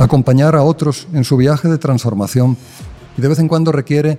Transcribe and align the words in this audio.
Acompañar 0.00 0.56
a 0.56 0.62
otros 0.62 1.06
en 1.12 1.24
su 1.24 1.36
viaje 1.36 1.68
de 1.68 1.78
transformación 1.78 2.56
y 3.16 3.22
de 3.22 3.28
vez 3.28 3.38
en 3.38 3.48
cuando 3.48 3.72
requiere 3.72 4.18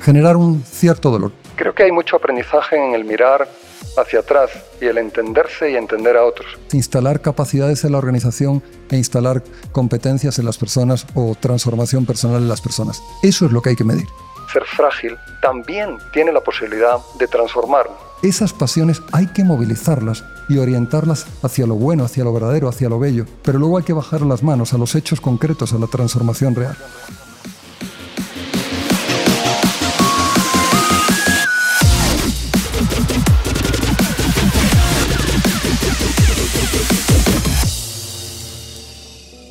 generar 0.00 0.36
un 0.36 0.64
cierto 0.64 1.10
dolor. 1.10 1.32
Creo 1.56 1.74
que 1.74 1.84
hay 1.84 1.92
mucho 1.92 2.16
aprendizaje 2.16 2.76
en 2.76 2.94
el 2.94 3.04
mirar 3.04 3.48
hacia 3.96 4.20
atrás 4.20 4.50
y 4.80 4.86
el 4.86 4.98
entenderse 4.98 5.70
y 5.70 5.76
entender 5.76 6.16
a 6.16 6.24
otros. 6.24 6.58
Instalar 6.72 7.20
capacidades 7.20 7.84
en 7.84 7.92
la 7.92 7.98
organización 7.98 8.62
e 8.90 8.96
instalar 8.96 9.42
competencias 9.72 10.38
en 10.38 10.46
las 10.46 10.58
personas 10.58 11.06
o 11.14 11.34
transformación 11.38 12.06
personal 12.06 12.42
en 12.42 12.48
las 12.48 12.60
personas. 12.60 13.02
Eso 13.22 13.46
es 13.46 13.52
lo 13.52 13.60
que 13.62 13.70
hay 13.70 13.76
que 13.76 13.84
medir. 13.84 14.06
Ser 14.52 14.64
frágil 14.64 15.16
también 15.40 15.98
tiene 16.12 16.32
la 16.32 16.40
posibilidad 16.40 16.98
de 17.18 17.28
transformar. 17.28 17.88
Esas 18.20 18.52
pasiones 18.52 19.00
hay 19.12 19.28
que 19.28 19.44
movilizarlas 19.44 20.24
y 20.48 20.58
orientarlas 20.58 21.26
hacia 21.42 21.66
lo 21.66 21.76
bueno, 21.76 22.04
hacia 22.04 22.24
lo 22.24 22.32
verdadero, 22.32 22.68
hacia 22.68 22.88
lo 22.88 22.98
bello, 22.98 23.26
pero 23.44 23.60
luego 23.60 23.78
hay 23.78 23.84
que 23.84 23.92
bajar 23.92 24.22
las 24.22 24.42
manos 24.42 24.74
a 24.74 24.78
los 24.78 24.96
hechos 24.96 25.20
concretos, 25.20 25.72
a 25.72 25.78
la 25.78 25.86
transformación 25.86 26.56
real. 26.56 26.76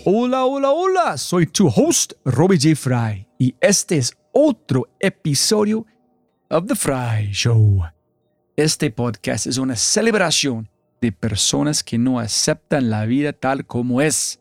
Hola, 0.03 0.43
hola, 0.43 0.71
hola, 0.71 1.17
soy 1.17 1.45
tu 1.45 1.67
host, 1.67 2.13
Robbie 2.25 2.59
J. 2.59 2.75
Fry, 2.75 3.27
y 3.37 3.55
este 3.61 3.97
es 3.97 4.17
otro 4.31 4.87
episodio 4.99 5.85
of 6.49 6.65
The 6.67 6.75
Fry 6.75 7.31
Show. 7.31 7.83
Este 8.55 8.91
podcast 8.91 9.47
es 9.47 9.57
una 9.57 9.75
celebración 9.75 10.69
de 11.01 11.11
personas 11.11 11.83
que 11.83 11.97
no 11.97 12.19
aceptan 12.19 12.89
la 12.89 13.05
vida 13.05 13.33
tal 13.33 13.65
como 13.65 14.01
es. 14.01 14.39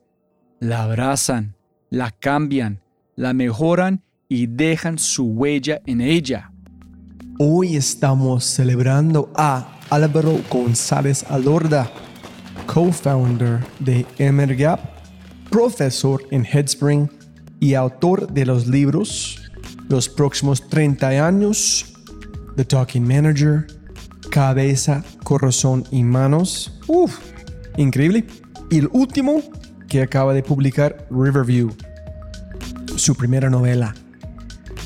La 0.60 0.84
abrazan, 0.84 1.54
la 1.90 2.10
cambian, 2.10 2.82
la 3.16 3.32
mejoran 3.32 4.02
y 4.28 4.46
dejan 4.46 4.98
su 4.98 5.26
huella 5.26 5.80
en 5.86 6.00
ella. 6.00 6.52
Hoy 7.38 7.76
estamos 7.76 8.44
celebrando 8.44 9.32
a 9.36 9.78
Álvaro 9.90 10.40
González 10.50 11.24
Alorda, 11.30 11.90
co-founder 12.66 13.60
de 13.78 14.04
Emergap 14.18 14.80
profesor 15.50 16.22
en 16.30 16.44
Headspring 16.44 17.10
y 17.60 17.74
autor 17.74 18.30
de 18.32 18.44
los 18.44 18.66
libros 18.66 19.47
Los 19.88 20.08
próximos 20.08 20.68
30 20.68 21.26
años, 21.26 21.94
The 22.56 22.64
Talking 22.64 23.06
Manager, 23.06 23.66
Cabeza, 24.30 25.02
Corazón 25.24 25.84
y 25.90 26.04
Manos. 26.04 26.78
Uf, 26.86 27.18
increíble. 27.76 28.26
Y 28.70 28.78
el 28.78 28.88
último 28.92 29.42
que 29.88 30.02
acaba 30.02 30.34
de 30.34 30.42
publicar 30.42 31.06
Riverview, 31.10 31.70
su 32.96 33.14
primera 33.14 33.48
novela. 33.48 33.94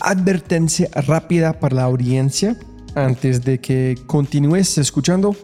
Advertencia 0.01 0.89
rápida 0.95 1.59
para 1.59 1.77
la 1.77 1.83
audiencia 1.85 2.57
antes 2.95 3.45
de 3.45 3.61
que 3.61 3.97
continúes 4.07 4.79
escuchando. 4.79 5.35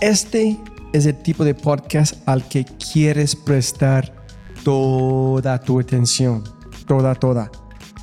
Este 0.00 0.58
es 0.92 1.06
el 1.06 1.16
tipo 1.22 1.44
de 1.44 1.54
podcast 1.54 2.16
al 2.28 2.46
que 2.48 2.64
quieres 2.64 3.34
prestar 3.34 4.14
toda 4.62 5.60
tu 5.60 5.80
atención, 5.80 6.44
toda, 6.86 7.14
toda, 7.14 7.50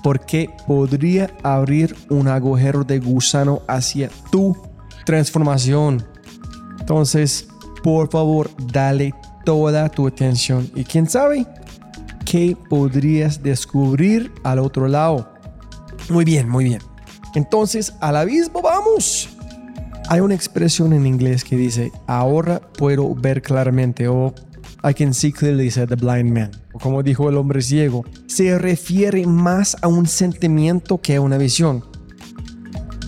porque 0.03 0.49
podría 0.67 1.31
abrir 1.41 1.95
un 2.09 2.27
agujero 2.27 2.83
de 2.83 2.99
gusano 2.99 3.61
hacia 3.67 4.09
tu 4.31 4.55
transformación. 5.05 6.05
Entonces, 6.79 7.47
por 7.81 8.11
favor, 8.11 8.51
dale 8.71 9.15
toda 9.45 9.89
tu 9.89 10.07
atención 10.07 10.69
y 10.75 10.83
quién 10.83 11.09
sabe 11.09 11.47
qué 12.25 12.57
podrías 12.69 13.43
descubrir 13.43 14.31
al 14.43 14.59
otro 14.59 14.87
lado. 14.87 15.29
Muy 16.09 16.25
bien, 16.25 16.49
muy 16.49 16.65
bien. 16.65 16.81
Entonces, 17.35 17.93
al 17.99 18.17
abismo 18.17 18.61
vamos. 18.61 19.29
Hay 20.09 20.19
una 20.19 20.35
expresión 20.35 20.93
en 20.93 21.05
inglés 21.05 21.43
que 21.43 21.55
dice, 21.55 21.91
ahora 22.07 22.59
puedo 22.59 23.13
ver 23.15 23.41
claramente 23.41 24.07
o 24.07 24.33
I 24.85 24.93
can 24.93 25.13
see 25.13 25.31
clearly, 25.31 25.71
said 25.71 25.87
the 25.87 25.95
blind 25.95 26.33
man. 26.33 26.51
O 26.73 26.79
como 26.79 27.03
dijo 27.03 27.29
el 27.29 27.37
hombre 27.37 27.61
ciego, 27.61 28.03
se 28.27 28.57
refiere 28.57 29.25
más 29.25 29.77
a 29.81 29.87
un 29.87 30.07
sentimiento 30.07 30.99
que 30.99 31.15
a 31.15 31.21
una 31.21 31.37
visión. 31.37 31.85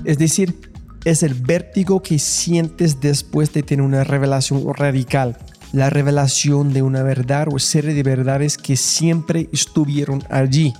Es 0.06 0.18
decir, 0.18 0.72
es 1.04 1.22
el 1.22 1.34
vértigo 1.34 2.02
que 2.02 2.18
sientes 2.18 3.02
después 3.02 3.52
de 3.52 3.62
tener 3.62 3.86
una 3.86 4.06
revelación 4.06 4.74
radical, 4.74 5.38
la 5.74 5.90
revelación 5.90 6.72
de 6.72 6.82
una 6.82 7.04
verdad 7.04 7.48
o 7.52 7.60
serie 7.60 7.94
de 7.94 8.04
verdades 8.04 8.58
que 8.58 8.78
siempre 8.78 9.50
estuvieron 9.52 10.24
allí. 10.30 10.74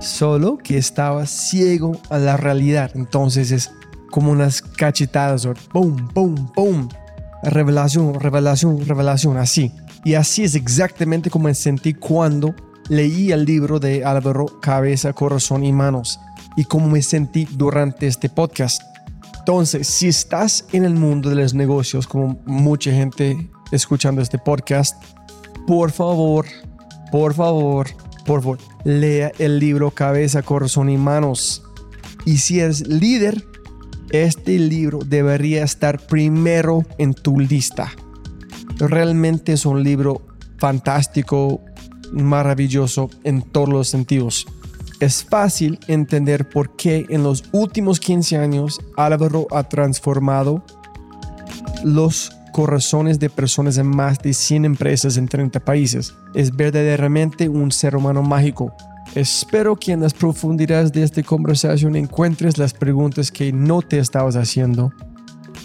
Solo 0.00 0.58
que 0.58 0.76
estaba 0.76 1.26
ciego 1.26 1.98
a 2.10 2.18
la 2.18 2.36
realidad. 2.36 2.90
Entonces 2.94 3.50
es 3.50 3.70
como 4.10 4.30
unas 4.30 4.60
cachetadas, 4.60 5.46
o 5.46 5.54
boom, 5.72 6.08
boom, 6.12 6.52
boom 6.54 6.88
revelación, 7.42 8.14
revelación, 8.14 8.86
revelación, 8.86 9.36
así. 9.36 9.72
Y 10.04 10.14
así 10.14 10.44
es 10.44 10.54
exactamente 10.54 11.30
como 11.30 11.46
me 11.46 11.54
sentí 11.54 11.94
cuando 11.94 12.54
leí 12.88 13.32
el 13.32 13.44
libro 13.44 13.78
de 13.78 14.04
Álvaro 14.04 14.46
Cabeza, 14.60 15.12
Corazón 15.12 15.64
y 15.64 15.72
Manos 15.72 16.18
y 16.56 16.64
cómo 16.64 16.88
me 16.88 17.02
sentí 17.02 17.46
durante 17.52 18.06
este 18.06 18.28
podcast. 18.28 18.82
Entonces, 19.38 19.86
si 19.88 20.08
estás 20.08 20.66
en 20.72 20.84
el 20.84 20.94
mundo 20.94 21.30
de 21.30 21.36
los 21.36 21.54
negocios, 21.54 22.06
como 22.06 22.40
mucha 22.44 22.92
gente 22.92 23.50
escuchando 23.72 24.20
este 24.20 24.38
podcast, 24.38 25.02
por 25.66 25.90
favor, 25.90 26.46
por 27.10 27.34
favor, 27.34 27.88
por 28.26 28.42
favor, 28.42 28.58
lea 28.84 29.32
el 29.38 29.58
libro 29.58 29.90
Cabeza, 29.90 30.42
Corazón 30.42 30.90
y 30.90 30.96
Manos. 30.96 31.62
Y 32.24 32.38
si 32.38 32.60
eres 32.60 32.86
líder, 32.86 33.44
este 34.10 34.58
libro 34.58 35.00
debería 35.04 35.64
estar 35.64 36.00
primero 36.00 36.84
en 36.98 37.14
tu 37.14 37.38
lista. 37.38 37.90
Realmente 38.78 39.52
es 39.52 39.66
un 39.66 39.82
libro 39.82 40.26
fantástico, 40.58 41.60
maravilloso 42.12 43.10
en 43.24 43.42
todos 43.42 43.68
los 43.68 43.88
sentidos. 43.88 44.46
Es 45.00 45.24
fácil 45.24 45.78
entender 45.86 46.48
por 46.48 46.76
qué 46.76 47.06
en 47.08 47.22
los 47.22 47.44
últimos 47.52 48.00
15 48.00 48.36
años 48.36 48.80
Álvaro 48.96 49.46
ha 49.50 49.64
transformado 49.64 50.64
los 51.84 52.32
corazones 52.52 53.18
de 53.18 53.30
personas 53.30 53.78
en 53.78 53.86
más 53.86 54.18
de 54.18 54.34
100 54.34 54.64
empresas 54.64 55.16
en 55.16 55.28
30 55.28 55.60
países. 55.60 56.14
Es 56.34 56.54
verdaderamente 56.54 57.48
un 57.48 57.72
ser 57.72 57.96
humano 57.96 58.22
mágico 58.22 58.74
Espero 59.14 59.76
que 59.76 59.92
en 59.92 60.00
las 60.00 60.14
profundidades 60.14 60.92
de 60.92 61.02
esta 61.02 61.22
conversación 61.24 61.96
encuentres 61.96 62.58
las 62.58 62.72
preguntas 62.72 63.32
que 63.32 63.52
no 63.52 63.82
te 63.82 63.98
estabas 63.98 64.36
haciendo, 64.36 64.92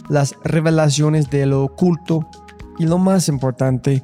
las 0.10 0.34
revelaciones 0.44 1.30
de 1.30 1.46
lo 1.46 1.64
oculto 1.64 2.28
y 2.80 2.86
lo 2.86 2.98
más 2.98 3.28
importante, 3.28 4.04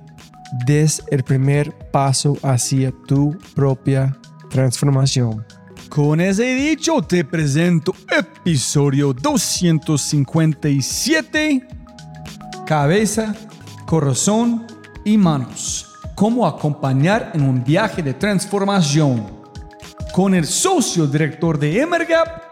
des 0.67 1.01
el 1.09 1.23
primer 1.23 1.73
paso 1.91 2.37
hacia 2.43 2.91
tu 3.07 3.35
propia 3.55 4.15
transformación. 4.51 5.43
Con 5.89 6.21
ese 6.21 6.53
dicho 6.53 7.01
te 7.01 7.25
presento 7.25 7.95
episodio 8.15 9.11
257, 9.11 11.67
cabeza, 12.67 13.35
corazón 13.87 14.67
y 15.03 15.17
manos 15.17 15.90
cómo 16.21 16.45
acompañar 16.45 17.31
en 17.33 17.49
un 17.49 17.63
viaje 17.63 18.03
de 18.03 18.13
transformación 18.13 19.25
con 20.13 20.35
el 20.35 20.45
socio 20.45 21.07
director 21.07 21.57
de 21.57 21.81
Emergap, 21.81 22.43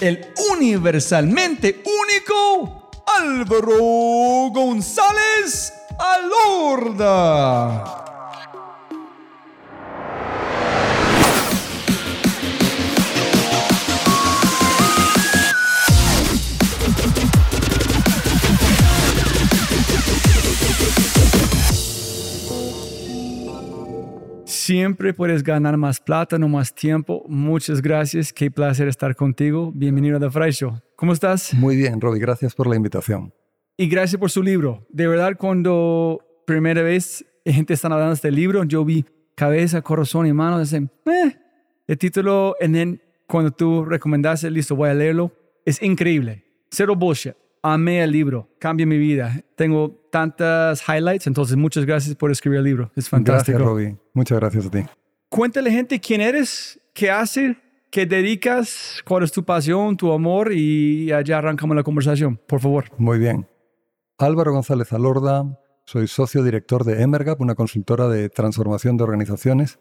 el 0.00 0.28
universalmente 0.52 1.82
único 1.82 2.88
Álvaro 3.18 4.52
González 4.52 5.72
Alorda. 5.98 8.09
Siempre 24.60 25.14
puedes 25.14 25.42
ganar 25.42 25.78
más 25.78 25.98
plata, 26.00 26.38
no 26.38 26.46
más 26.46 26.74
tiempo. 26.74 27.24
Muchas 27.26 27.80
gracias. 27.80 28.30
Qué 28.30 28.50
placer 28.50 28.88
estar 28.88 29.16
contigo. 29.16 29.72
Bienvenido 29.74 30.18
a 30.18 30.20
The 30.20 30.28
Fry 30.28 30.50
Show. 30.50 30.78
¿Cómo 30.96 31.14
estás? 31.14 31.54
Muy 31.54 31.76
bien, 31.76 31.98
Robbie. 31.98 32.20
Gracias 32.20 32.54
por 32.54 32.66
la 32.66 32.76
invitación. 32.76 33.32
Y 33.78 33.88
gracias 33.88 34.20
por 34.20 34.30
su 34.30 34.42
libro. 34.42 34.86
De 34.90 35.06
verdad, 35.06 35.38
cuando 35.38 36.20
primera 36.46 36.82
vez 36.82 37.24
gente 37.46 37.72
está 37.72 37.88
hablando 37.88 38.10
de 38.10 38.16
este 38.16 38.30
libro, 38.30 38.62
yo 38.64 38.84
vi 38.84 39.06
cabeza, 39.34 39.80
corazón 39.80 40.26
y 40.26 40.34
manos. 40.34 40.60
Dicen, 40.60 40.90
eh. 41.06 41.38
El 41.86 41.96
título, 41.96 42.54
en 42.60 43.00
cuando 43.26 43.52
tú 43.52 43.86
recomendaste, 43.86 44.50
listo, 44.50 44.76
voy 44.76 44.90
a 44.90 44.94
leerlo. 44.94 45.32
Es 45.64 45.82
increíble. 45.82 46.44
Cero 46.70 46.94
bullshit. 46.94 47.32
Amé 47.62 48.02
el 48.02 48.12
libro, 48.12 48.48
cambia 48.58 48.86
mi 48.86 48.98
vida. 48.98 49.42
Tengo 49.56 49.90
tantas 50.10 50.82
highlights, 50.88 51.26
entonces 51.26 51.56
muchas 51.56 51.84
gracias 51.84 52.14
por 52.14 52.30
escribir 52.30 52.58
el 52.58 52.64
libro. 52.64 52.92
Es 52.96 53.08
fantástico. 53.08 53.58
Gracias, 53.58 53.68
Robbie. 53.68 53.96
Muchas 54.14 54.38
gracias 54.38 54.66
a 54.66 54.70
ti. 54.70 54.84
Cuéntale, 55.28 55.70
gente, 55.70 56.00
quién 56.00 56.20
eres, 56.20 56.80
qué 56.92 57.10
haces, 57.10 57.56
qué 57.90 58.06
dedicas, 58.06 59.02
cuál 59.06 59.22
es 59.22 59.32
tu 59.32 59.44
pasión, 59.44 59.96
tu 59.96 60.12
amor 60.12 60.52
y 60.52 61.12
allá 61.12 61.38
arrancamos 61.38 61.76
la 61.76 61.82
conversación, 61.82 62.40
por 62.46 62.60
favor. 62.60 62.86
Muy 62.98 63.18
bien. 63.18 63.46
Álvaro 64.18 64.52
González 64.52 64.92
Alorda, 64.92 65.58
soy 65.86 66.06
socio 66.06 66.42
director 66.42 66.84
de 66.84 67.02
Emergap, 67.02 67.40
una 67.40 67.54
consultora 67.54 68.08
de 68.08 68.28
transformación 68.28 68.96
de 68.96 69.04
organizaciones. 69.04 69.78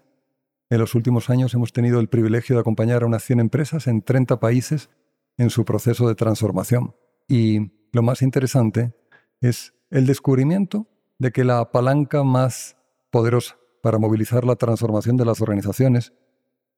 En 0.70 0.80
los 0.80 0.96
últimos 0.96 1.30
años 1.30 1.54
hemos 1.56 1.74
tenido 1.74 2.00
el 2.00 2.10
privilegio 2.10 2.56
de 2.56 2.62
acompañar 2.62 3.04
a 3.04 3.06
unas 3.06 3.24
100 3.24 3.40
empresas 3.40 3.88
en 3.88 4.02
30 4.02 4.40
países 4.40 4.90
en 5.38 5.50
su 5.50 5.66
proceso 5.66 6.08
de 6.08 6.16
transformación. 6.16 6.94
Y 7.30 7.72
lo 7.94 8.02
más 8.02 8.24
interesante 8.24 8.94
es 9.40 9.74
el 9.92 10.08
descubrimiento 10.08 10.88
de 11.20 11.32
que 11.32 11.44
la 11.44 11.72
palanca 11.72 12.24
más 12.24 12.76
poderosa 13.12 13.56
para 13.82 14.00
movilizar 14.00 14.44
la 14.44 14.56
transformación 14.56 15.16
de 15.16 15.26
las 15.26 15.40
organizaciones 15.40 16.12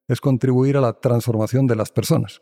es 0.08 0.20
contribuir 0.20 0.76
a 0.76 0.82
la 0.82 1.00
transformación 1.00 1.68
de 1.68 1.78
las 1.78 1.92
personas. 1.92 2.42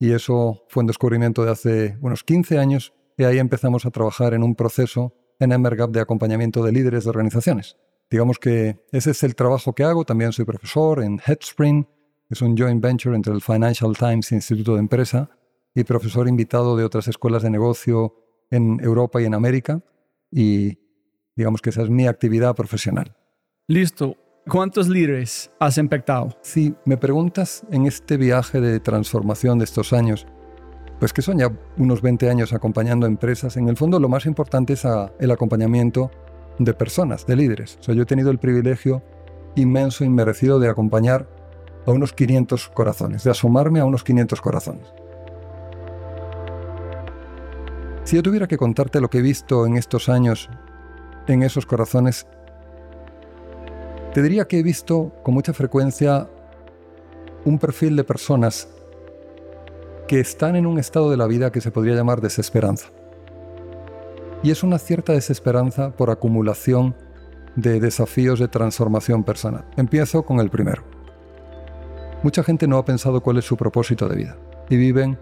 Y 0.00 0.12
eso 0.12 0.64
fue 0.68 0.82
un 0.82 0.88
descubrimiento 0.88 1.44
de 1.44 1.52
hace 1.52 1.98
unos 2.02 2.24
15 2.24 2.58
años 2.58 2.92
y 3.16 3.22
ahí 3.22 3.38
empezamos 3.38 3.86
a 3.86 3.90
trabajar 3.90 4.34
en 4.34 4.42
un 4.42 4.56
proceso 4.56 5.14
en 5.38 5.52
Emergap 5.52 5.90
de 5.90 6.00
acompañamiento 6.00 6.64
de 6.64 6.72
líderes 6.72 7.04
de 7.04 7.10
organizaciones. 7.10 7.76
Digamos 8.10 8.38
que 8.40 8.84
ese 8.90 9.12
es 9.12 9.22
el 9.22 9.36
trabajo 9.36 9.74
que 9.74 9.84
hago. 9.84 10.04
También 10.04 10.32
soy 10.32 10.44
profesor 10.44 11.02
en 11.02 11.20
Headspring, 11.24 11.86
es 12.30 12.42
un 12.42 12.56
joint 12.56 12.82
venture 12.82 13.14
entre 13.14 13.32
el 13.32 13.40
Financial 13.40 13.96
Times 13.96 14.32
Instituto 14.32 14.74
de 14.74 14.80
Empresa 14.80 15.30
y 15.74 15.84
profesor 15.84 16.28
invitado 16.28 16.76
de 16.76 16.84
otras 16.84 17.08
escuelas 17.08 17.42
de 17.42 17.50
negocio 17.50 18.14
en 18.50 18.80
Europa 18.80 19.20
y 19.20 19.24
en 19.24 19.34
América. 19.34 19.82
Y 20.30 20.78
digamos 21.36 21.60
que 21.60 21.70
esa 21.70 21.82
es 21.82 21.90
mi 21.90 22.06
actividad 22.06 22.54
profesional. 22.54 23.16
Listo. 23.66 24.16
¿Cuántos 24.46 24.88
líderes 24.88 25.50
has 25.58 25.78
impactado? 25.78 26.36
Si 26.42 26.74
me 26.84 26.98
preguntas 26.98 27.64
en 27.70 27.86
este 27.86 28.18
viaje 28.18 28.60
de 28.60 28.78
transformación 28.78 29.58
de 29.58 29.64
estos 29.64 29.94
años, 29.94 30.26
pues 30.98 31.14
que 31.14 31.22
son 31.22 31.38
ya 31.38 31.50
unos 31.78 32.02
20 32.02 32.28
años 32.28 32.52
acompañando 32.52 33.06
empresas, 33.06 33.56
en 33.56 33.68
el 33.68 33.76
fondo 33.78 33.98
lo 33.98 34.10
más 34.10 34.26
importante 34.26 34.74
es 34.74 34.86
el 35.18 35.30
acompañamiento 35.30 36.10
de 36.58 36.74
personas, 36.74 37.26
de 37.26 37.36
líderes. 37.36 37.78
O 37.80 37.84
sea, 37.84 37.94
yo 37.94 38.02
he 38.02 38.06
tenido 38.06 38.30
el 38.30 38.38
privilegio 38.38 39.02
inmenso 39.56 40.04
y 40.04 40.10
merecido 40.10 40.58
de 40.58 40.68
acompañar 40.68 41.26
a 41.86 41.90
unos 41.90 42.12
500 42.12 42.68
corazones, 42.68 43.24
de 43.24 43.30
asomarme 43.30 43.80
a 43.80 43.86
unos 43.86 44.04
500 44.04 44.40
corazones. 44.42 44.92
Si 48.04 48.16
yo 48.16 48.22
tuviera 48.22 48.46
que 48.46 48.58
contarte 48.58 49.00
lo 49.00 49.08
que 49.08 49.18
he 49.18 49.22
visto 49.22 49.66
en 49.66 49.76
estos 49.76 50.08
años 50.08 50.50
en 51.26 51.42
esos 51.42 51.64
corazones, 51.64 52.26
te 54.12 54.22
diría 54.22 54.46
que 54.46 54.58
he 54.58 54.62
visto 54.62 55.12
con 55.22 55.32
mucha 55.32 55.54
frecuencia 55.54 56.28
un 57.46 57.58
perfil 57.58 57.96
de 57.96 58.04
personas 58.04 58.68
que 60.06 60.20
están 60.20 60.54
en 60.54 60.66
un 60.66 60.78
estado 60.78 61.10
de 61.10 61.16
la 61.16 61.26
vida 61.26 61.50
que 61.50 61.62
se 61.62 61.70
podría 61.70 61.94
llamar 61.94 62.20
desesperanza. 62.20 62.88
Y 64.42 64.50
es 64.50 64.62
una 64.62 64.78
cierta 64.78 65.14
desesperanza 65.14 65.96
por 65.96 66.10
acumulación 66.10 66.94
de 67.56 67.80
desafíos 67.80 68.38
de 68.38 68.48
transformación 68.48 69.24
personal. 69.24 69.64
Empiezo 69.78 70.24
con 70.24 70.40
el 70.40 70.50
primero. 70.50 70.82
Mucha 72.22 72.42
gente 72.42 72.66
no 72.66 72.76
ha 72.76 72.84
pensado 72.84 73.22
cuál 73.22 73.38
es 73.38 73.46
su 73.46 73.56
propósito 73.56 74.08
de 74.08 74.16
vida 74.16 74.36
y 74.68 74.76
viven 74.76 75.18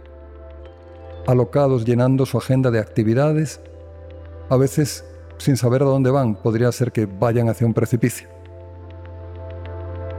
alocados 1.26 1.84
llenando 1.84 2.26
su 2.26 2.38
agenda 2.38 2.70
de 2.70 2.78
actividades, 2.78 3.60
a 4.48 4.56
veces 4.56 5.04
sin 5.38 5.56
saber 5.56 5.82
a 5.82 5.86
dónde 5.86 6.10
van, 6.10 6.36
podría 6.36 6.70
ser 6.72 6.92
que 6.92 7.06
vayan 7.06 7.48
hacia 7.48 7.66
un 7.66 7.74
precipicio. 7.74 8.28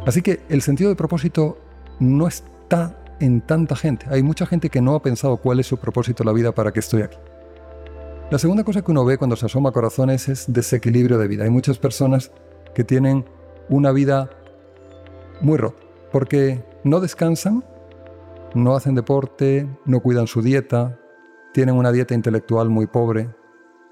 Así 0.06 0.22
que 0.22 0.42
el 0.50 0.62
sentido 0.62 0.90
de 0.90 0.96
propósito 0.96 1.58
no 2.00 2.28
está 2.28 2.98
en 3.20 3.42
tanta 3.42 3.76
gente. 3.76 4.06
Hay 4.10 4.22
mucha 4.22 4.46
gente 4.46 4.70
que 4.70 4.82
no 4.82 4.96
ha 4.96 5.02
pensado 5.02 5.38
cuál 5.38 5.60
es 5.60 5.68
su 5.68 5.78
propósito 5.78 6.24
en 6.24 6.28
la 6.28 6.34
vida 6.34 6.52
para 6.52 6.74
que 6.74 6.82
estoy 6.82 7.04
aquí. 7.04 7.18
La 8.30 8.38
segunda 8.38 8.64
cosa 8.64 8.82
que 8.82 8.92
uno 8.92 9.06
ve 9.06 9.18
cuando 9.18 9.36
se 9.36 9.46
asoma 9.46 9.70
a 9.70 9.72
corazones 9.72 10.28
es 10.28 10.46
desequilibrio 10.52 11.18
de 11.18 11.28
vida. 11.28 11.44
Hay 11.46 11.50
muchas 11.50 11.78
personas 11.78 12.32
que 12.74 12.84
tienen 12.84 13.26
una 13.70 13.92
vida 13.92 14.30
muy 15.40 15.58
rota 15.58 15.84
porque 16.12 16.64
no 16.84 17.00
descansan, 17.00 17.64
no 18.54 18.76
hacen 18.76 18.96
deporte, 18.96 19.68
no 19.86 20.00
cuidan 20.00 20.28
su 20.28 20.42
dieta, 20.42 21.00
tienen 21.54 21.76
una 21.76 21.92
dieta 21.92 22.14
intelectual 22.14 22.70
muy 22.70 22.88
pobre, 22.88 23.30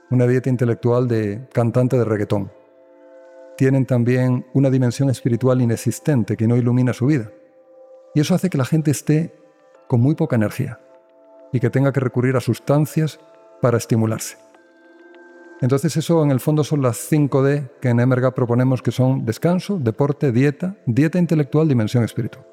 una 0.10 0.28
dieta 0.28 0.50
intelectual 0.50 1.08
de 1.08 1.48
cantante 1.54 1.98
de 1.98 2.06
reggaetón 2.06 2.52
tienen 3.62 3.86
también 3.86 4.44
una 4.54 4.72
dimensión 4.72 5.12
espiritual 5.12 5.62
inexistente 5.62 6.36
que 6.36 6.48
no 6.48 6.58
ilumina 6.58 6.94
su 6.94 7.06
vida. 7.06 7.30
Y 8.16 8.20
eso 8.20 8.34
hace 8.34 8.50
que 8.50 8.58
la 8.58 8.66
gente 8.66 8.90
esté 8.90 9.36
con 9.88 10.02
muy 10.02 10.16
poca 10.16 10.36
energía 10.36 10.80
y 11.54 11.60
que 11.60 11.70
tenga 11.70 11.94
que 11.94 12.00
recurrir 12.00 12.36
a 12.36 12.42
sustancias 12.42 13.20
para 13.62 13.78
estimularse. 13.78 14.38
Entonces 15.62 15.96
eso 15.96 16.24
en 16.24 16.32
el 16.32 16.40
fondo 16.40 16.64
son 16.64 16.82
las 16.82 16.98
5D 17.12 17.70
que 17.80 17.90
en 17.90 18.00
Emerga 18.00 18.32
proponemos 18.32 18.82
que 18.82 18.92
son 18.92 19.26
descanso, 19.26 19.78
deporte, 19.78 20.32
dieta, 20.32 20.76
dieta 20.88 21.20
intelectual, 21.20 21.68
dimensión 21.68 22.04
espiritual. 22.04 22.44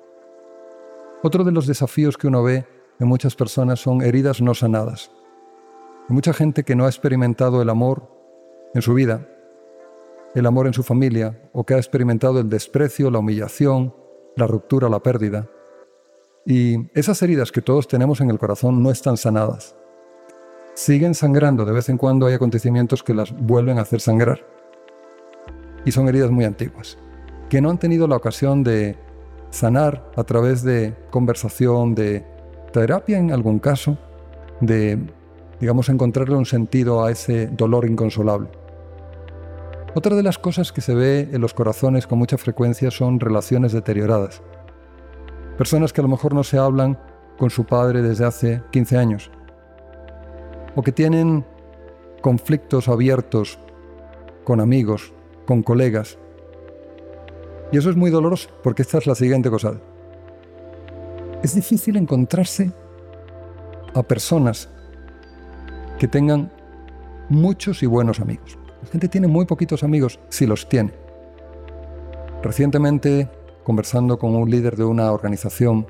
Otro 1.23 1.45
de 1.45 1.53
los 1.53 1.67
desafíos 1.67 2.17
que 2.17 2.29
uno 2.29 2.43
ve 2.43 2.67
en 3.01 3.09
muchas 3.09 3.35
personas 3.35 3.81
son 3.81 4.03
heridas 4.03 4.41
no 4.41 4.55
sanadas. 4.55 5.11
Hay 6.09 6.15
mucha 6.15 6.33
gente 6.33 6.65
que 6.65 6.77
no 6.77 6.87
ha 6.87 6.89
experimentado 6.89 7.61
el 7.63 7.71
amor 7.71 8.09
en 8.75 8.83
su 8.83 8.95
vida 8.95 9.27
el 10.35 10.47
amor 10.47 10.67
en 10.67 10.75
su 10.75 10.83
familia 10.83 11.41
o 11.53 11.65
que 11.65 11.75
ha 11.75 11.79
experimentado 11.79 12.41
el 12.41 12.49
desprecio, 12.49 13.11
la 13.11 13.19
humillación, 13.19 13.95
la 14.37 14.47
ruptura, 14.47 14.89
la 14.89 15.01
pérdida. 15.01 15.49
Y 16.45 16.91
esas 16.99 17.21
heridas 17.23 17.53
que 17.53 17.63
todos 17.63 17.89
tenemos 17.89 18.21
en 18.21 18.31
el 18.31 18.39
corazón 18.39 18.83
no 18.83 18.91
están 18.91 19.17
sanadas. 19.17 19.75
Siguen 20.75 21.15
sangrando, 21.15 21.65
de 21.65 21.73
vez 21.73 21.89
en 21.89 21.99
cuando 21.99 22.27
hay 22.27 22.35
acontecimientos 22.35 23.03
que 23.03 23.15
las 23.15 23.33
vuelven 23.33 23.79
a 23.79 23.83
hacer 23.83 24.01
sangrar. 24.01 24.47
Y 25.85 25.93
son 25.93 26.09
heridas 26.09 26.31
muy 26.31 26.45
antiguas, 26.45 26.99
que 27.49 27.61
no 27.61 27.71
han 27.71 27.79
tenido 27.79 28.07
la 28.07 28.17
ocasión 28.17 28.63
de 28.63 28.97
sanar 29.51 30.11
a 30.17 30.25
través 30.25 30.63
de 30.63 30.95
conversación, 31.11 31.95
de 31.95 32.25
terapia 32.73 33.19
en 33.19 33.33
algún 33.33 33.59
caso, 33.59 33.99
de, 34.61 34.99
digamos, 35.61 35.89
encontrarle 35.89 36.37
un 36.37 36.47
sentido 36.47 37.05
a 37.05 37.11
ese 37.11 37.47
dolor 37.49 37.87
inconsolable. 37.87 38.49
Otra 39.95 40.15
de 40.15 40.23
las 40.23 40.39
cosas 40.39 40.71
que 40.71 40.81
se 40.81 40.95
ve 40.95 41.29
en 41.33 41.41
los 41.41 41.55
corazones 41.55 42.07
con 42.07 42.19
mucha 42.19 42.37
frecuencia 42.37 42.91
son 42.91 43.21
relaciones 43.21 43.73
deterioradas. 43.73 44.43
Personas 45.57 45.93
que 45.93 46.01
a 46.01 46.05
lo 46.05 46.09
mejor 46.09 46.35
no 46.35 46.45
se 46.45 46.59
hablan 46.59 46.99
con 47.39 47.51
su 47.51 47.65
padre 47.65 48.03
desde 48.03 48.25
hace 48.25 48.63
15 48.71 48.97
años. 48.97 49.31
O 50.77 50.83
que 50.83 50.93
tienen 50.93 51.45
conflictos 52.21 52.89
abiertos 52.89 53.59
con 54.45 54.61
amigos, 54.61 55.13
con 55.47 55.63
colegas. 55.63 56.19
Y 57.71 57.79
eso 57.79 57.91
es 57.91 57.97
muy 57.97 58.11
doloroso 58.11 58.49
porque 58.63 58.83
esta 58.83 58.99
es 58.99 59.07
la 59.07 59.15
siguiente 59.15 59.51
cosa. 59.51 59.75
Es 61.43 61.55
difícil 61.55 61.97
encontrarse 61.97 62.73
a 63.95 64.03
personas 64.03 64.69
que 65.99 66.09
tengan 66.09 66.51
muchos 67.29 67.83
y 67.83 67.87
buenos 67.87 68.21
amigos. 68.21 68.59
La 68.83 68.89
gente 68.89 69.09
tiene 69.09 69.29
muy 69.29 69.45
poquitos 69.45 69.83
amigos, 69.83 70.19
si 70.29 70.47
los 70.47 70.69
tiene. 70.69 70.93
Recientemente, 72.43 73.29
conversando 73.65 74.19
con 74.19 74.35
un 74.35 74.51
líder 74.51 74.77
de 74.77 74.85
una 74.85 75.13
organización 75.13 75.87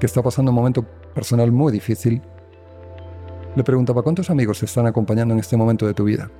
que 0.00 0.06
está 0.06 0.22
pasando 0.22 0.50
un 0.50 0.56
momento 0.56 0.84
personal 1.14 1.52
muy 1.52 1.72
difícil, 1.72 2.22
le 3.54 3.64
preguntaba 3.64 4.02
cuántos 4.02 4.30
amigos 4.30 4.60
te 4.60 4.66
están 4.66 4.86
acompañando 4.86 5.34
en 5.34 5.40
este 5.40 5.56
momento 5.56 5.86
de 5.86 5.94
tu 5.94 6.04
vida. 6.04 6.30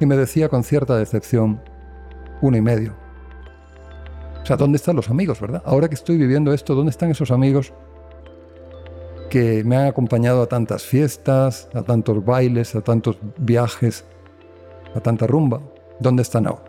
Y 0.00 0.06
me 0.06 0.16
decía 0.16 0.48
con 0.48 0.62
cierta 0.64 0.96
decepción, 0.96 1.62
uno 2.42 2.56
y 2.56 2.60
medio. 2.60 3.05
O 4.46 4.48
sea, 4.48 4.56
¿dónde 4.56 4.76
están 4.76 4.94
los 4.94 5.10
amigos, 5.10 5.40
verdad? 5.40 5.60
Ahora 5.64 5.88
que 5.88 5.96
estoy 5.96 6.16
viviendo 6.18 6.52
esto, 6.52 6.76
¿dónde 6.76 6.90
están 6.90 7.10
esos 7.10 7.32
amigos 7.32 7.72
que 9.28 9.64
me 9.64 9.76
han 9.76 9.88
acompañado 9.88 10.40
a 10.40 10.46
tantas 10.46 10.84
fiestas, 10.84 11.68
a 11.74 11.82
tantos 11.82 12.24
bailes, 12.24 12.76
a 12.76 12.80
tantos 12.80 13.18
viajes, 13.38 14.04
a 14.94 15.00
tanta 15.00 15.26
rumba, 15.26 15.60
¿dónde 15.98 16.22
están 16.22 16.46
ahora? 16.46 16.62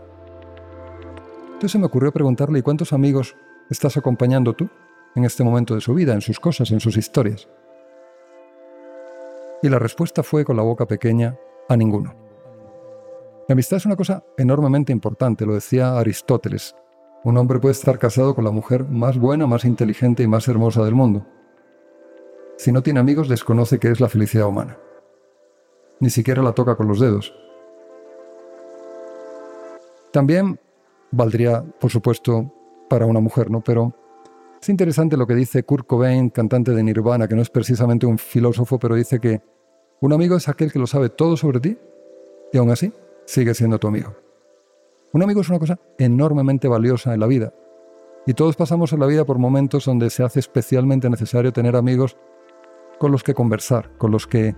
Entonces 1.45 1.71
se 1.73 1.77
me 1.77 1.85
ocurrió 1.85 2.11
preguntarle, 2.11 2.57
¿y 2.57 2.61
cuántos 2.63 2.93
amigos 2.93 3.35
estás 3.69 3.95
acompañando 3.95 4.53
tú 4.53 4.67
en 5.13 5.25
este 5.25 5.43
momento 5.43 5.75
de 5.75 5.81
su 5.81 5.93
vida, 5.93 6.15
en 6.15 6.21
sus 6.21 6.39
cosas, 6.39 6.71
en 6.71 6.79
sus 6.79 6.97
historias? 6.97 7.47
Y 9.61 9.69
la 9.69 9.77
respuesta 9.77 10.23
fue 10.23 10.43
con 10.43 10.57
la 10.57 10.63
boca 10.63 10.87
pequeña, 10.87 11.37
a 11.69 11.77
ninguno. 11.77 12.15
La 13.47 13.53
amistad 13.53 13.77
es 13.77 13.85
una 13.85 13.95
cosa 13.95 14.23
enormemente 14.35 14.91
importante, 14.91 15.45
lo 15.45 15.53
decía 15.53 15.95
Aristóteles. 15.95 16.73
Un 17.27 17.35
hombre 17.35 17.59
puede 17.59 17.73
estar 17.73 17.99
casado 17.99 18.33
con 18.33 18.45
la 18.45 18.51
mujer 18.51 18.85
más 18.85 19.17
buena, 19.19 19.45
más 19.47 19.65
inteligente 19.65 20.23
y 20.23 20.27
más 20.27 20.47
hermosa 20.47 20.85
del 20.85 20.95
mundo. 20.95 21.25
si 22.55 22.71
no 22.71 22.81
tiene 22.81 23.01
amigos, 23.01 23.27
desconoce 23.27 23.79
qué 23.79 23.89
es 23.89 23.99
la 23.99 24.07
felicidad 24.07 24.47
humana. 24.47 24.77
Ni 25.99 26.09
siquiera 26.09 26.41
la 26.41 26.53
toca 26.53 26.77
con 26.77 26.87
los 26.87 27.01
dedos. 27.01 27.35
También 30.11 30.57
valdría, 31.11 31.65
por 31.81 31.91
supuesto, 31.91 32.49
para 32.89 33.05
una 33.05 33.19
mujer, 33.19 33.51
¿no? 33.51 33.59
Pero 33.59 33.93
es 34.61 34.69
interesante 34.69 35.17
lo 35.17 35.27
que 35.27 35.35
dice 35.35 35.63
Kurt 35.63 35.85
Cobain, 35.85 36.29
cantante 36.29 36.71
de 36.71 36.81
Nirvana, 36.81 37.27
que 37.27 37.35
no 37.35 37.41
es 37.41 37.49
precisamente 37.49 38.05
un 38.05 38.19
filósofo, 38.19 38.79
pero 38.79 38.95
dice 38.95 39.19
que 39.19 39.41
un 39.99 40.13
amigo 40.13 40.37
es 40.37 40.47
aquel 40.47 40.71
que 40.71 40.79
lo 40.79 40.87
sabe 40.87 41.09
todo 41.09 41.35
sobre 41.35 41.59
ti 41.59 41.77
y 42.53 42.57
aún 42.57 42.69
así 42.69 42.93
sigue 43.25 43.53
siendo 43.53 43.79
tu 43.79 43.89
amigo. 43.89 44.26
Un 45.17 45.23
amigo 45.23 45.41
es 45.41 45.49
una 45.49 45.57
cosa 45.57 45.79
enormemente 45.97 46.67
valiosa 46.67 47.11
en 47.11 47.19
la 47.19 47.25
vida. 47.25 47.51
Y 48.27 48.35
todos 48.35 48.55
pasamos 48.55 48.93
en 48.93 48.99
la 48.99 49.07
vida 49.07 49.25
por 49.25 49.39
momentos 49.39 49.85
donde 49.85 50.11
se 50.11 50.21
hace 50.21 50.39
especialmente 50.39 51.09
necesario 51.09 51.51
tener 51.51 51.75
amigos 51.75 52.17
con 52.99 53.11
los 53.11 53.23
que 53.23 53.33
conversar, 53.33 53.89
con 53.97 54.11
los 54.11 54.27
que 54.27 54.55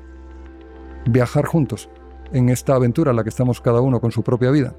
viajar 1.10 1.46
juntos 1.46 1.90
en 2.34 2.50
esta 2.50 2.76
aventura 2.76 3.12
en 3.12 3.16
la 3.16 3.24
que 3.24 3.30
estamos 3.30 3.62
cada 3.62 3.80
uno 3.80 4.02
con 4.02 4.12
su 4.12 4.22
propia 4.22 4.52
vida. 4.52 4.76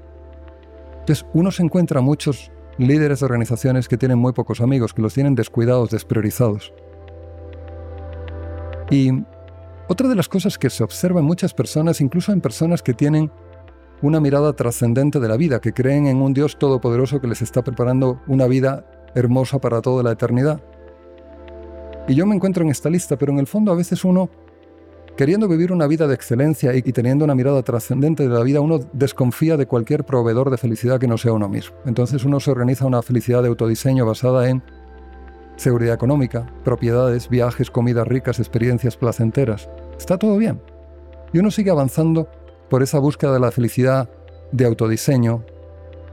Entonces, 0.99 1.25
uno 1.33 1.49
se 1.49 1.63
encuentra 1.63 1.99
muchos 1.99 2.51
líderes 2.77 3.21
de 3.21 3.25
organizaciones 3.25 3.87
que 3.87 3.97
tienen 3.97 4.19
muy 4.19 4.33
pocos 4.33 4.61
amigos, 4.61 4.93
que 4.93 5.01
los 5.01 5.15
tienen 5.15 5.33
descuidados, 5.33 5.89
despriorizados. 5.89 6.71
Y 8.91 9.09
otra 9.87 10.07
de 10.07 10.15
las 10.15 10.29
cosas 10.29 10.59
que 10.59 10.69
se 10.69 10.83
observa 10.83 11.21
en 11.21 11.25
muchas 11.25 11.55
personas, 11.55 12.01
incluso 12.01 12.31
en 12.31 12.39
personas 12.39 12.83
que 12.83 12.93
tienen 12.93 13.31
una 14.01 14.19
mirada 14.19 14.53
trascendente 14.53 15.19
de 15.19 15.27
la 15.27 15.37
vida, 15.37 15.61
que 15.61 15.73
creen 15.73 16.07
en 16.07 16.21
un 16.21 16.33
Dios 16.33 16.57
todopoderoso 16.57 17.21
que 17.21 17.27
les 17.27 17.41
está 17.41 17.63
preparando 17.63 18.21
una 18.27 18.47
vida 18.47 18.85
hermosa 19.15 19.59
para 19.59 19.81
toda 19.81 20.03
la 20.03 20.11
eternidad. 20.11 20.61
Y 22.07 22.15
yo 22.15 22.25
me 22.25 22.35
encuentro 22.35 22.63
en 22.63 22.71
esta 22.71 22.89
lista, 22.89 23.17
pero 23.17 23.31
en 23.31 23.39
el 23.39 23.47
fondo 23.47 23.71
a 23.71 23.75
veces 23.75 24.03
uno 24.03 24.29
Queriendo 25.17 25.47
vivir 25.47 25.71
una 25.71 25.87
vida 25.87 26.07
de 26.07 26.15
excelencia 26.15 26.73
y, 26.73 26.81
teniendo 26.81 27.25
una 27.25 27.35
mirada 27.35 27.61
trascendente 27.63 28.23
de 28.23 28.29
la 28.29 28.43
vida, 28.43 28.61
uno 28.61 28.79
desconfía 28.93 29.57
de 29.57 29.67
cualquier 29.67 30.05
proveedor 30.05 30.49
de 30.49 30.57
felicidad 30.57 30.99
que 30.99 31.07
no 31.07 31.17
sea 31.17 31.33
uno 31.33 31.49
mismo. 31.49 31.75
Entonces 31.85 32.23
uno 32.23 32.39
se 32.39 32.49
organiza 32.49 32.85
una 32.85 33.01
felicidad 33.01 33.43
de 33.43 33.49
autodiseño 33.49 34.05
basada 34.05 34.49
en 34.49 34.63
seguridad 35.57 35.93
económica, 35.93 36.47
propiedades, 36.63 37.29
viajes, 37.29 37.69
comidas 37.69 38.07
ricas, 38.07 38.39
experiencias 38.39 38.95
placenteras. 38.95 39.69
Está 39.97 40.17
todo 40.17 40.37
bien. 40.37 40.61
Y 41.33 41.39
uno 41.39 41.51
sigue 41.51 41.71
avanzando 41.71 42.27
por 42.71 42.81
esa 42.81 42.99
búsqueda 42.99 43.33
de 43.33 43.41
la 43.41 43.51
felicidad 43.51 44.09
de 44.53 44.65
autodiseño. 44.65 45.43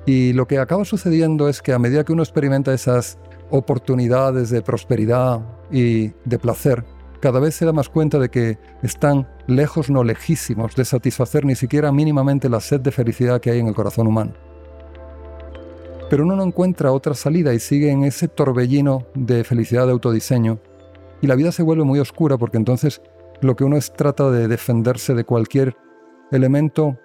Y 0.07 0.33
lo 0.33 0.49
que 0.49 0.59
acaba 0.59 0.85
sucediendo 0.85 1.49
es 1.49 1.63
que 1.63 1.73
a 1.73 1.79
medida 1.79 2.03
que 2.03 2.13
uno 2.13 2.25
experimenta 2.25 2.75
esas 2.75 3.17
oportunidades 3.49 4.51
de 4.51 4.61
prosperidad 4.61 5.41
y 5.71 6.09
de 6.25 6.39
placer, 6.41 6.85
cada 7.21 7.39
vez 7.39 7.55
se 7.55 7.65
da 7.65 7.73
más 7.73 7.89
cuenta 7.89 8.19
de 8.19 8.29
que 8.29 8.59
están 8.83 9.29
lejos, 9.47 9.89
no 9.89 10.03
lejísimos, 10.03 10.75
de 10.75 10.85
satisfacer 10.85 11.45
ni 11.45 11.55
siquiera 11.55 11.93
mínimamente 11.93 12.49
la 12.49 12.59
sed 12.59 12.81
de 12.81 12.91
felicidad 12.91 13.41
que 13.41 13.53
hay 13.53 13.61
en 13.61 13.69
el 13.69 13.75
corazón 13.75 14.09
humano. 14.09 14.33
Pero 16.11 16.25
uno 16.25 16.35
no 16.35 16.43
encuentra 16.43 16.91
otra 16.91 17.15
salida 17.15 17.55
y 17.55 17.61
sigue 17.61 17.93
en 17.93 18.03
ese 18.03 18.27
torbellino 18.27 19.07
de 19.15 19.45
felicidad 19.45 19.87
de 19.87 19.93
autodiseño 19.93 20.59
y 21.23 21.29
la 21.29 21.37
vida 21.37 21.53
se 21.53 21.63
vuelve 21.63 21.85
muy 21.85 22.01
oscura 22.01 22.37
porque 22.37 22.57
entonces 22.57 23.01
lo 23.43 23.55
que 23.55 23.63
uno 23.63 23.77
es 23.77 23.93
trata 23.93 24.29
de 24.33 24.49
defenderse 24.49 25.15
de 25.15 25.23
cualquier 25.23 25.77
elemento 26.31 26.99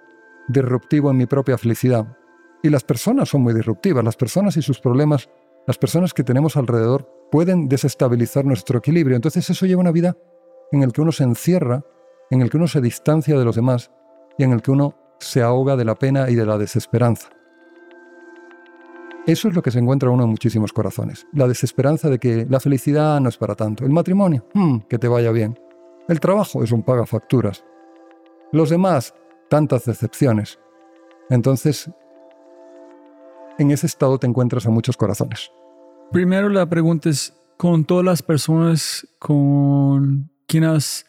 disruptivo 0.48 1.10
en 1.10 1.16
mi 1.16 1.26
propia 1.26 1.58
felicidad. 1.58 2.16
Y 2.62 2.70
las 2.70 2.84
personas 2.84 3.28
son 3.28 3.42
muy 3.42 3.54
disruptivas, 3.54 4.04
las 4.04 4.16
personas 4.16 4.56
y 4.56 4.62
sus 4.62 4.80
problemas, 4.80 5.28
las 5.66 5.78
personas 5.78 6.14
que 6.14 6.24
tenemos 6.24 6.56
alrededor 6.56 7.08
pueden 7.30 7.68
desestabilizar 7.68 8.44
nuestro 8.44 8.78
equilibrio. 8.78 9.16
Entonces 9.16 9.48
eso 9.50 9.66
lleva 9.66 9.80
una 9.80 9.92
vida 9.92 10.16
en 10.72 10.82
el 10.82 10.92
que 10.92 11.00
uno 11.00 11.12
se 11.12 11.24
encierra, 11.24 11.84
en 12.30 12.42
el 12.42 12.50
que 12.50 12.56
uno 12.56 12.68
se 12.68 12.80
distancia 12.80 13.38
de 13.38 13.44
los 13.44 13.56
demás 13.56 13.90
y 14.38 14.44
en 14.44 14.52
el 14.52 14.62
que 14.62 14.70
uno 14.70 14.94
se 15.18 15.42
ahoga 15.42 15.76
de 15.76 15.84
la 15.84 15.94
pena 15.94 16.30
y 16.30 16.34
de 16.34 16.46
la 16.46 16.58
desesperanza. 16.58 17.30
Eso 19.26 19.48
es 19.48 19.54
lo 19.54 19.62
que 19.62 19.70
se 19.70 19.78
encuentra 19.78 20.10
uno 20.10 20.24
en 20.24 20.30
muchísimos 20.30 20.72
corazones. 20.72 21.26
La 21.32 21.48
desesperanza 21.48 22.10
de 22.10 22.18
que 22.18 22.46
la 22.48 22.60
felicidad 22.60 23.18
no 23.20 23.30
es 23.30 23.38
para 23.38 23.54
tanto. 23.54 23.84
El 23.84 23.92
matrimonio, 23.92 24.46
hmm, 24.52 24.80
que 24.80 24.98
te 24.98 25.08
vaya 25.08 25.30
bien. 25.30 25.58
El 26.08 26.20
trabajo 26.20 26.62
es 26.62 26.72
un 26.72 26.82
paga 26.82 27.06
facturas. 27.06 27.64
Los 28.54 28.70
demás, 28.70 29.12
tantas 29.50 29.84
decepciones. 29.84 30.60
Entonces, 31.28 31.90
en 33.58 33.72
ese 33.72 33.88
estado 33.88 34.16
te 34.16 34.28
encuentras 34.28 34.64
a 34.64 34.70
muchos 34.70 34.96
corazones. 34.96 35.50
Primero 36.12 36.48
la 36.48 36.64
pregunta 36.64 37.08
es, 37.08 37.34
con 37.56 37.84
todas 37.84 38.04
las 38.04 38.22
personas 38.22 39.08
con 39.18 40.30
quienes 40.46 40.70
has 40.70 41.06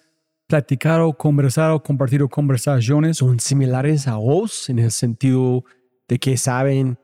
platicado, 0.47 1.13
conversado, 1.13 1.83
compartido 1.83 2.29
conversaciones, 2.29 3.17
¿son 3.17 3.39
similares 3.39 4.07
a 4.07 4.15
vos 4.15 4.67
en 4.71 4.79
el 4.79 4.89
sentido 4.89 5.65
de 6.07 6.17
que 6.17 6.37
saben 6.37 6.97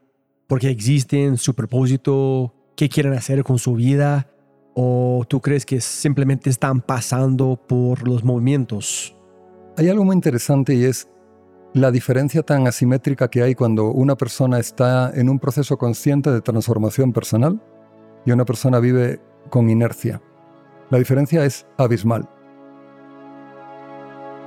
por 0.47 0.59
qué 0.59 0.71
existen, 0.71 1.37
su 1.37 1.53
propósito, 1.53 2.55
qué 2.75 2.89
quieren 2.89 3.13
hacer 3.13 3.43
con 3.43 3.59
su 3.59 3.75
vida? 3.75 4.27
¿O 4.73 5.23
tú 5.29 5.39
crees 5.39 5.67
que 5.67 5.81
simplemente 5.81 6.49
están 6.49 6.81
pasando 6.81 7.61
por 7.67 8.07
los 8.07 8.23
movimientos? 8.23 9.15
Hay 9.77 9.87
algo 9.87 10.03
muy 10.03 10.15
interesante 10.15 10.73
y 10.73 10.83
es 10.83 11.07
la 11.73 11.91
diferencia 11.91 12.43
tan 12.43 12.67
asimétrica 12.67 13.29
que 13.29 13.41
hay 13.41 13.55
cuando 13.55 13.85
una 13.91 14.15
persona 14.15 14.59
está 14.59 15.11
en 15.15 15.29
un 15.29 15.39
proceso 15.39 15.77
consciente 15.77 16.29
de 16.29 16.41
transformación 16.41 17.13
personal 17.13 17.61
y 18.25 18.31
una 18.31 18.43
persona 18.43 18.79
vive 18.79 19.21
con 19.49 19.69
inercia. 19.69 20.21
La 20.89 20.97
diferencia 20.97 21.45
es 21.45 21.65
abismal. 21.77 22.27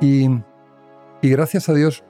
Y, 0.02 0.28
gracias 1.22 1.70
a 1.70 1.72
Dios, 1.72 2.04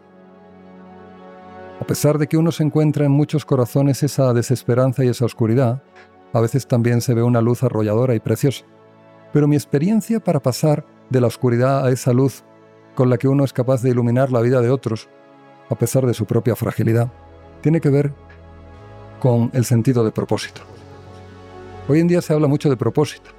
a 1.81 1.87
pesar 1.87 2.19
de 2.19 2.27
que 2.27 2.37
uno 2.37 2.51
se 2.51 2.65
encuentra 2.65 3.05
en 3.05 3.13
muchos 3.13 3.45
corazones 3.45 4.03
esa 4.03 4.33
desesperanza 4.33 5.05
y 5.05 5.09
esa 5.09 5.25
oscuridad, 5.25 5.83
a 6.33 6.41
veces 6.41 6.67
también 6.67 7.01
se 7.01 7.15
ve 7.15 7.23
una 7.23 7.41
luz 7.41 7.63
arrolladora 7.63 8.17
y 8.17 8.21
preciosa. 8.21 8.65
Pero 9.33 9.47
mi 9.47 9.55
experiencia 9.55 10.19
para 10.19 10.41
pasar 10.41 10.85
de 11.11 11.21
la 11.21 11.29
oscuridad 11.29 11.87
a 11.87 11.91
esa 11.91 12.13
luz 12.13 12.45
con 12.95 13.11
la 13.11 13.19
que 13.19 13.29
uno 13.29 13.45
es 13.45 13.53
capaz 13.53 13.83
de 13.83 13.91
iluminar 13.91 14.31
la 14.31 14.41
vida 14.41 14.61
de 14.61 14.71
otros, 14.71 15.09
a 15.69 15.75
pesar 15.75 16.07
de 16.07 16.15
su 16.15 16.27
propia 16.27 16.57
fragilidad, 16.57 17.11
tiene 17.61 17.81
que 17.81 17.91
ver 17.91 18.13
con 19.21 19.51
el 19.55 19.65
sentido 19.65 20.05
de 20.05 20.13
propósito. 20.13 20.63
Hoy 21.89 22.01
en 22.01 22.09
día 22.09 22.23
se 22.23 22.33
habla 22.33 22.47
mucho 22.47 22.71
de 22.71 22.77
propósito. 22.77 23.31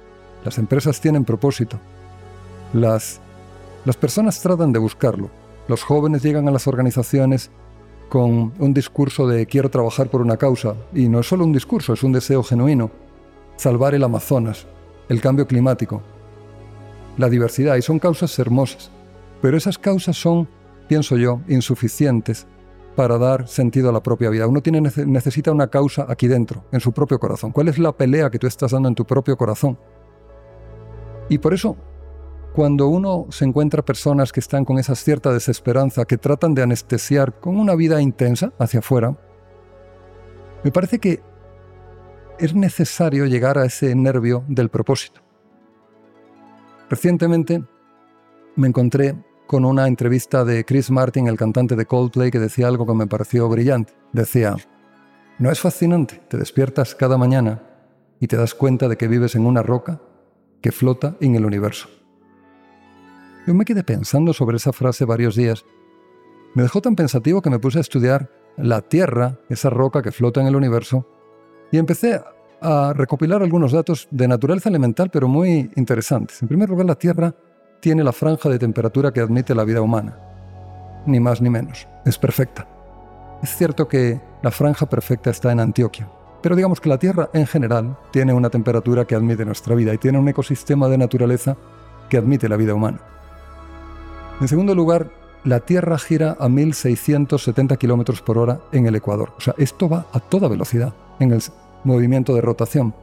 Las 0.44 0.58
empresas 0.58 1.00
tienen 1.00 1.24
propósito. 1.24 1.78
Las, 2.72 3.20
las 3.84 3.96
personas 3.96 4.40
tratan 4.40 4.72
de 4.72 4.78
buscarlo. 4.78 5.30
Los 5.68 5.82
jóvenes 5.82 6.22
llegan 6.22 6.46
a 6.48 6.52
las 6.52 6.66
organizaciones 6.66 7.50
con 8.08 8.52
un 8.58 8.74
discurso 8.74 9.26
de 9.26 9.46
quiero 9.46 9.70
trabajar 9.70 10.08
por 10.08 10.20
una 10.20 10.36
causa. 10.36 10.74
Y 10.94 11.08
no 11.08 11.20
es 11.20 11.26
solo 11.26 11.44
un 11.44 11.52
discurso, 11.52 11.92
es 11.92 12.02
un 12.02 12.12
deseo 12.12 12.42
genuino. 12.42 12.90
Salvar 13.56 13.94
el 13.94 14.04
Amazonas, 14.04 14.66
el 15.08 15.20
cambio 15.20 15.46
climático, 15.46 16.02
la 17.16 17.28
diversidad. 17.28 17.76
Y 17.76 17.82
son 17.82 17.98
causas 17.98 18.38
hermosas. 18.38 18.90
Pero 19.46 19.58
esas 19.58 19.78
causas 19.78 20.16
son, 20.16 20.48
pienso 20.88 21.16
yo, 21.16 21.40
insuficientes 21.46 22.48
para 22.96 23.16
dar 23.16 23.46
sentido 23.46 23.90
a 23.90 23.92
la 23.92 24.02
propia 24.02 24.28
vida. 24.28 24.48
Uno 24.48 24.60
tiene, 24.60 24.80
necesita 24.80 25.52
una 25.52 25.68
causa 25.68 26.04
aquí 26.08 26.26
dentro, 26.26 26.64
en 26.72 26.80
su 26.80 26.90
propio 26.90 27.20
corazón. 27.20 27.52
¿Cuál 27.52 27.68
es 27.68 27.78
la 27.78 27.92
pelea 27.92 28.28
que 28.28 28.40
tú 28.40 28.48
estás 28.48 28.72
dando 28.72 28.88
en 28.88 28.96
tu 28.96 29.06
propio 29.06 29.36
corazón? 29.36 29.78
Y 31.28 31.38
por 31.38 31.54
eso, 31.54 31.76
cuando 32.54 32.88
uno 32.88 33.26
se 33.30 33.44
encuentra 33.44 33.84
personas 33.84 34.32
que 34.32 34.40
están 34.40 34.64
con 34.64 34.80
esa 34.80 34.96
cierta 34.96 35.32
desesperanza, 35.32 36.06
que 36.06 36.18
tratan 36.18 36.52
de 36.52 36.64
anestesiar 36.64 37.38
con 37.38 37.56
una 37.56 37.76
vida 37.76 38.02
intensa 38.02 38.52
hacia 38.58 38.80
afuera, 38.80 39.16
me 40.64 40.72
parece 40.72 40.98
que 40.98 41.22
es 42.40 42.52
necesario 42.52 43.26
llegar 43.26 43.58
a 43.58 43.64
ese 43.64 43.94
nervio 43.94 44.42
del 44.48 44.70
propósito. 44.70 45.20
Recientemente 46.90 47.62
me 48.56 48.66
encontré 48.66 49.14
con 49.46 49.64
una 49.64 49.86
entrevista 49.86 50.44
de 50.44 50.64
Chris 50.64 50.90
Martin, 50.90 51.28
el 51.28 51.36
cantante 51.36 51.76
de 51.76 51.86
Coldplay, 51.86 52.30
que 52.30 52.38
decía 52.38 52.68
algo 52.68 52.86
que 52.86 52.94
me 52.94 53.06
pareció 53.06 53.48
brillante. 53.48 53.94
Decía, 54.12 54.56
¿no 55.38 55.50
es 55.50 55.60
fascinante? 55.60 56.20
Te 56.28 56.36
despiertas 56.36 56.94
cada 56.94 57.16
mañana 57.16 57.62
y 58.20 58.26
te 58.26 58.36
das 58.36 58.54
cuenta 58.54 58.88
de 58.88 58.96
que 58.96 59.08
vives 59.08 59.34
en 59.34 59.46
una 59.46 59.62
roca 59.62 60.00
que 60.60 60.72
flota 60.72 61.16
en 61.20 61.36
el 61.36 61.46
universo. 61.46 61.88
Yo 63.46 63.54
me 63.54 63.64
quedé 63.64 63.84
pensando 63.84 64.32
sobre 64.32 64.56
esa 64.56 64.72
frase 64.72 65.04
varios 65.04 65.36
días. 65.36 65.64
Me 66.54 66.62
dejó 66.62 66.80
tan 66.80 66.96
pensativo 66.96 67.42
que 67.42 67.50
me 67.50 67.60
puse 67.60 67.78
a 67.78 67.82
estudiar 67.82 68.30
la 68.56 68.80
Tierra, 68.80 69.38
esa 69.48 69.70
roca 69.70 70.02
que 70.02 70.10
flota 70.10 70.40
en 70.40 70.48
el 70.48 70.56
universo, 70.56 71.06
y 71.70 71.78
empecé 71.78 72.20
a 72.60 72.92
recopilar 72.94 73.42
algunos 73.42 73.72
datos 73.72 74.08
de 74.10 74.26
naturaleza 74.26 74.70
elemental, 74.70 75.10
pero 75.10 75.28
muy 75.28 75.70
interesantes. 75.76 76.40
En 76.42 76.48
primer 76.48 76.68
lugar, 76.68 76.86
la 76.86 76.94
Tierra 76.94 77.34
tiene 77.86 78.02
la 78.02 78.12
franja 78.12 78.48
de 78.48 78.58
temperatura 78.58 79.12
que 79.12 79.20
admite 79.20 79.54
la 79.54 79.62
vida 79.62 79.80
humana. 79.80 80.18
Ni 81.06 81.20
más 81.20 81.40
ni 81.40 81.50
menos. 81.50 81.86
Es 82.04 82.18
perfecta. 82.18 82.66
Es 83.44 83.54
cierto 83.54 83.86
que 83.86 84.20
la 84.42 84.50
franja 84.50 84.86
perfecta 84.86 85.30
está 85.30 85.52
en 85.52 85.60
Antioquia, 85.60 86.08
pero 86.42 86.56
digamos 86.56 86.80
que 86.80 86.88
la 86.88 86.98
Tierra 86.98 87.30
en 87.32 87.46
general 87.46 87.96
tiene 88.10 88.32
una 88.32 88.50
temperatura 88.50 89.04
que 89.04 89.14
admite 89.14 89.44
nuestra 89.44 89.76
vida 89.76 89.94
y 89.94 89.98
tiene 89.98 90.18
un 90.18 90.28
ecosistema 90.28 90.88
de 90.88 90.98
naturaleza 90.98 91.56
que 92.10 92.16
admite 92.16 92.48
la 92.48 92.56
vida 92.56 92.74
humana. 92.74 92.98
En 94.40 94.48
segundo 94.48 94.74
lugar, 94.74 95.12
la 95.44 95.60
Tierra 95.60 95.96
gira 95.96 96.36
a 96.40 96.48
1670 96.48 97.76
km 97.76 98.20
por 98.24 98.36
hora 98.36 98.58
en 98.72 98.86
el 98.86 98.96
Ecuador. 98.96 99.32
O 99.38 99.40
sea, 99.40 99.54
esto 99.58 99.88
va 99.88 100.06
a 100.12 100.18
toda 100.18 100.48
velocidad 100.48 100.92
en 101.20 101.30
el 101.30 101.40
movimiento 101.84 102.34
de 102.34 102.40
rotación. 102.40 102.96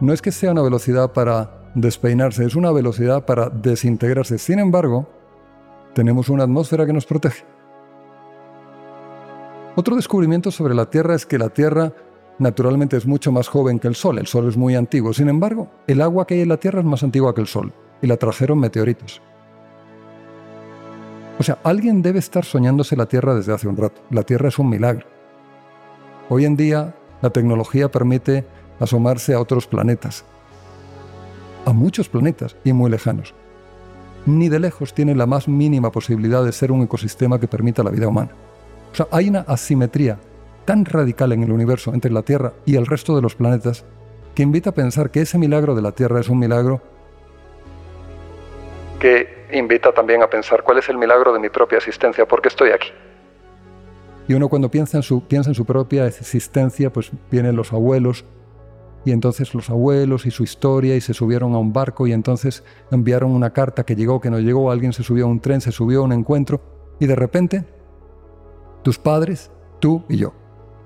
No 0.00 0.14
es 0.14 0.22
que 0.22 0.32
sea 0.32 0.52
una 0.52 0.62
velocidad 0.62 1.12
para 1.12 1.55
despeinarse, 1.76 2.44
es 2.44 2.56
una 2.56 2.72
velocidad 2.72 3.24
para 3.24 3.50
desintegrarse. 3.50 4.38
Sin 4.38 4.58
embargo, 4.58 5.06
tenemos 5.94 6.28
una 6.28 6.44
atmósfera 6.44 6.86
que 6.86 6.92
nos 6.92 7.06
protege. 7.06 7.44
Otro 9.76 9.94
descubrimiento 9.94 10.50
sobre 10.50 10.74
la 10.74 10.88
Tierra 10.88 11.14
es 11.14 11.26
que 11.26 11.38
la 11.38 11.50
Tierra 11.50 11.92
naturalmente 12.38 12.96
es 12.96 13.06
mucho 13.06 13.30
más 13.30 13.48
joven 13.48 13.78
que 13.78 13.88
el 13.88 13.94
Sol. 13.94 14.18
El 14.18 14.26
Sol 14.26 14.48
es 14.48 14.56
muy 14.56 14.74
antiguo. 14.74 15.12
Sin 15.12 15.28
embargo, 15.28 15.68
el 15.86 16.00
agua 16.00 16.26
que 16.26 16.34
hay 16.34 16.40
en 16.40 16.48
la 16.48 16.56
Tierra 16.56 16.80
es 16.80 16.86
más 16.86 17.02
antigua 17.02 17.34
que 17.34 17.42
el 17.42 17.46
Sol 17.46 17.72
y 18.00 18.06
la 18.06 18.16
trajeron 18.16 18.58
meteoritos. 18.58 19.20
O 21.38 21.42
sea, 21.42 21.58
alguien 21.62 22.00
debe 22.00 22.18
estar 22.18 22.46
soñándose 22.46 22.96
la 22.96 23.06
Tierra 23.06 23.34
desde 23.34 23.52
hace 23.52 23.68
un 23.68 23.76
rato. 23.76 24.00
La 24.10 24.22
Tierra 24.22 24.48
es 24.48 24.58
un 24.58 24.70
milagro. 24.70 25.06
Hoy 26.30 26.46
en 26.46 26.56
día, 26.56 26.94
la 27.20 27.30
tecnología 27.30 27.90
permite 27.90 28.46
asomarse 28.80 29.34
a 29.34 29.40
otros 29.40 29.66
planetas, 29.66 30.24
a 31.66 31.72
muchos 31.72 32.08
planetas 32.08 32.56
y 32.64 32.72
muy 32.72 32.90
lejanos. 32.90 33.34
Ni 34.24 34.48
de 34.48 34.60
lejos 34.60 34.94
tiene 34.94 35.14
la 35.14 35.26
más 35.26 35.48
mínima 35.48 35.92
posibilidad 35.92 36.42
de 36.42 36.52
ser 36.52 36.72
un 36.72 36.82
ecosistema 36.82 37.38
que 37.38 37.48
permita 37.48 37.82
la 37.82 37.90
vida 37.90 38.08
humana. 38.08 38.30
O 38.92 38.94
sea, 38.94 39.08
hay 39.10 39.28
una 39.28 39.40
asimetría 39.40 40.18
tan 40.64 40.84
radical 40.84 41.32
en 41.32 41.42
el 41.42 41.52
universo 41.52 41.92
entre 41.92 42.10
la 42.10 42.22
Tierra 42.22 42.54
y 42.64 42.76
el 42.76 42.86
resto 42.86 43.14
de 43.14 43.22
los 43.22 43.34
planetas 43.34 43.84
que 44.34 44.42
invita 44.42 44.70
a 44.70 44.74
pensar 44.74 45.10
que 45.10 45.20
ese 45.20 45.38
milagro 45.38 45.74
de 45.74 45.82
la 45.82 45.92
Tierra 45.92 46.20
es 46.20 46.28
un 46.28 46.38
milagro 46.38 46.80
que 48.98 49.46
invita 49.52 49.92
también 49.92 50.22
a 50.22 50.30
pensar 50.30 50.62
cuál 50.62 50.78
es 50.78 50.88
el 50.88 50.96
milagro 50.98 51.32
de 51.32 51.38
mi 51.38 51.48
propia 51.48 51.78
existencia, 51.78 52.26
por 52.26 52.40
qué 52.40 52.48
estoy 52.48 52.70
aquí. 52.70 52.88
Y 54.28 54.34
uno 54.34 54.48
cuando 54.48 54.70
piensa 54.70 54.96
en 54.96 55.02
su, 55.02 55.22
piensa 55.26 55.50
en 55.50 55.54
su 55.54 55.64
propia 55.64 56.06
existencia, 56.06 56.92
pues 56.92 57.10
vienen 57.30 57.54
los 57.54 57.72
abuelos, 57.72 58.24
y 59.06 59.12
entonces 59.12 59.54
los 59.54 59.70
abuelos 59.70 60.26
y 60.26 60.32
su 60.32 60.42
historia, 60.42 60.96
y 60.96 61.00
se 61.00 61.14
subieron 61.14 61.54
a 61.54 61.58
un 61.58 61.72
barco, 61.72 62.08
y 62.08 62.12
entonces 62.12 62.64
enviaron 62.90 63.30
una 63.30 63.52
carta 63.52 63.84
que 63.84 63.94
llegó, 63.94 64.20
que 64.20 64.30
no 64.30 64.40
llegó, 64.40 64.72
alguien 64.72 64.92
se 64.92 65.04
subió 65.04 65.26
a 65.26 65.28
un 65.28 65.38
tren, 65.38 65.60
se 65.60 65.70
subió 65.70 66.00
a 66.00 66.02
un 66.02 66.12
encuentro, 66.12 66.60
y 66.98 67.06
de 67.06 67.14
repente, 67.14 67.64
tus 68.82 68.98
padres, 68.98 69.52
tú 69.78 70.02
y 70.08 70.16
yo. 70.16 70.34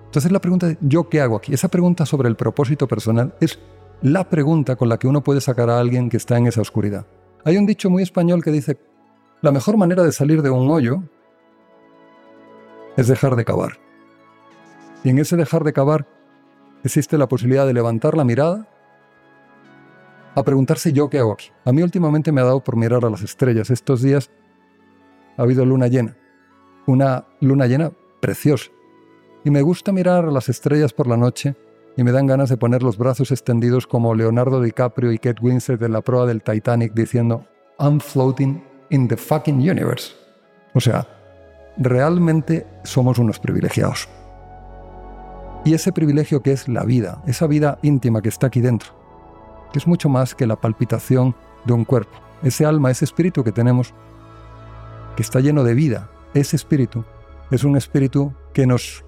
Entonces 0.04 0.30
la 0.32 0.38
pregunta 0.38 0.66
de 0.66 0.76
¿yo 0.82 1.08
qué 1.08 1.22
hago 1.22 1.36
aquí? 1.36 1.54
Esa 1.54 1.68
pregunta 1.68 2.04
sobre 2.04 2.28
el 2.28 2.36
propósito 2.36 2.86
personal 2.86 3.34
es 3.40 3.58
la 4.02 4.28
pregunta 4.28 4.76
con 4.76 4.90
la 4.90 4.98
que 4.98 5.08
uno 5.08 5.24
puede 5.24 5.40
sacar 5.40 5.70
a 5.70 5.80
alguien 5.80 6.10
que 6.10 6.18
está 6.18 6.36
en 6.36 6.46
esa 6.46 6.60
oscuridad. 6.60 7.06
Hay 7.46 7.56
un 7.56 7.64
dicho 7.64 7.88
muy 7.88 8.02
español 8.02 8.44
que 8.44 8.50
dice, 8.50 8.78
la 9.40 9.50
mejor 9.50 9.78
manera 9.78 10.02
de 10.02 10.12
salir 10.12 10.42
de 10.42 10.50
un 10.50 10.70
hoyo 10.70 11.02
es 12.98 13.08
dejar 13.08 13.34
de 13.34 13.46
cavar. 13.46 13.78
Y 15.04 15.08
en 15.08 15.18
ese 15.18 15.38
dejar 15.38 15.64
de 15.64 15.72
cavar 15.72 16.19
existe 16.84 17.18
la 17.18 17.28
posibilidad 17.28 17.66
de 17.66 17.74
levantar 17.74 18.16
la 18.16 18.24
mirada 18.24 18.68
a 20.34 20.42
preguntarse 20.42 20.92
yo 20.92 21.10
qué 21.10 21.18
hago 21.18 21.32
aquí. 21.32 21.50
A 21.64 21.72
mí 21.72 21.82
últimamente 21.82 22.32
me 22.32 22.40
ha 22.40 22.44
dado 22.44 22.62
por 22.62 22.76
mirar 22.76 23.04
a 23.04 23.10
las 23.10 23.22
estrellas. 23.22 23.70
Estos 23.70 24.02
días 24.02 24.30
ha 25.36 25.42
habido 25.42 25.64
luna 25.64 25.88
llena, 25.88 26.16
una 26.86 27.26
luna 27.40 27.66
llena 27.66 27.90
preciosa. 28.20 28.70
Y 29.44 29.50
me 29.50 29.62
gusta 29.62 29.92
mirar 29.92 30.26
a 30.26 30.30
las 30.30 30.48
estrellas 30.48 30.92
por 30.92 31.06
la 31.06 31.16
noche 31.16 31.56
y 31.96 32.04
me 32.04 32.12
dan 32.12 32.26
ganas 32.26 32.48
de 32.48 32.56
poner 32.56 32.82
los 32.82 32.96
brazos 32.96 33.30
extendidos 33.32 33.86
como 33.86 34.14
Leonardo 34.14 34.60
DiCaprio 34.60 35.12
y 35.12 35.18
Kate 35.18 35.42
Winslet 35.42 35.82
en 35.82 35.92
la 35.92 36.02
prueba 36.02 36.26
del 36.26 36.42
Titanic 36.42 36.92
diciendo 36.92 37.46
I'm 37.78 38.00
floating 38.00 38.62
in 38.90 39.08
the 39.08 39.16
fucking 39.16 39.56
universe. 39.56 40.14
O 40.74 40.80
sea, 40.80 41.06
realmente 41.78 42.66
somos 42.84 43.18
unos 43.18 43.38
privilegiados. 43.38 44.08
Y 45.64 45.74
ese 45.74 45.92
privilegio 45.92 46.42
que 46.42 46.52
es 46.52 46.68
la 46.68 46.84
vida, 46.84 47.22
esa 47.26 47.46
vida 47.46 47.78
íntima 47.82 48.22
que 48.22 48.28
está 48.28 48.46
aquí 48.46 48.60
dentro, 48.60 48.92
que 49.72 49.78
es 49.78 49.86
mucho 49.86 50.08
más 50.08 50.34
que 50.34 50.46
la 50.46 50.56
palpitación 50.56 51.34
de 51.64 51.72
un 51.74 51.84
cuerpo, 51.84 52.18
ese 52.42 52.64
alma, 52.64 52.90
ese 52.90 53.04
espíritu 53.04 53.44
que 53.44 53.52
tenemos, 53.52 53.94
que 55.16 55.22
está 55.22 55.40
lleno 55.40 55.64
de 55.64 55.74
vida, 55.74 56.10
ese 56.34 56.56
espíritu 56.56 57.04
es 57.50 57.64
un 57.64 57.76
espíritu 57.76 58.32
que 58.54 58.66
nos 58.66 59.04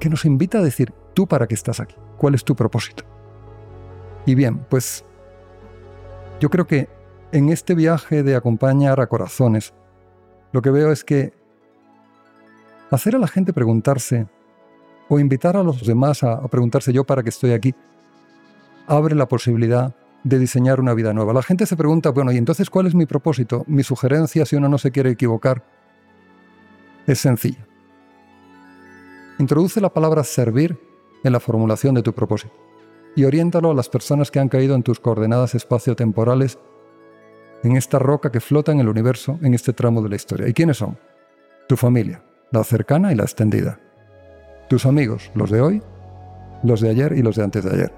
que 0.00 0.10
nos 0.10 0.24
invita 0.24 0.58
a 0.58 0.62
decir, 0.62 0.92
¿Tú 1.14 1.28
para 1.28 1.46
qué 1.46 1.54
estás 1.54 1.78
aquí? 1.78 1.94
¿Cuál 2.18 2.34
es 2.34 2.44
tu 2.44 2.56
propósito? 2.56 3.04
Y 4.26 4.34
bien, 4.34 4.66
pues 4.68 5.04
yo 6.40 6.50
creo 6.50 6.66
que 6.66 6.88
en 7.30 7.50
este 7.50 7.74
viaje 7.74 8.24
de 8.24 8.34
acompañar 8.34 9.00
a 9.00 9.06
corazones, 9.06 9.72
lo 10.52 10.60
que 10.60 10.70
veo 10.70 10.90
es 10.90 11.04
que 11.04 11.32
hacer 12.90 13.14
a 13.14 13.18
la 13.18 13.28
gente 13.28 13.52
preguntarse 13.52 14.26
o 15.08 15.18
invitar 15.18 15.56
a 15.56 15.62
los 15.62 15.86
demás 15.86 16.22
a, 16.22 16.46
preguntarse 16.48 16.92
yo 16.92 17.04
para 17.04 17.22
qué 17.22 17.28
estoy 17.28 17.52
aquí, 17.52 17.74
abre 18.86 19.14
la 19.14 19.28
posibilidad 19.28 19.94
de 20.22 20.38
diseñar 20.38 20.80
una 20.80 20.94
vida 20.94 21.12
nueva. 21.12 21.32
La 21.32 21.42
gente 21.42 21.66
se 21.66 21.76
pregunta, 21.76 22.10
bueno, 22.10 22.32
¿y 22.32 22.38
entonces 22.38 22.70
cuál 22.70 22.86
es 22.86 22.94
mi 22.94 23.06
propósito? 23.06 23.64
Mi 23.66 23.82
sugerencia, 23.82 24.46
si 24.46 24.56
uno 24.56 24.68
no 24.68 24.78
se 24.78 24.90
quiere 24.90 25.10
equivocar, 25.10 25.64
es 27.06 27.18
sencilla. 27.18 27.66
Introduce 29.38 29.80
la 29.80 29.92
palabra 29.92 30.24
servir 30.24 30.78
en 31.22 31.32
la 31.32 31.40
formulación 31.40 31.94
de 31.94 32.02
tu 32.02 32.12
propósito 32.14 32.54
y 33.16 33.24
oriéntalo 33.24 33.70
a 33.70 33.74
las 33.74 33.88
personas 33.88 34.30
que 34.30 34.40
han 34.40 34.48
caído 34.48 34.74
en 34.74 34.82
tus 34.82 35.00
coordenadas 35.00 35.54
espaciotemporales 35.54 36.58
en 37.62 37.76
esta 37.76 37.98
roca 37.98 38.30
que 38.30 38.40
flota 38.40 38.72
en 38.72 38.80
el 38.80 38.88
universo 38.88 39.38
en 39.42 39.54
este 39.54 39.72
tramo 39.72 40.02
de 40.02 40.08
la 40.08 40.16
historia. 40.16 40.48
¿Y 40.48 40.52
quiénes 40.52 40.78
son? 40.78 40.98
Tu 41.68 41.76
familia, 41.76 42.22
la 42.50 42.62
cercana 42.64 43.12
y 43.12 43.14
la 43.14 43.22
extendida. 43.22 43.80
Tus 44.68 44.86
amigos, 44.86 45.30
los 45.34 45.50
de 45.50 45.60
hoy, 45.60 45.82
los 46.62 46.80
de 46.80 46.90
ayer 46.90 47.12
y 47.12 47.22
los 47.22 47.36
de 47.36 47.44
antes 47.44 47.64
de 47.64 47.70
ayer. 47.70 47.92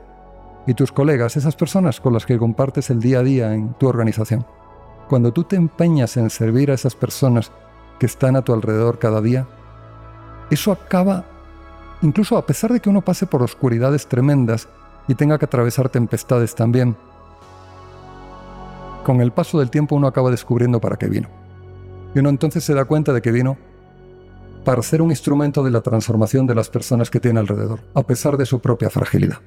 Y 0.66 0.74
tus 0.74 0.90
colegas, 0.90 1.37
esas 1.37 1.55
personas 1.55 2.00
con 2.00 2.12
las 2.12 2.26
que 2.26 2.38
compartes 2.38 2.90
el 2.90 3.00
día 3.00 3.20
a 3.20 3.22
día 3.22 3.55
en 3.55 3.74
tu 3.74 3.87
organización. 3.88 4.44
Cuando 5.09 5.33
tú 5.33 5.44
te 5.44 5.55
empeñas 5.55 6.16
en 6.16 6.29
servir 6.31 6.70
a 6.70 6.74
esas 6.74 6.96
personas 6.96 7.52
que 8.00 8.07
están 8.07 8.35
a 8.35 8.42
tu 8.42 8.52
alrededor 8.52 8.98
cada 8.98 9.20
día, 9.20 9.46
eso 10.50 10.72
acaba 10.72 11.24
incluso 12.02 12.37
a 12.37 12.46
pesar 12.46 12.72
de 12.72 12.81
que 12.81 12.90
uno 12.90 13.02
pase 13.02 13.26
por 13.26 13.42
oscuridades 13.42 14.07
tremendas 14.07 14.68
y 15.09 15.14
tenga 15.14 15.38
que 15.38 15.44
atravesar 15.44 15.88
tempestades 15.88 16.55
también, 16.55 16.96
con 19.05 19.20
el 19.20 19.31
paso 19.31 19.61
del 19.61 19.70
tiempo 19.70 19.94
uno 19.94 20.09
acaba 20.09 20.33
descubriendo 20.33 20.81
para 20.81 20.96
qué 20.96 21.07
vino. 21.07 21.29
Y 22.14 22.18
uno 22.18 22.29
entonces 22.29 22.64
se 22.64 22.74
da 22.74 22.85
cuenta 22.87 23.12
de 23.12 23.22
que 23.22 23.31
vino 23.31 23.57
para 24.66 24.83
ser 24.83 25.00
un 25.00 25.11
instrumento 25.11 25.62
de 25.62 25.70
la 25.70 25.81
transformación 25.81 26.44
de 26.44 26.57
las 26.57 26.68
personas 26.68 27.09
que 27.09 27.20
tiene 27.20 27.38
alrededor, 27.38 27.83
a 27.94 28.05
pesar 28.05 28.37
de 28.37 28.44
su 28.44 28.59
propia 28.59 28.90
fragilidad. 28.90 29.38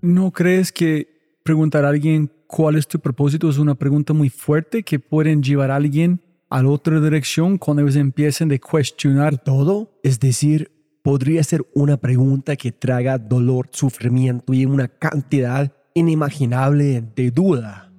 ¿No 0.00 0.30
crees 0.30 0.70
que 0.70 1.40
preguntar 1.42 1.84
a 1.84 1.88
alguien 1.88 2.30
cuál 2.46 2.76
es 2.76 2.86
tu 2.86 3.00
propósito 3.00 3.50
es 3.50 3.58
una 3.58 3.74
pregunta 3.74 4.12
muy 4.12 4.30
fuerte 4.30 4.84
que 4.84 5.00
pueden 5.00 5.42
llevar 5.42 5.72
a 5.72 5.74
alguien 5.74 6.20
a 6.48 6.62
la 6.62 6.68
otra 6.68 7.00
dirección 7.00 7.58
cuando 7.58 7.82
ellos 7.82 7.96
empiecen 7.96 8.52
a 8.52 8.58
cuestionar 8.60 9.36
todo? 9.36 9.98
Es 10.04 10.20
decir, 10.20 10.70
podría 11.02 11.42
ser 11.42 11.66
una 11.74 11.96
pregunta 11.96 12.54
que 12.54 12.70
traga 12.70 13.18
dolor, 13.18 13.68
sufrimiento 13.72 14.54
y 14.54 14.64
una 14.64 14.86
cantidad 14.86 15.72
inimaginable 15.94 17.02
de 17.16 17.32
duda. 17.32 17.90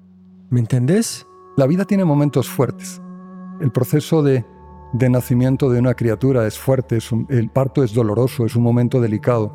¿Me 0.50 0.62
entendés? 0.62 1.28
La 1.58 1.68
vida 1.68 1.84
tiene 1.84 2.06
momentos 2.06 2.48
fuertes. 2.48 3.02
El 3.60 3.74
proceso 3.74 4.24
de, 4.24 4.46
de 4.94 5.10
nacimiento 5.10 5.70
de 5.70 5.80
una 5.80 5.94
criatura 5.94 6.48
es 6.48 6.58
fuerte, 6.58 7.00
el 7.30 7.50
parto 7.50 7.84
es 7.84 7.94
doloroso, 7.94 8.46
es 8.46 8.56
un 8.56 8.64
momento 8.64 9.02
delicado. 9.02 9.52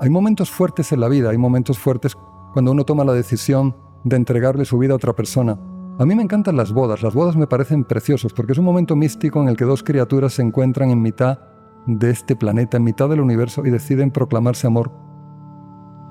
Hay 0.00 0.10
momentos 0.10 0.50
fuertes 0.50 0.92
en 0.92 1.00
la 1.00 1.08
vida, 1.08 1.30
hay 1.30 1.38
momentos 1.38 1.78
fuertes 1.78 2.16
cuando 2.52 2.72
uno 2.72 2.84
toma 2.84 3.04
la 3.04 3.14
decisión 3.14 3.76
de 4.04 4.16
entregarle 4.16 4.64
su 4.64 4.78
vida 4.78 4.92
a 4.92 4.96
otra 4.96 5.14
persona. 5.14 5.58
A 5.98 6.06
mí 6.06 6.14
me 6.14 6.22
encantan 6.22 6.56
las 6.56 6.72
bodas, 6.72 7.02
las 7.02 7.14
bodas 7.14 7.36
me 7.36 7.46
parecen 7.46 7.84
preciosos 7.84 8.32
porque 8.32 8.52
es 8.52 8.58
un 8.58 8.64
momento 8.64 8.96
místico 8.96 9.42
en 9.42 9.48
el 9.48 9.56
que 9.56 9.64
dos 9.64 9.82
criaturas 9.82 10.34
se 10.34 10.42
encuentran 10.42 10.90
en 10.90 11.02
mitad 11.02 11.38
de 11.86 12.10
este 12.10 12.36
planeta, 12.36 12.76
en 12.76 12.84
mitad 12.84 13.08
del 13.08 13.20
universo, 13.20 13.64
y 13.64 13.70
deciden 13.70 14.10
proclamarse 14.10 14.66
amor 14.66 14.90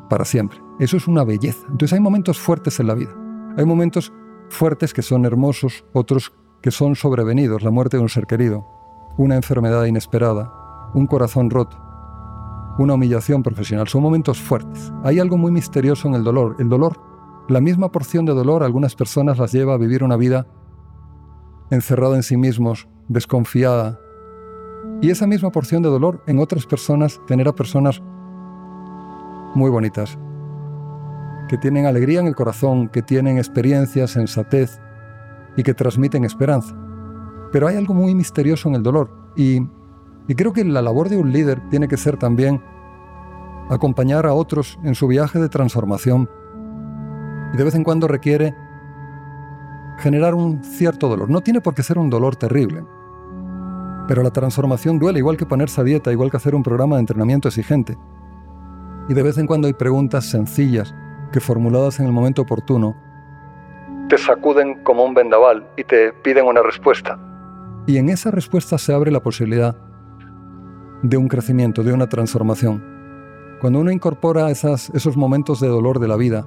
para 0.09 0.25
siempre. 0.25 0.59
Eso 0.79 0.97
es 0.97 1.07
una 1.07 1.23
belleza. 1.23 1.65
Entonces 1.69 1.93
hay 1.93 1.99
momentos 1.99 2.39
fuertes 2.39 2.79
en 2.79 2.87
la 2.87 2.95
vida. 2.95 3.11
Hay 3.57 3.65
momentos 3.65 4.11
fuertes 4.49 4.93
que 4.93 5.01
son 5.01 5.25
hermosos, 5.25 5.85
otros 5.93 6.33
que 6.61 6.71
son 6.71 6.95
sobrevenidos, 6.95 7.63
la 7.63 7.71
muerte 7.71 7.97
de 7.97 8.03
un 8.03 8.09
ser 8.09 8.27
querido, 8.27 8.67
una 9.17 9.35
enfermedad 9.35 9.85
inesperada, 9.85 10.51
un 10.93 11.07
corazón 11.07 11.49
roto, 11.49 11.77
una 12.77 12.93
humillación 12.93 13.43
profesional. 13.43 13.87
Son 13.87 14.01
momentos 14.01 14.41
fuertes. 14.41 14.91
Hay 15.03 15.19
algo 15.19 15.37
muy 15.37 15.51
misterioso 15.51 16.07
en 16.07 16.13
el 16.13 16.23
dolor. 16.23 16.55
El 16.59 16.69
dolor, 16.69 16.99
la 17.49 17.61
misma 17.61 17.91
porción 17.91 18.25
de 18.25 18.33
dolor, 18.33 18.63
algunas 18.63 18.95
personas 18.95 19.37
las 19.37 19.51
lleva 19.51 19.73
a 19.73 19.77
vivir 19.77 20.03
una 20.03 20.17
vida 20.17 20.47
encerrada 21.69 22.15
en 22.15 22.23
sí 22.23 22.37
mismos, 22.37 22.87
desconfiada, 23.07 23.99
y 25.01 25.09
esa 25.09 25.27
misma 25.27 25.51
porción 25.51 25.81
de 25.81 25.89
dolor 25.89 26.23
en 26.27 26.39
otras 26.39 26.65
personas 26.65 27.19
genera 27.27 27.53
personas 27.53 28.01
muy 29.55 29.69
bonitas, 29.69 30.17
que 31.49 31.57
tienen 31.57 31.85
alegría 31.85 32.19
en 32.19 32.27
el 32.27 32.35
corazón, 32.35 32.87
que 32.89 33.01
tienen 33.01 33.37
experiencia, 33.37 34.07
sensatez 34.07 34.79
y 35.57 35.63
que 35.63 35.73
transmiten 35.73 36.23
esperanza. 36.23 36.75
Pero 37.51 37.67
hay 37.67 37.75
algo 37.75 37.93
muy 37.93 38.15
misterioso 38.15 38.69
en 38.69 38.75
el 38.75 38.83
dolor 38.83 39.09
y, 39.35 39.61
y 40.27 40.35
creo 40.35 40.53
que 40.53 40.63
la 40.63 40.81
labor 40.81 41.09
de 41.09 41.17
un 41.17 41.31
líder 41.31 41.61
tiene 41.69 41.87
que 41.87 41.97
ser 41.97 42.17
también 42.17 42.61
acompañar 43.69 44.25
a 44.25 44.33
otros 44.33 44.79
en 44.83 44.95
su 44.95 45.07
viaje 45.07 45.39
de 45.39 45.49
transformación 45.49 46.29
y 47.53 47.57
de 47.57 47.63
vez 47.63 47.75
en 47.75 47.83
cuando 47.83 48.07
requiere 48.07 48.55
generar 49.97 50.33
un 50.33 50.63
cierto 50.63 51.07
dolor. 51.09 51.29
No 51.29 51.41
tiene 51.41 51.61
por 51.61 51.73
qué 51.73 51.83
ser 51.83 51.97
un 51.97 52.09
dolor 52.09 52.35
terrible, 52.35 52.83
pero 54.07 54.23
la 54.23 54.31
transformación 54.31 54.99
duele 54.99 55.19
igual 55.19 55.37
que 55.37 55.45
ponerse 55.45 55.79
a 55.79 55.83
dieta, 55.83 56.11
igual 56.11 56.31
que 56.31 56.37
hacer 56.37 56.55
un 56.55 56.63
programa 56.63 56.95
de 56.95 57.01
entrenamiento 57.01 57.47
exigente. 57.47 57.97
Y 59.09 59.13
de 59.13 59.23
vez 59.23 59.37
en 59.37 59.47
cuando 59.47 59.67
hay 59.67 59.73
preguntas 59.73 60.25
sencillas 60.25 60.93
que 61.31 61.39
formuladas 61.39 61.99
en 61.99 62.07
el 62.07 62.11
momento 62.11 62.41
oportuno 62.41 62.95
te 64.11 64.17
sacuden 64.17 64.83
como 64.83 65.05
un 65.05 65.13
vendaval 65.13 65.65
y 65.77 65.85
te 65.85 66.11
piden 66.11 66.45
una 66.45 66.61
respuesta. 66.61 67.17
Y 67.87 67.95
en 67.95 68.09
esa 68.09 68.29
respuesta 68.29 68.77
se 68.77 68.93
abre 68.93 69.09
la 69.09 69.21
posibilidad 69.21 69.73
de 71.01 71.15
un 71.15 71.29
crecimiento, 71.29 71.81
de 71.81 71.93
una 71.93 72.09
transformación. 72.09 72.83
Cuando 73.61 73.79
uno 73.79 73.89
incorpora 73.89 74.51
esas, 74.51 74.89
esos 74.89 75.15
momentos 75.15 75.61
de 75.61 75.69
dolor 75.69 75.99
de 75.99 76.09
la 76.09 76.17
vida, 76.17 76.45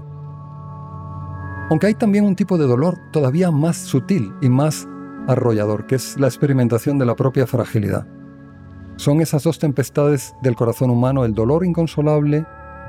aunque 1.70 1.86
hay 1.86 1.94
también 1.94 2.26
un 2.26 2.36
tipo 2.36 2.58
de 2.58 2.66
dolor 2.66 2.98
todavía 3.12 3.50
más 3.50 3.78
sutil 3.78 4.34
y 4.42 4.50
más 4.50 4.86
arrollador, 5.26 5.86
que 5.86 5.94
es 5.94 6.20
la 6.20 6.26
experimentación 6.26 6.98
de 6.98 7.06
la 7.06 7.16
propia 7.16 7.46
fragilidad. 7.46 8.06
Son 8.96 9.22
esas 9.22 9.42
dos 9.42 9.58
tempestades 9.58 10.34
del 10.42 10.54
corazón 10.54 10.90
humano, 10.90 11.24
el 11.24 11.32
dolor 11.32 11.64
inconsolable, 11.64 12.44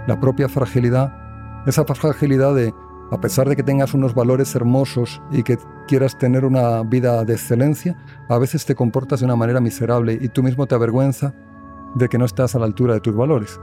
la 0.06 0.20
propia 0.20 0.50
fragilidad, 0.50 1.64
esa 1.66 1.86
fragilidad 1.86 2.54
de, 2.54 2.74
a 3.12 3.22
pesar 3.22 3.48
de 3.48 3.56
que 3.56 3.64
tengas 3.64 3.94
unos 3.94 4.14
valores 4.14 4.56
hermosos 4.56 5.22
y 5.32 5.44
que 5.44 5.58
quieras 5.88 6.18
tener 6.18 6.46
una 6.46 6.82
vida 6.84 7.24
de 7.24 7.34
excelencia, 7.34 7.96
a 8.30 8.38
veces 8.38 8.66
te 8.66 8.76
comportas 8.76 9.20
de 9.20 9.26
una 9.26 9.36
manera 9.36 9.60
miserable 9.60 10.18
y 10.20 10.30
tú 10.30 10.42
mismo 10.44 10.66
te 10.66 10.76
avergüenza 10.76 11.34
de 11.96 12.10
que 12.10 12.18
no 12.18 12.26
estás 12.26 12.56
a 12.56 12.60
la 12.60 12.66
altura 12.66 12.94
de 12.94 13.00
tus 13.00 13.16
valores. 13.16 13.60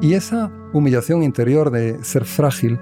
Y 0.00 0.12
esa 0.12 0.52
humillación 0.72 1.22
interior 1.22 1.70
de 1.70 2.02
ser 2.04 2.24
frágil 2.24 2.78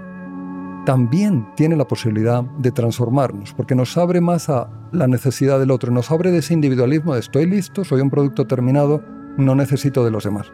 también 0.84 1.46
tiene 1.56 1.76
la 1.76 1.86
posibilidad 1.86 2.42
de 2.42 2.70
transformarnos, 2.70 3.54
porque 3.54 3.74
nos 3.74 3.96
abre 3.96 4.20
más 4.20 4.48
a 4.50 4.68
la 4.92 5.06
necesidad 5.06 5.58
del 5.58 5.70
otro, 5.70 5.90
nos 5.90 6.10
abre 6.10 6.30
de 6.30 6.38
ese 6.38 6.54
individualismo 6.54 7.14
de 7.14 7.20
estoy 7.20 7.46
listo, 7.46 7.84
soy 7.84 8.00
un 8.00 8.10
producto 8.10 8.46
terminado, 8.46 9.02
no 9.38 9.54
necesito 9.54 10.04
de 10.04 10.10
los 10.10 10.24
demás. 10.24 10.52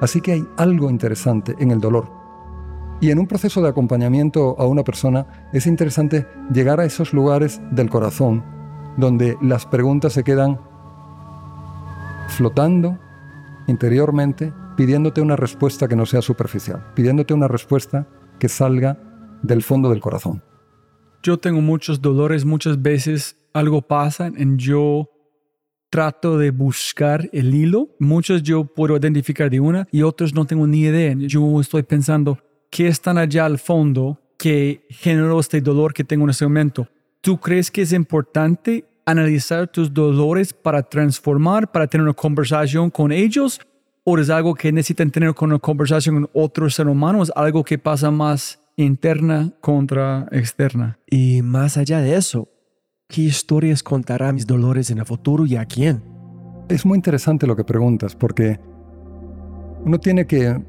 Así 0.00 0.20
que 0.20 0.32
hay 0.32 0.48
algo 0.56 0.90
interesante 0.90 1.54
en 1.58 1.70
el 1.70 1.80
dolor. 1.80 2.25
Y 3.00 3.10
en 3.10 3.18
un 3.18 3.26
proceso 3.26 3.60
de 3.62 3.68
acompañamiento 3.68 4.56
a 4.58 4.66
una 4.66 4.82
persona 4.82 5.48
es 5.52 5.66
interesante 5.66 6.26
llegar 6.52 6.80
a 6.80 6.84
esos 6.84 7.12
lugares 7.12 7.60
del 7.70 7.90
corazón 7.90 8.42
donde 8.96 9.36
las 9.42 9.66
preguntas 9.66 10.14
se 10.14 10.24
quedan 10.24 10.58
flotando 12.28 12.98
interiormente, 13.66 14.52
pidiéndote 14.76 15.20
una 15.20 15.36
respuesta 15.36 15.88
que 15.88 15.96
no 15.96 16.06
sea 16.06 16.22
superficial, 16.22 16.82
pidiéndote 16.94 17.34
una 17.34 17.48
respuesta 17.48 18.08
que 18.38 18.48
salga 18.48 18.98
del 19.42 19.62
fondo 19.62 19.90
del 19.90 20.00
corazón. 20.00 20.42
Yo 21.22 21.38
tengo 21.38 21.60
muchos 21.60 22.00
dolores, 22.00 22.44
muchas 22.44 22.80
veces 22.80 23.36
algo 23.52 23.82
pasa 23.82 24.28
en 24.28 24.58
yo 24.58 25.10
trato 25.90 26.38
de 26.38 26.50
buscar 26.50 27.28
el 27.32 27.54
hilo. 27.54 27.88
Muchos 27.98 28.42
yo 28.42 28.64
puedo 28.64 28.96
identificar 28.96 29.50
de 29.50 29.60
una 29.60 29.88
y 29.90 30.02
otros 30.02 30.34
no 30.34 30.44
tengo 30.44 30.66
ni 30.66 30.82
idea. 30.82 31.14
Yo 31.18 31.60
estoy 31.60 31.82
pensando, 31.82 32.38
¿qué 32.76 32.88
están 32.88 33.16
allá 33.16 33.46
al 33.46 33.58
fondo 33.58 34.20
que 34.36 34.84
generó 34.90 35.40
este 35.40 35.62
dolor 35.62 35.94
que 35.94 36.04
tengo 36.04 36.24
en 36.24 36.30
ese 36.30 36.44
momento? 36.44 36.86
¿Tú 37.22 37.40
crees 37.40 37.70
que 37.70 37.80
es 37.80 37.90
importante 37.94 38.84
analizar 39.06 39.66
tus 39.66 39.94
dolores 39.94 40.52
para 40.52 40.82
transformar, 40.82 41.72
para 41.72 41.86
tener 41.86 42.02
una 42.04 42.12
conversación 42.12 42.90
con 42.90 43.12
ellos? 43.12 43.58
¿O 44.04 44.18
es 44.18 44.28
algo 44.28 44.54
que 44.54 44.70
necesitan 44.72 45.10
tener 45.10 45.32
con 45.32 45.52
una 45.52 45.58
conversación 45.58 46.16
con 46.16 46.30
otro 46.34 46.68
ser 46.68 46.86
humano? 46.86 47.22
¿Es 47.22 47.32
algo 47.34 47.64
que 47.64 47.78
pasa 47.78 48.10
más 48.10 48.60
interna 48.76 49.54
contra 49.62 50.28
externa. 50.30 50.98
Y 51.10 51.40
más 51.40 51.78
allá 51.78 52.00
de 52.00 52.14
eso, 52.14 52.50
¿qué 53.08 53.22
historias 53.22 53.82
contará 53.82 54.34
mis 54.34 54.46
dolores 54.46 54.90
en 54.90 54.98
el 54.98 55.06
futuro 55.06 55.46
y 55.46 55.56
a 55.56 55.64
quién? 55.64 56.02
Es 56.68 56.84
muy 56.84 56.96
interesante 56.96 57.46
lo 57.46 57.56
que 57.56 57.64
preguntas, 57.64 58.14
porque 58.14 58.60
uno 59.82 59.98
tiene 59.98 60.26
que 60.26 60.62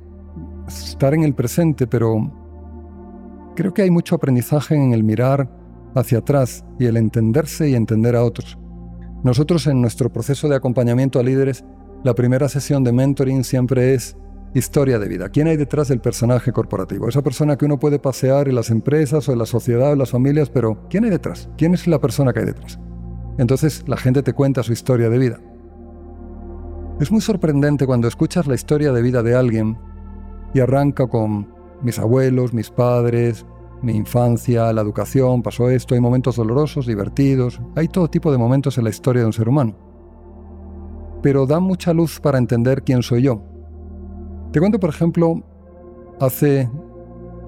estar 0.68 1.14
en 1.14 1.24
el 1.24 1.34
presente, 1.34 1.88
pero 1.88 2.32
creo 3.56 3.74
que 3.74 3.84
hay 3.84 3.92
mucho 3.92 4.16
aprendizaje 4.16 4.76
en 4.76 4.94
el 4.94 5.04
mirar 5.04 5.50
hacia 5.96 6.20
atrás 6.20 6.64
y 6.80 6.86
el 6.86 6.98
entenderse 6.98 7.70
y 7.70 7.76
entender 7.76 8.16
a 8.16 8.24
otros. 8.24 8.58
Nosotros 9.24 9.66
en 9.68 9.82
nuestro 9.82 10.12
proceso 10.12 10.48
de 10.48 10.56
acompañamiento 10.56 11.20
a 11.20 11.24
líderes, 11.24 11.66
la 12.04 12.14
primera 12.14 12.48
sesión 12.50 12.84
de 12.84 12.92
mentoring 12.92 13.44
siempre 13.44 13.94
es 13.94 14.16
historia 14.54 15.00
de 15.00 15.08
vida. 15.08 15.30
¿Quién 15.30 15.48
hay 15.48 15.58
detrás 15.58 15.88
del 15.88 16.00
personaje 16.00 16.52
corporativo? 16.52 17.08
Esa 17.10 17.22
persona 17.22 17.58
que 17.58 17.66
uno 17.66 17.80
puede 17.80 18.00
pasear 18.00 18.48
en 18.48 18.56
las 18.56 18.70
empresas 18.70 19.28
o 19.28 19.34
en 19.34 19.40
la 19.40 19.46
sociedad 19.46 19.90
o 19.90 19.94
en 19.94 20.00
las 20.00 20.12
familias, 20.12 20.50
pero 20.50 20.88
¿quién 20.90 21.04
hay 21.04 21.10
detrás? 21.10 21.50
¿Quién 21.58 21.74
es 21.74 21.88
la 21.88 22.00
persona 22.00 22.34
que 22.34 22.40
hay 22.40 22.46
detrás? 22.46 22.80
Entonces 23.38 23.84
la 23.88 23.98
gente 23.98 24.24
te 24.24 24.34
cuenta 24.34 24.64
su 24.64 24.74
historia 24.74 25.10
de 25.10 25.18
vida. 25.18 25.40
Es 27.00 27.12
muy 27.12 27.22
sorprendente 27.22 27.86
cuando 27.86 28.08
escuchas 28.08 28.48
la 28.48 28.56
historia 28.56 28.92
de 28.92 29.02
vida 29.02 29.22
de 29.22 29.36
alguien 29.36 29.78
y 30.54 30.60
arranca 30.60 31.08
con 31.08 31.48
mis 31.82 32.00
abuelos, 32.00 32.54
mis 32.54 32.70
padres, 32.70 33.46
mi 33.82 33.94
infancia, 33.94 34.74
la 34.74 34.82
educación, 34.82 35.44
pasó 35.44 35.70
esto, 35.70 35.94
hay 35.94 36.02
momentos 36.02 36.36
dolorosos, 36.36 36.88
divertidos, 36.88 37.62
hay 37.76 37.88
todo 37.88 38.10
tipo 38.10 38.32
de 38.32 38.38
momentos 38.38 38.78
en 38.78 38.86
la 38.86 38.90
historia 38.90 39.22
de 39.22 39.28
un 39.28 39.34
ser 39.34 39.50
humano. 39.50 39.76
Pero 41.22 41.46
da 41.46 41.60
mucha 41.60 41.94
luz 41.94 42.20
para 42.20 42.38
entender 42.38 42.84
quién 42.84 43.04
soy 43.04 43.24
yo, 43.24 43.42
te 44.52 44.60
cuento, 44.60 44.80
por 44.80 44.90
ejemplo, 44.90 45.44
hace 46.20 46.70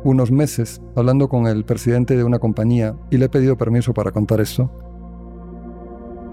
unos 0.04 0.32
meses, 0.32 0.82
hablando 0.96 1.30
con 1.30 1.48
el 1.48 1.64
presidente 1.66 2.16
de 2.16 2.24
una 2.24 2.40
compañía, 2.40 2.96
y 3.10 3.18
le 3.18 3.26
he 3.26 3.30
pedido 3.30 3.58
permiso 3.58 3.94
para 3.94 4.12
contar 4.12 4.42
esto. 4.42 4.70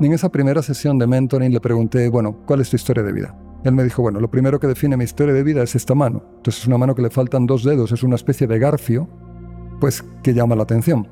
En 0.00 0.12
esa 0.12 0.28
primera 0.28 0.60
sesión 0.62 0.98
de 0.98 1.06
mentoring 1.06 1.52
le 1.52 1.60
pregunté, 1.60 2.08
bueno, 2.08 2.36
¿cuál 2.46 2.60
es 2.60 2.70
tu 2.70 2.76
historia 2.76 3.02
de 3.02 3.12
vida? 3.12 3.45
Él 3.64 3.72
me 3.72 3.82
dijo, 3.84 4.02
bueno, 4.02 4.20
lo 4.20 4.30
primero 4.30 4.60
que 4.60 4.66
define 4.66 4.96
mi 4.96 5.04
historia 5.04 5.34
de 5.34 5.42
vida 5.42 5.62
es 5.62 5.74
esta 5.74 5.94
mano. 5.94 6.22
Entonces 6.36 6.62
es 6.62 6.66
una 6.66 6.78
mano 6.78 6.94
que 6.94 7.02
le 7.02 7.10
faltan 7.10 7.46
dos 7.46 7.64
dedos, 7.64 7.92
es 7.92 8.02
una 8.02 8.16
especie 8.16 8.46
de 8.46 8.58
garfio, 8.58 9.08
pues 9.80 10.04
que 10.22 10.34
llama 10.34 10.54
la 10.54 10.62
atención. 10.62 11.08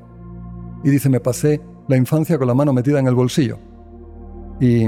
Y 0.83 0.89
dice, 0.89 1.09
me 1.09 1.19
pasé 1.19 1.61
la 1.87 1.97
infancia 1.97 2.37
con 2.37 2.47
la 2.47 2.53
mano 2.53 2.73
metida 2.73 2.99
en 2.99 3.07
el 3.07 3.15
bolsillo. 3.15 3.57
Y, 4.59 4.87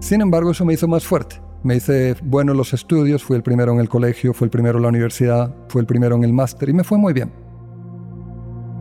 sin 0.00 0.20
embargo, 0.20 0.50
eso 0.50 0.64
me 0.64 0.74
hizo 0.74 0.88
más 0.88 1.04
fuerte. 1.04 1.40
Me 1.62 1.76
hice 1.76 2.16
bueno 2.22 2.52
en 2.52 2.58
los 2.58 2.72
estudios, 2.72 3.22
fui 3.22 3.36
el 3.36 3.42
primero 3.42 3.72
en 3.72 3.80
el 3.80 3.88
colegio, 3.88 4.32
fui 4.32 4.46
el 4.46 4.50
primero 4.50 4.78
en 4.78 4.82
la 4.82 4.88
universidad, 4.88 5.54
fui 5.68 5.80
el 5.80 5.86
primero 5.86 6.16
en 6.16 6.24
el 6.24 6.32
máster 6.32 6.70
y 6.70 6.72
me 6.72 6.84
fue 6.84 6.96
muy 6.96 7.12
bien. 7.12 7.30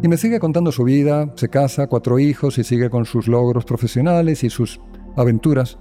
Y 0.02 0.08
me 0.08 0.16
sigue 0.16 0.40
contando 0.40 0.72
su 0.72 0.86
vida, 0.86 1.30
se 1.36 1.50
casa, 1.50 1.88
cuatro 1.88 2.20
hijos 2.20 2.58
y 2.58 2.64
sigue 2.64 2.90
con 2.90 3.04
sus 3.04 3.28
logros 3.28 3.66
profesionales 3.66 4.46
y 4.46 4.50
sus 4.50 4.80
aventuras. 5.18 5.78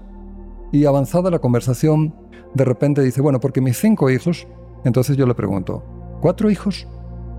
Y 0.72 0.84
avanzada 0.84 1.30
la 1.30 1.38
conversación, 1.38 2.14
de 2.54 2.64
repente 2.64 3.02
dice, 3.02 3.20
bueno, 3.20 3.40
porque 3.40 3.60
mis 3.60 3.78
cinco 3.78 4.10
hijos, 4.10 4.46
entonces 4.84 5.16
yo 5.16 5.26
le 5.26 5.34
pregunto, 5.34 5.82
¿cuatro 6.20 6.50
hijos 6.50 6.86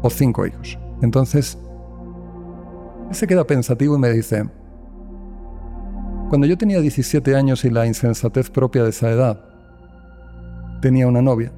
o 0.01 0.09
cinco 0.09 0.45
hijos? 0.45 0.77
Entonces, 1.01 1.57
se 3.11 3.27
queda 3.27 3.45
pensativo 3.45 3.95
y 3.95 3.99
me 3.99 4.11
dice, 4.11 4.49
cuando 6.29 6.45
yo 6.45 6.57
tenía 6.57 6.79
17 6.79 7.35
años 7.35 7.65
y 7.65 7.69
la 7.69 7.87
insensatez 7.87 8.49
propia 8.49 8.83
de 8.83 8.89
esa 8.89 9.09
edad, 9.09 9.41
tenía 10.81 11.07
una 11.07 11.21
novia. 11.21 11.51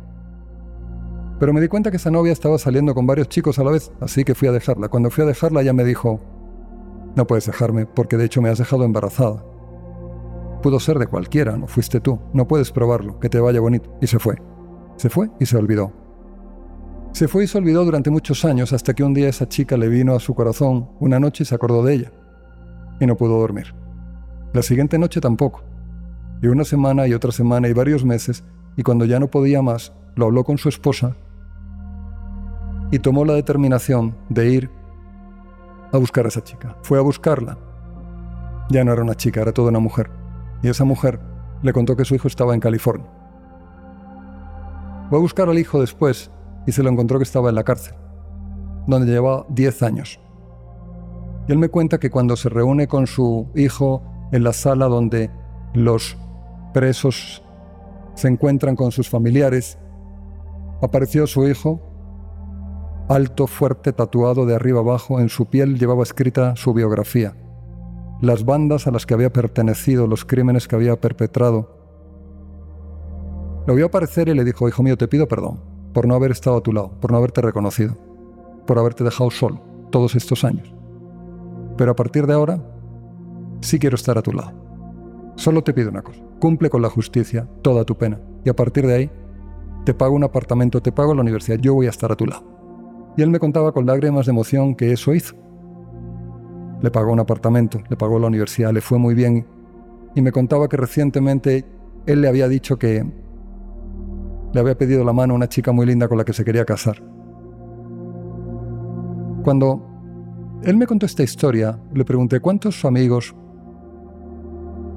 Pero 1.39 1.53
me 1.53 1.61
di 1.61 1.67
cuenta 1.67 1.91
que 1.91 1.97
esa 1.97 2.11
novia 2.11 2.31
estaba 2.31 2.57
saliendo 2.57 2.93
con 2.93 3.07
varios 3.07 3.27
chicos 3.27 3.59
a 3.59 3.63
la 3.63 3.71
vez, 3.71 3.91
así 3.99 4.23
que 4.23 4.35
fui 4.35 4.47
a 4.47 4.51
dejarla. 4.51 4.89
Cuando 4.89 5.09
fui 5.09 5.23
a 5.23 5.27
dejarla 5.27 5.61
ella 5.61 5.73
me 5.73 5.83
dijo, 5.83 6.19
no 7.15 7.27
puedes 7.27 7.47
dejarme 7.47 7.85
porque 7.85 8.15
de 8.15 8.25
hecho 8.25 8.41
me 8.41 8.49
has 8.49 8.59
dejado 8.59 8.83
embarazada. 8.83 9.43
Pudo 10.61 10.79
ser 10.79 10.99
de 10.99 11.07
cualquiera, 11.07 11.57
no 11.57 11.65
fuiste 11.67 11.99
tú, 11.99 12.19
no 12.33 12.47
puedes 12.47 12.71
probarlo, 12.71 13.19
que 13.19 13.29
te 13.29 13.39
vaya 13.39 13.59
bonito. 13.59 13.97
Y 14.01 14.07
se 14.07 14.19
fue. 14.19 14.35
Se 14.97 15.09
fue 15.09 15.29
y 15.39 15.45
se 15.45 15.57
olvidó. 15.57 15.91
Se 17.13 17.27
fue 17.27 17.45
y 17.45 17.47
se 17.47 17.57
olvidó 17.57 17.83
durante 17.83 18.11
muchos 18.11 18.45
años 18.45 18.71
hasta 18.71 18.93
que 18.93 19.03
un 19.03 19.13
día 19.13 19.27
esa 19.27 19.49
chica 19.49 19.75
le 19.75 19.89
vino 19.89 20.15
a 20.15 20.19
su 20.19 20.35
corazón 20.35 20.89
una 20.99 21.19
noche 21.19 21.45
se 21.45 21.55
acordó 21.55 21.83
de 21.83 21.95
ella. 21.95 22.11
Y 22.99 23.07
no 23.07 23.17
pudo 23.17 23.39
dormir. 23.39 23.73
La 24.53 24.61
siguiente 24.61 24.99
noche 24.99 25.19
tampoco. 25.19 25.63
Y 26.41 26.47
una 26.47 26.63
semana 26.63 27.07
y 27.07 27.13
otra 27.13 27.31
semana 27.31 27.67
y 27.67 27.73
varios 27.73 28.05
meses 28.05 28.43
y 28.77 28.83
cuando 28.83 29.05
ya 29.05 29.19
no 29.19 29.29
podía 29.29 29.61
más, 29.61 29.93
lo 30.15 30.25
habló 30.25 30.43
con 30.43 30.57
su 30.57 30.69
esposa 30.69 31.15
y 32.91 32.99
tomó 32.99 33.25
la 33.25 33.33
determinación 33.33 34.15
de 34.29 34.49
ir 34.49 34.69
a 35.91 35.97
buscar 35.97 36.25
a 36.25 36.27
esa 36.27 36.43
chica. 36.43 36.77
Fue 36.83 36.99
a 36.99 37.01
buscarla. 37.01 37.57
Ya 38.69 38.83
no 38.83 38.93
era 38.93 39.01
una 39.01 39.15
chica, 39.15 39.41
era 39.41 39.51
toda 39.51 39.69
una 39.69 39.79
mujer. 39.79 40.20
Y 40.61 40.69
esa 40.69 40.85
mujer 40.85 41.19
le 41.61 41.73
contó 41.73 41.95
que 41.95 42.05
su 42.05 42.15
hijo 42.15 42.27
estaba 42.27 42.53
en 42.53 42.59
California. 42.59 43.07
Fue 45.09 45.17
a 45.17 45.21
buscar 45.21 45.49
al 45.49 45.59
hijo 45.59 45.79
después 45.79 46.31
y 46.65 46.71
se 46.71 46.83
lo 46.83 46.89
encontró 46.89 47.17
que 47.17 47.23
estaba 47.23 47.49
en 47.49 47.55
la 47.55 47.63
cárcel. 47.63 47.95
donde 48.87 49.11
lleva 49.11 49.45
10 49.49 49.83
años. 49.83 50.19
Y 51.47 51.51
él 51.51 51.59
me 51.59 51.69
cuenta 51.69 51.99
que 51.99 52.09
cuando 52.09 52.35
se 52.35 52.49
reúne 52.49 52.87
con 52.87 53.05
su 53.05 53.47
hijo 53.55 54.01
en 54.31 54.43
la 54.43 54.53
sala 54.53 54.87
donde 54.87 55.29
los 55.73 56.17
presos 56.73 57.43
se 58.15 58.27
encuentran 58.27 58.75
con 58.75 58.91
sus 58.91 59.07
familiares, 59.07 59.77
apareció 60.81 61.27
su 61.27 61.47
hijo, 61.47 61.79
alto, 63.07 63.47
fuerte, 63.47 63.93
tatuado 63.93 64.45
de 64.45 64.55
arriba 64.55 64.79
abajo, 64.79 65.19
en 65.19 65.29
su 65.29 65.45
piel 65.45 65.77
llevaba 65.77 66.03
escrita 66.03 66.55
su 66.55 66.73
biografía, 66.73 67.35
las 68.21 68.45
bandas 68.45 68.85
a 68.85 68.91
las 68.91 69.05
que 69.05 69.15
había 69.15 69.33
pertenecido, 69.33 70.07
los 70.07 70.25
crímenes 70.25 70.67
que 70.67 70.75
había 70.75 70.99
perpetrado. 70.99 71.75
Lo 73.65 73.75
vio 73.75 73.87
aparecer 73.87 74.29
y 74.29 74.35
le 74.35 74.43
dijo, 74.43 74.69
hijo 74.69 74.83
mío, 74.83 74.97
te 74.97 75.07
pido 75.07 75.27
perdón 75.27 75.59
por 75.93 76.07
no 76.07 76.15
haber 76.15 76.31
estado 76.31 76.57
a 76.57 76.61
tu 76.61 76.71
lado, 76.71 76.91
por 77.01 77.11
no 77.11 77.17
haberte 77.17 77.41
reconocido, 77.41 77.97
por 78.65 78.79
haberte 78.79 79.03
dejado 79.03 79.29
solo 79.31 79.61
todos 79.89 80.15
estos 80.15 80.43
años. 80.43 80.73
Pero 81.77 81.91
a 81.91 81.95
partir 81.95 82.27
de 82.27 82.33
ahora, 82.33 82.63
sí 83.61 83.79
quiero 83.79 83.95
estar 83.95 84.17
a 84.17 84.21
tu 84.21 84.31
lado. 84.31 84.53
Solo 85.35 85.63
te 85.63 85.73
pido 85.73 85.89
una 85.89 86.01
cosa, 86.01 86.21
cumple 86.39 86.69
con 86.69 86.81
la 86.81 86.89
justicia 86.89 87.47
toda 87.61 87.83
tu 87.83 87.97
pena 87.97 88.21
y 88.45 88.49
a 88.49 88.55
partir 88.55 88.85
de 88.85 88.93
ahí 88.93 89.11
te 89.83 89.93
pago 89.93 90.15
un 90.15 90.23
apartamento, 90.23 90.81
te 90.81 90.91
pago 90.91 91.15
la 91.15 91.21
universidad, 91.21 91.57
yo 91.57 91.73
voy 91.73 91.87
a 91.87 91.89
estar 91.89 92.11
a 92.11 92.15
tu 92.15 92.25
lado. 92.25 92.43
Y 93.17 93.23
él 93.23 93.29
me 93.29 93.39
contaba 93.39 93.73
con 93.73 93.85
lágrimas 93.85 94.27
de 94.27 94.31
emoción 94.31 94.75
que 94.75 94.91
eso 94.91 95.13
hizo. 95.13 95.35
Le 96.81 96.91
pagó 96.91 97.11
un 97.11 97.19
apartamento, 97.19 97.81
le 97.89 97.95
pagó 97.95 98.19
la 98.19 98.27
universidad, 98.27 98.73
le 98.73 98.81
fue 98.81 98.97
muy 98.97 99.13
bien 99.13 99.45
y 100.15 100.21
me 100.21 100.31
contaba 100.31 100.67
que 100.67 100.77
recientemente 100.77 101.65
él 102.05 102.21
le 102.21 102.27
había 102.27 102.47
dicho 102.47 102.77
que 102.77 103.05
le 104.53 104.59
había 104.59 104.77
pedido 104.77 105.03
la 105.03 105.13
mano 105.13 105.33
a 105.33 105.37
una 105.37 105.47
chica 105.47 105.71
muy 105.71 105.85
linda 105.85 106.07
con 106.07 106.17
la 106.17 106.25
que 106.25 106.33
se 106.33 106.43
quería 106.43 106.65
casar. 106.65 107.01
Cuando 109.43 109.87
él 110.63 110.77
me 110.77 110.85
contó 110.85 111.05
esta 111.05 111.23
historia, 111.23 111.79
le 111.93 112.05
pregunté 112.05 112.39
cuántos 112.39 112.83
amigos, 112.85 113.35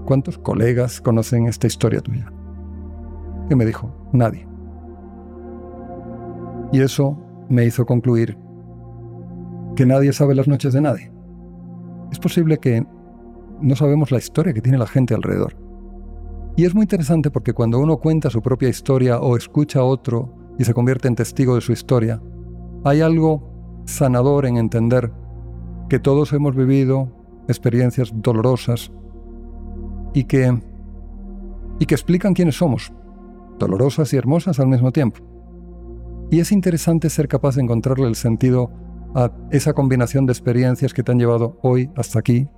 cuántos 0.05 0.39
colegas 0.39 1.01
conocen 1.01 1.47
esta 1.47 1.67
historia 1.67 2.01
tuya. 2.01 2.31
Y 3.49 3.55
me 3.55 3.65
dijo, 3.65 3.95
nadie. 4.13 4.47
Y 6.73 6.81
eso 6.81 7.17
me 7.49 7.65
hizo 7.65 7.87
concluir 7.87 8.37
que 9.77 9.87
nadie 9.87 10.13
sabe 10.13 10.35
las 10.35 10.49
noches 10.49 10.73
de 10.73 10.81
nadie. 10.81 11.14
Es 12.15 12.21
posible 12.21 12.59
que 12.59 12.87
no 13.61 13.75
sabemos 13.75 14.13
la 14.13 14.19
historia 14.19 14.53
que 14.53 14.61
tiene 14.61 14.79
la 14.79 14.87
gente 14.87 15.15
alrededor. 15.15 15.57
Y 16.57 16.65
es 16.65 16.73
muy 16.73 16.83
interesante 16.85 17.29
porque 17.33 17.55
cuando 17.55 17.81
uno 17.81 17.97
cuenta 17.97 18.31
su 18.31 18.41
propia 18.41 18.69
historia 18.69 19.19
o 19.19 19.37
escucha 19.37 19.81
a 19.81 19.85
otro 19.85 20.33
y 20.57 20.63
se 20.63 20.75
convierte 20.75 21.09
en 21.09 21.17
testigo 21.17 21.57
de 21.57 21.61
su 21.61 21.73
historia, 21.73 22.23
hay 22.85 23.01
algo 23.01 23.83
sanador 23.85 24.47
en 24.47 24.59
entender 24.59 25.11
que 25.89 25.99
todos 25.99 26.33
hemos 26.33 26.55
vivido 26.55 27.11
experiencias 27.49 28.13
dolorosas 28.15 28.93
y 30.13 30.23
que, 30.23 30.57
y 31.81 31.87
que 31.87 31.95
explican 31.97 32.33
quiénes 32.33 32.55
somos, 32.55 32.93
dolorosas 33.59 34.13
y 34.13 34.19
hermosas 34.19 34.61
al 34.61 34.69
mismo 34.69 34.93
tiempo. 34.93 35.19
Y 36.31 36.39
es 36.39 36.53
interesante 36.53 37.11
ser 37.11 37.27
capaz 37.27 37.57
de 37.57 37.63
encontrarle 37.63 38.07
el 38.07 38.15
sentido 38.15 38.71
a 39.15 39.31
esa 39.51 39.73
combinación 39.73 40.27
de 40.27 40.33
experiencias 40.33 40.93
que 40.93 41.03
te 41.03 41.13
han 41.13 41.19
llevado 41.19 41.59
hoy 41.63 41.91
hasta 41.97 42.19
aquí, 42.19 42.49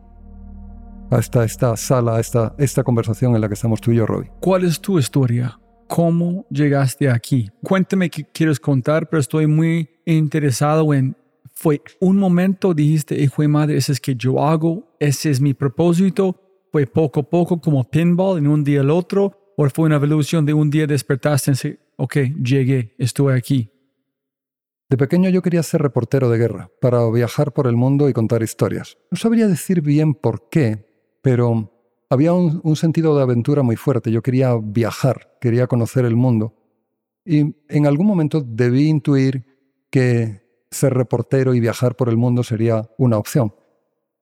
hasta 1.11 1.45
esta 1.45 1.77
sala, 1.77 2.19
esta, 2.19 2.55
esta 2.59 2.83
conversación 2.83 3.35
en 3.35 3.41
la 3.41 3.49
que 3.49 3.55
estamos 3.55 3.81
tú 3.81 3.93
y 3.93 3.97
yo, 3.97 4.07
Robbie. 4.07 4.31
¿Cuál 4.41 4.65
es 4.65 4.81
tu 4.81 4.99
historia? 4.99 5.59
¿Cómo 5.87 6.47
llegaste 6.51 7.09
aquí? 7.09 7.51
Cuéntame 7.63 8.11
qué 8.11 8.25
quieres 8.25 8.59
contar, 8.59 9.09
pero 9.09 9.21
estoy 9.21 9.47
muy 9.47 9.89
interesado 10.05 10.93
en 10.93 11.17
fue 11.59 11.81
un 12.01 12.19
momento, 12.19 12.75
dijiste, 12.75 13.19
hijo 13.19 13.41
de 13.41 13.49
madre, 13.49 13.77
ese 13.79 13.93
es 13.93 14.01
que 14.01 14.15
yo 14.15 14.45
hago, 14.45 14.95
ese 15.01 15.31
es 15.31 15.41
mi 15.41 15.55
propósito, 15.55 16.39
fue 16.71 16.87
poco 16.87 17.21
a 17.21 17.23
poco 17.23 17.59
como 17.63 17.83
pinball 17.89 18.37
en 18.37 18.47
un 18.47 18.63
día 18.63 18.83
al 18.83 18.91
otro, 18.91 19.55
o 19.57 19.67
fue 19.71 19.87
una 19.87 19.97
evolución 19.97 20.45
de 20.45 20.53
un 20.53 20.69
día 20.69 20.87
despertaste 20.87 21.53
y 21.53 21.79
ok, 21.97 22.17
llegué, 22.45 22.95
estoy 22.99 23.33
aquí. 23.33 23.71
De 24.89 24.97
pequeño 24.97 25.29
yo 25.31 25.43
quería 25.43 25.65
ser 25.65 25.83
reportero 25.83 26.31
de 26.31 26.39
guerra, 26.39 26.71
para 26.81 27.09
viajar 27.11 27.53
por 27.53 27.67
el 27.67 27.75
mundo 27.77 28.09
y 28.09 28.13
contar 28.13 28.43
historias. 28.43 28.99
No 29.11 29.17
sabría 29.17 29.49
decir 29.49 29.81
bien 29.81 30.15
por 30.15 30.49
qué, 30.49 30.87
pero 31.23 31.73
había 32.09 32.33
un, 32.33 32.77
sentido 32.77 33.17
de 33.17 33.23
aventura 33.23 33.63
muy 33.63 33.75
fuerte. 33.75 34.13
Yo 34.13 34.23
quería 34.23 34.55
viajar, 34.63 35.37
quería 35.41 35.67
conocer 35.67 36.05
el 36.05 36.15
mundo. 36.15 36.55
Y 37.25 37.57
en 37.69 37.87
algún 37.87 38.07
momento 38.07 38.43
debí 38.47 38.87
intuir 38.87 39.45
que 39.91 40.43
ser 40.71 40.95
reportero 40.95 41.55
y 41.55 41.61
viajar 41.61 41.97
por 41.97 42.09
el 42.09 42.17
mundo 42.17 42.45
sería 42.45 42.89
una 42.97 43.19
opción. 43.19 43.55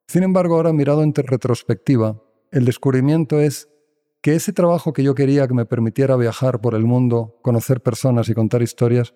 Sin 0.07 0.22
embargo, 0.22 0.57
ahora 0.57 0.72
mirado 0.72 1.03
en 1.03 1.14
retrospectiva, 1.14 2.22
el 2.53 2.64
descubrimiento 2.64 3.38
es 3.38 3.68
que 4.22 4.35
ese 4.35 4.55
trabajo 4.55 4.94
que 4.94 5.03
yo 5.03 5.14
quería 5.14 5.46
que 5.46 5.53
me 5.53 5.66
permitiera 5.66 6.16
viajar 6.16 6.62
por 6.62 6.74
el 6.74 6.85
mundo, 6.85 7.38
conocer 7.42 7.83
personas 7.83 8.31
y 8.31 8.35
contar 8.35 8.62
historias, 8.62 9.14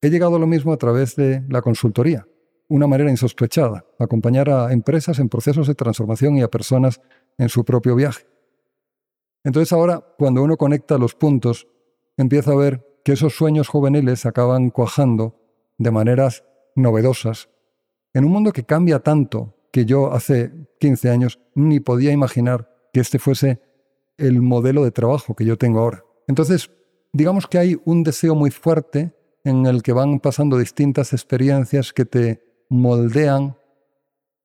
he 0.00 0.10
llegado 0.10 0.36
a 0.36 0.38
lo 0.38 0.46
mismo 0.46 0.72
a 0.72 0.76
través 0.76 1.16
de 1.16 1.42
la 1.48 1.62
consultoría, 1.62 2.26
una 2.68 2.86
manera 2.86 3.10
insospechada, 3.10 3.84
acompañar 3.98 4.50
a 4.50 4.72
empresas 4.72 5.18
en 5.18 5.28
procesos 5.28 5.66
de 5.66 5.74
transformación 5.74 6.36
y 6.36 6.42
a 6.42 6.48
personas 6.48 7.00
en 7.38 7.48
su 7.48 7.64
propio 7.64 7.94
viaje. 7.94 8.26
Entonces 9.44 9.72
ahora, 9.72 10.04
cuando 10.18 10.42
uno 10.42 10.56
conecta 10.56 10.98
los 10.98 11.14
puntos, 11.14 11.66
empieza 12.16 12.52
a 12.52 12.56
ver 12.56 13.00
que 13.04 13.12
esos 13.12 13.34
sueños 13.34 13.68
juveniles 13.68 14.26
acaban 14.26 14.70
cuajando 14.70 15.40
de 15.78 15.90
maneras 15.90 16.44
novedosas, 16.74 17.48
en 18.12 18.24
un 18.24 18.32
mundo 18.32 18.52
que 18.52 18.64
cambia 18.64 19.00
tanto 19.00 19.54
que 19.72 19.84
yo 19.84 20.12
hace 20.12 20.52
15 20.80 21.10
años 21.10 21.40
ni 21.54 21.80
podía 21.80 22.12
imaginar 22.12 22.70
que 22.92 23.00
este 23.00 23.18
fuese 23.18 23.60
el 24.16 24.42
modelo 24.42 24.84
de 24.84 24.90
trabajo 24.90 25.34
que 25.34 25.44
yo 25.44 25.56
tengo 25.56 25.80
ahora. 25.80 26.04
Entonces, 26.26 26.70
digamos 27.12 27.46
que 27.46 27.58
hay 27.58 27.80
un 27.84 28.02
deseo 28.02 28.34
muy 28.34 28.50
fuerte 28.50 29.14
en 29.48 29.66
el 29.66 29.82
que 29.82 29.92
van 29.92 30.20
pasando 30.20 30.58
distintas 30.58 31.12
experiencias 31.12 31.92
que 31.92 32.04
te 32.04 32.42
moldean 32.68 33.56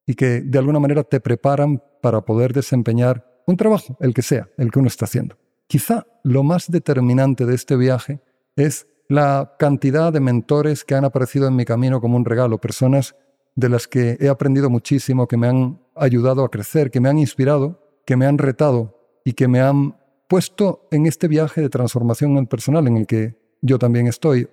y 0.05 0.15
que 0.15 0.41
de 0.41 0.57
alguna 0.59 0.79
manera 0.79 1.03
te 1.03 1.19
preparan 1.19 1.81
para 2.01 2.21
poder 2.21 2.53
desempeñar 2.53 3.25
un 3.45 3.57
trabajo, 3.57 3.97
el 3.99 4.13
que 4.13 4.21
sea, 4.21 4.49
el 4.57 4.71
que 4.71 4.79
uno 4.79 4.87
está 4.87 5.05
haciendo. 5.05 5.37
Quizá 5.67 6.05
lo 6.23 6.43
más 6.43 6.71
determinante 6.71 7.45
de 7.45 7.55
este 7.55 7.75
viaje 7.75 8.21
es 8.55 8.87
la 9.09 9.55
cantidad 9.59 10.13
de 10.13 10.19
mentores 10.19 10.85
que 10.85 10.95
han 10.95 11.05
aparecido 11.05 11.47
en 11.47 11.55
mi 11.55 11.65
camino 11.65 11.99
como 11.99 12.15
un 12.15 12.25
regalo, 12.25 12.59
personas 12.59 13.15
de 13.55 13.69
las 13.69 13.87
que 13.87 14.17
he 14.19 14.29
aprendido 14.29 14.69
muchísimo, 14.69 15.27
que 15.27 15.37
me 15.37 15.47
han 15.47 15.79
ayudado 15.95 16.43
a 16.43 16.49
crecer, 16.49 16.89
que 16.89 16.99
me 16.99 17.09
han 17.09 17.19
inspirado, 17.19 17.79
que 18.05 18.15
me 18.15 18.25
han 18.25 18.37
retado 18.37 18.97
y 19.23 19.33
que 19.33 19.47
me 19.47 19.61
han 19.61 19.97
puesto 20.27 20.87
en 20.91 21.05
este 21.05 21.27
viaje 21.27 21.61
de 21.61 21.69
transformación 21.69 22.47
personal 22.47 22.87
en 22.87 22.97
el 22.97 23.05
que 23.05 23.37
yo 23.61 23.77
también 23.77 24.07
estoy, 24.07 24.47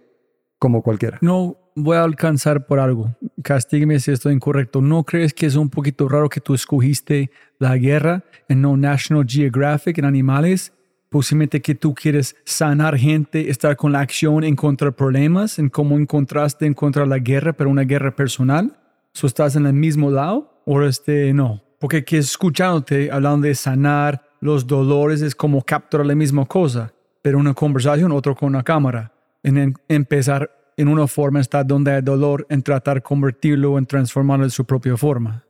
como 0.60 0.82
cualquiera. 0.82 1.18
No 1.20 1.56
voy 1.74 1.96
a 1.96 2.04
alcanzar 2.04 2.66
por 2.66 2.78
algo. 2.78 3.16
Castígueme 3.42 3.98
si 3.98 4.12
estoy 4.12 4.34
incorrecto. 4.34 4.80
¿No 4.80 5.02
crees 5.02 5.34
que 5.34 5.46
es 5.46 5.56
un 5.56 5.70
poquito 5.70 6.08
raro 6.08 6.28
que 6.28 6.40
tú 6.40 6.54
escogiste 6.54 7.32
la 7.58 7.76
guerra 7.76 8.22
en 8.48 8.60
no 8.60 8.76
National 8.76 9.26
Geographic 9.26 9.98
en 9.98 10.04
animales? 10.04 10.72
posiblemente 11.10 11.60
que 11.60 11.74
tú 11.74 11.92
quieres 11.92 12.36
sanar 12.44 12.96
gente, 12.96 13.50
estar 13.50 13.76
con 13.76 13.90
la 13.90 14.00
acción, 14.00 14.44
encontrar 14.44 14.94
problemas, 14.94 15.58
en 15.58 15.68
cómo 15.68 15.98
encontraste 15.98 16.66
encontrar 16.66 17.08
la 17.08 17.18
guerra, 17.18 17.52
pero 17.52 17.68
una 17.68 17.82
guerra 17.82 18.14
personal. 18.14 18.78
¿So 19.12 19.26
estás 19.26 19.56
en 19.56 19.66
el 19.66 19.72
mismo 19.72 20.08
lado 20.10 20.62
o 20.64 20.80
este 20.82 21.34
no? 21.34 21.62
Porque 21.80 22.04
que 22.04 22.18
escuchándote 22.18 23.10
hablando 23.10 23.48
de 23.48 23.56
sanar 23.56 24.22
los 24.40 24.66
dolores 24.66 25.20
es 25.20 25.34
como 25.34 25.62
capturar 25.62 26.06
la 26.06 26.14
misma 26.14 26.46
cosa, 26.46 26.92
pero 27.22 27.38
una 27.38 27.54
conversación, 27.54 28.12
otro 28.12 28.36
con 28.36 28.48
una 28.48 28.62
cámara. 28.62 29.12
En, 29.42 29.74
empezar 29.88 30.50
en 30.76 30.88
una 30.88 31.06
forma, 31.06 31.40
estar 31.40 31.66
donde 31.66 31.92
hay 31.92 32.02
dolor, 32.02 32.46
en 32.50 32.62
tratar 32.62 33.02
convertirlo, 33.02 33.78
en 33.78 33.86
transformarlo 33.86 34.44
en 34.44 34.50
su 34.50 34.64
propia 34.64 34.96
forma. 34.96 35.44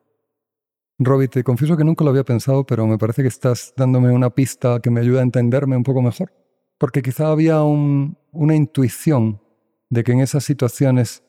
Robbie, 0.98 1.28
te 1.28 1.42
confieso 1.42 1.76
que 1.76 1.84
nunca 1.84 2.04
lo 2.04 2.10
había 2.10 2.24
pensado, 2.24 2.64
pero 2.64 2.86
me 2.86 2.98
parece 2.98 3.22
que 3.22 3.28
estás 3.28 3.72
dándome 3.76 4.10
una 4.10 4.30
pista 4.30 4.80
que 4.80 4.90
me 4.90 5.00
ayuda 5.00 5.20
a 5.20 5.22
entenderme 5.22 5.76
un 5.76 5.82
poco 5.82 6.02
mejor. 6.02 6.32
Porque 6.78 7.02
quizá 7.02 7.28
había 7.28 7.62
una 7.62 8.54
intuición 8.54 9.40
de 9.88 10.04
que 10.04 10.12
en 10.12 10.20
esas 10.20 10.44
situaciones 10.44 11.22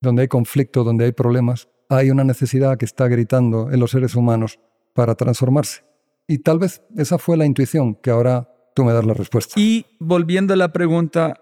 donde 0.00 0.22
hay 0.22 0.28
conflicto, 0.28 0.84
donde 0.84 1.06
hay 1.06 1.12
problemas, 1.12 1.68
hay 1.88 2.10
una 2.10 2.24
necesidad 2.24 2.76
que 2.76 2.84
está 2.84 3.08
gritando 3.08 3.70
en 3.70 3.80
los 3.80 3.92
seres 3.92 4.14
humanos 4.14 4.58
para 4.94 5.14
transformarse. 5.14 5.82
Y 6.26 6.38
tal 6.38 6.58
vez 6.58 6.82
esa 6.96 7.18
fue 7.18 7.36
la 7.36 7.46
intuición 7.46 7.94
que 7.94 8.10
ahora 8.10 8.48
tú 8.74 8.84
me 8.84 8.92
das 8.92 9.04
la 9.04 9.14
respuesta. 9.14 9.54
Y 9.56 9.86
volviendo 9.98 10.54
a 10.54 10.56
la 10.56 10.72
pregunta, 10.72 11.40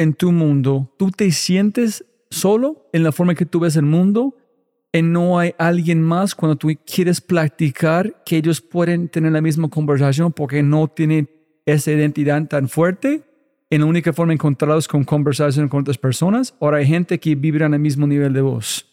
en 0.00 0.14
tu 0.14 0.32
mundo, 0.32 0.94
¿tú 0.98 1.10
te 1.10 1.30
sientes 1.30 2.06
solo 2.30 2.88
en 2.94 3.02
la 3.02 3.12
forma 3.12 3.34
que 3.34 3.44
tú 3.44 3.60
ves 3.60 3.76
el 3.76 3.84
mundo? 3.84 4.34
y 4.92 5.02
no 5.02 5.38
hay 5.38 5.54
alguien 5.58 6.02
más 6.02 6.34
cuando 6.34 6.56
tú 6.56 6.68
quieres 6.84 7.20
practicar 7.20 8.24
que 8.24 8.38
ellos 8.38 8.60
pueden 8.60 9.08
tener 9.08 9.30
la 9.30 9.40
misma 9.40 9.68
conversación 9.68 10.32
porque 10.32 10.64
no 10.64 10.88
tienen 10.88 11.30
esa 11.66 11.92
identidad 11.92 12.44
tan 12.48 12.68
fuerte? 12.68 13.22
en 13.72 13.82
la 13.82 13.86
única 13.86 14.12
forma 14.12 14.32
de 14.32 14.34
encontrarlos 14.34 14.88
con 14.88 15.04
conversación 15.04 15.68
con 15.68 15.82
otras 15.82 15.96
personas, 15.96 16.54
o 16.58 16.68
hay 16.70 16.86
gente 16.86 17.20
que 17.20 17.36
vibra 17.36 17.66
en 17.66 17.74
el 17.74 17.80
mismo 17.80 18.04
nivel 18.04 18.32
de 18.32 18.40
voz. 18.40 18.84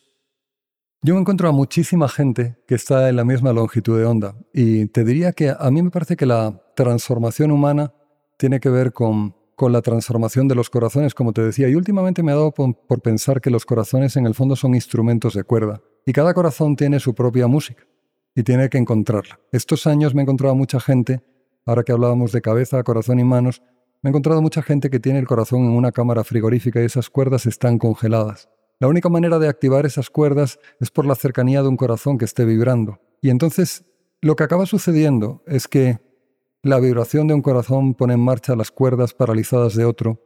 Yo 1.02 1.16
me 1.16 1.22
encuentro 1.22 1.50
a 1.50 1.52
muchísima 1.52 2.08
gente 2.08 2.58
que 2.68 2.76
está 2.76 3.10
en 3.10 3.16
la 3.16 3.26
misma 3.26 3.54
longitud 3.54 3.98
de 3.98 4.06
onda 4.06 4.36
y 4.54 4.86
te 4.88 5.04
diría 5.04 5.32
que 5.32 5.52
a 5.58 5.72
mí 5.72 5.82
me 5.82 5.90
parece 5.90 6.16
que 6.16 6.28
la 6.28 6.62
transformación 6.76 7.50
humana 7.50 7.92
tiene 8.38 8.60
que 8.60 8.70
ver 8.70 8.94
con, 8.94 9.36
con 9.58 9.74
la 9.74 9.82
transformación 9.82 10.48
de 10.48 10.54
los 10.54 10.70
corazones, 10.70 11.16
como 11.16 11.34
te 11.34 11.42
decía, 11.42 11.68
y 11.68 11.74
últimamente 11.74 12.22
me 12.22 12.32
ha 12.32 12.36
dado 12.36 12.52
por, 12.52 13.02
pensar 13.02 13.42
que 13.42 13.50
los 13.50 13.66
corazones 13.66 14.16
en 14.16 14.28
el 14.28 14.36
fondo 14.36 14.56
son 14.56 14.76
instrumentos 14.76 15.34
de 15.34 15.44
cuerda 15.44 15.82
y 16.06 16.14
cada 16.14 16.36
corazón 16.36 16.76
tiene 16.76 17.00
su 17.00 17.16
propia 17.16 17.48
música 17.48 17.84
y 18.36 18.44
tiene 18.44 18.70
que 18.70 18.78
encontrarla. 18.78 19.40
Estos 19.52 19.88
años 19.88 20.14
me 20.14 20.22
he 20.22 20.26
encontrado 20.26 20.54
mucha 20.54 20.80
gente, 20.80 21.24
ahora 21.66 21.82
que 21.82 21.92
hablábamos 21.92 22.32
de 22.32 22.42
cabeza, 22.44 22.84
corazón 22.84 23.20
y 23.20 23.24
manos, 23.24 23.64
me 24.04 24.10
he 24.10 24.12
encontrado 24.12 24.44
mucha 24.44 24.62
gente 24.62 24.92
que 24.92 25.00
tiene 25.00 25.18
el 25.18 25.26
corazón 25.26 25.62
en 25.62 25.72
una 25.72 25.92
cámara 25.92 26.24
frigorífica 26.24 26.80
y 26.80 26.86
esas 26.86 27.10
cuerdas 27.10 27.48
están 27.48 27.80
congeladas. 27.80 28.50
La 28.80 28.88
única 28.88 29.10
manera 29.10 29.40
de 29.40 29.50
activar 29.50 29.88
esas 29.88 30.12
cuerdas 30.12 30.60
es 30.80 30.92
por 30.92 31.08
la 31.08 31.16
cercanía 31.16 31.64
de 31.64 31.68
un 31.68 31.78
corazón 31.78 32.20
que 32.20 32.26
esté 32.26 32.46
vibrando. 32.46 33.00
Y 33.24 33.32
entonces 33.32 33.86
lo 34.22 34.36
que 34.36 34.44
acaba 34.44 34.68
sucediendo 34.68 35.42
es 35.48 35.68
que 35.68 35.98
la 36.68 36.80
vibración 36.80 37.28
de 37.28 37.34
un 37.34 37.42
corazón 37.42 37.94
pone 37.94 38.14
en 38.14 38.20
marcha 38.20 38.56
las 38.56 38.72
cuerdas 38.72 39.14
paralizadas 39.14 39.76
de 39.76 39.86
otro. 39.86 40.22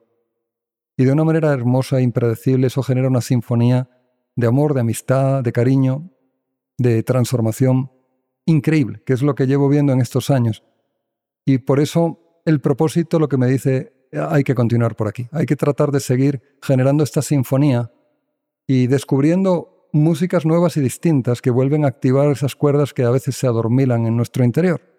Y 0.97 1.06
de 1.06 1.12
una 1.12 1.23
manera 1.23 1.54
hermosa 1.54 1.99
e 1.99 2.04
impredecible 2.04 2.67
eso 2.67 2.84
genera 2.84 3.08
una 3.08 3.21
sinfonía 3.21 3.89
de 4.36 4.47
amor, 4.47 4.73
de 4.73 4.82
amistad, 4.82 5.43
de 5.43 5.51
cariño, 5.51 6.12
de 6.77 7.04
transformación 7.04 7.91
increíble, 8.45 9.01
que 9.06 9.13
es 9.13 9.21
lo 9.21 9.36
que 9.36 9.47
llevo 9.47 9.69
viendo 9.69 9.93
en 9.93 10.01
estos 10.01 10.30
años. 10.30 10.63
Y 11.45 11.60
por 11.60 11.80
eso 11.80 12.41
el 12.45 12.60
propósito 12.60 13.19
lo 13.19 13.30
que 13.30 13.38
me 13.38 13.47
dice, 13.47 13.93
hay 14.12 14.43
que 14.43 14.56
continuar 14.56 14.95
por 14.95 15.08
aquí, 15.08 15.27
hay 15.32 15.45
que 15.45 15.56
tratar 15.56 15.91
de 15.91 15.99
seguir 15.99 16.41
generando 16.62 17.04
esta 17.04 17.21
sinfonía 17.21 17.91
y 18.67 18.88
descubriendo 18.88 19.89
músicas 19.93 20.45
nuevas 20.45 20.77
y 20.77 20.82
distintas 20.82 21.41
que 21.41 21.51
vuelven 21.51 21.86
a 21.86 21.89
activar 21.89 22.30
esas 22.32 22.56
cuerdas 22.56 22.93
que 22.93 23.04
a 23.04 23.10
veces 23.10 23.36
se 23.36 23.47
adormilan 23.47 24.06
en 24.06 24.15
nuestro 24.15 24.43
interior. 24.43 24.90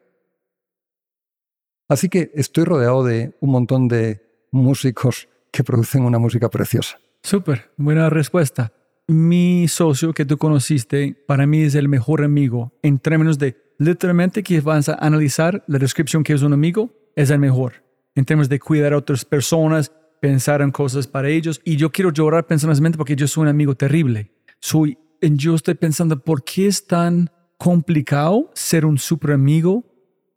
Así 1.89 2.09
que 2.09 2.31
estoy 2.35 2.65
rodeado 2.65 3.05
de 3.05 3.35
un 3.41 3.51
montón 3.51 3.89
de 3.89 4.23
músicos 4.51 5.29
que 5.51 5.65
producen 5.65 6.05
una 6.05 6.19
música 6.19 6.49
preciosa. 6.49 6.99
Súper, 7.23 7.71
buena 7.77 8.11
respuesta. 8.11 8.73
Mi 9.09 9.69
socio 9.69 10.13
que 10.13 10.25
tú 10.25 10.39
conociste 10.39 11.15
para 11.27 11.47
mí 11.47 11.63
es 11.63 11.75
el 11.75 11.89
mejor 11.89 12.23
amigo 12.23 12.73
en 12.83 12.99
términos 12.99 13.39
de 13.39 13.57
literalmente 13.79 14.43
que 14.43 14.61
vas 14.61 14.89
a 14.89 14.95
analizar 14.95 15.63
la 15.67 15.79
descripción 15.79 16.23
que 16.23 16.33
es 16.33 16.43
un 16.43 16.53
amigo, 16.53 16.91
es 17.17 17.31
el 17.31 17.39
mejor. 17.39 17.85
En 18.15 18.25
términos 18.25 18.49
de 18.49 18.61
cuidar 18.61 18.93
a 18.93 18.99
otras 18.99 19.25
personas, 19.25 19.93
pensar 20.21 20.63
en 20.63 20.71
cosas 20.71 21.07
para 21.07 21.29
ellos. 21.29 21.61
Y 21.65 21.77
yo 21.77 21.91
quiero 21.91 22.13
llorar 22.13 22.47
personalmente 22.47 22.97
porque 22.97 23.17
yo 23.17 23.27
soy 23.27 23.43
un 23.43 23.49
amigo 23.49 23.75
terrible. 23.75 24.31
Soy, 24.61 24.97
yo 25.21 25.55
estoy 25.55 25.75
pensando, 25.75 26.19
¿por 26.23 26.45
qué 26.45 26.69
es 26.69 26.87
tan 26.87 27.29
complicado 27.59 28.51
ser 28.55 28.87
un 28.87 28.99
super 28.99 29.33
amigo? 29.33 29.85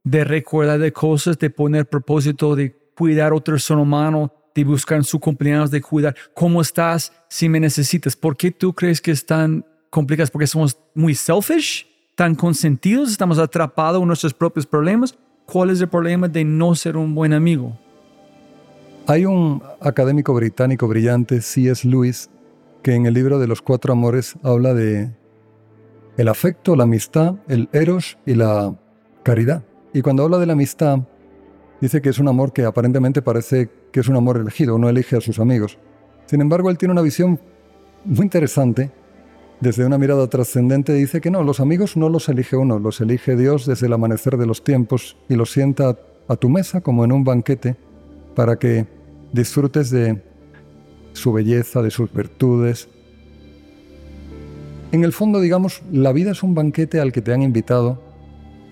De 0.05 0.23
recordar 0.23 0.79
de 0.79 0.93
cosas, 0.93 1.37
de 1.37 1.49
poner 1.49 1.85
propósito, 1.89 2.55
de 2.55 2.73
cuidar 2.95 3.33
a 3.33 3.35
otro 3.35 3.59
ser 3.59 3.75
humano, 3.75 4.31
de 4.55 4.63
buscar 4.63 4.97
en 4.99 5.03
su 5.03 5.19
cumpleaños, 5.19 5.69
de 5.69 5.81
cuidar. 5.81 6.15
¿Cómo 6.33 6.61
estás 6.61 7.11
si 7.27 7.49
me 7.49 7.59
necesitas? 7.59 8.15
¿Por 8.15 8.37
qué 8.37 8.51
tú 8.51 8.73
crees 8.73 9.01
que 9.01 9.11
es 9.11 9.25
tan 9.25 9.65
complicado? 9.89 10.29
¿Porque 10.31 10.47
somos 10.47 10.77
muy 10.93 11.13
selfish? 11.13 11.85
¿Tan 12.15 12.33
consentidos? 12.33 13.11
¿Estamos 13.11 13.37
atrapados 13.37 14.01
en 14.01 14.07
nuestros 14.07 14.33
propios 14.33 14.65
problemas? 14.65 15.17
¿Cuál 15.45 15.71
es 15.71 15.81
el 15.81 15.89
problema 15.89 16.29
de 16.29 16.45
no 16.45 16.73
ser 16.73 16.95
un 16.95 17.13
buen 17.13 17.33
amigo? 17.33 17.77
Hay 19.07 19.25
un 19.25 19.61
académico 19.81 20.33
británico 20.33 20.87
brillante, 20.87 21.41
C.S. 21.41 21.87
Lewis, 21.87 22.29
que 22.81 22.95
en 22.95 23.05
el 23.05 23.13
libro 23.13 23.37
de 23.37 23.47
los 23.47 23.61
cuatro 23.61 23.93
amores 23.93 24.35
habla 24.41 24.73
de 24.73 25.11
el 26.17 26.27
afecto, 26.27 26.75
la 26.75 26.83
amistad, 26.83 27.35
el 27.47 27.67
eros 27.73 28.17
y 28.25 28.35
la 28.35 28.73
caridad. 29.21 29.63
Y 29.95 30.01
cuando 30.01 30.23
habla 30.23 30.39
de 30.39 30.45
la 30.45 30.51
amistad, 30.51 30.99
dice 31.79 32.01
que 32.01 32.10
es 32.10 32.19
un 32.19 32.27
amor 32.27 32.51
que 32.51 32.65
aparentemente 32.65 33.21
parece 33.21 33.69
que 33.93 34.01
es 34.01 34.10
un 34.10 34.17
amor 34.17 34.36
elegido, 34.36 34.75
uno 34.75 34.89
elige 34.89 35.15
a 35.15 35.21
sus 35.21 35.39
amigos. 35.39 35.77
Sin 36.25 36.41
embargo, 36.41 36.69
él 36.69 36.77
tiene 36.77 36.91
una 36.91 37.01
visión 37.01 37.39
muy 38.03 38.23
interesante. 38.23 38.91
Desde 39.62 39.86
una 39.86 39.97
mirada 39.97 40.27
trascendente 40.27 40.91
dice 40.91 41.21
que 41.21 41.31
no, 41.31 41.43
los 41.43 41.62
amigos 41.62 41.95
no 41.95 42.10
los 42.10 42.27
elige 42.27 42.58
uno, 42.58 42.77
los 42.77 42.99
elige 42.99 43.38
Dios 43.38 43.65
desde 43.65 43.88
el 43.88 43.93
amanecer 43.93 44.36
de 44.36 44.45
los 44.45 44.65
tiempos 44.65 45.15
y 45.29 45.36
los 45.36 45.51
sienta 45.51 45.97
a 46.27 46.36
tu 46.36 46.49
mesa 46.49 46.81
como 46.81 47.05
en 47.05 47.13
un 47.13 47.23
banquete 47.23 47.77
para 48.36 48.58
que 48.58 48.88
disfrutes 49.31 49.91
de 49.91 50.21
su 51.13 51.31
belleza, 51.31 51.81
de 51.81 51.91
sus 51.91 52.12
virtudes. 52.12 52.89
En 54.91 55.05
el 55.05 55.13
fondo, 55.13 55.39
digamos, 55.39 55.84
la 55.89 56.12
vida 56.12 56.31
es 56.31 56.43
un 56.43 56.53
banquete 56.53 56.99
al 56.99 57.13
que 57.13 57.21
te 57.21 57.31
han 57.31 57.43
invitado 57.43 58.04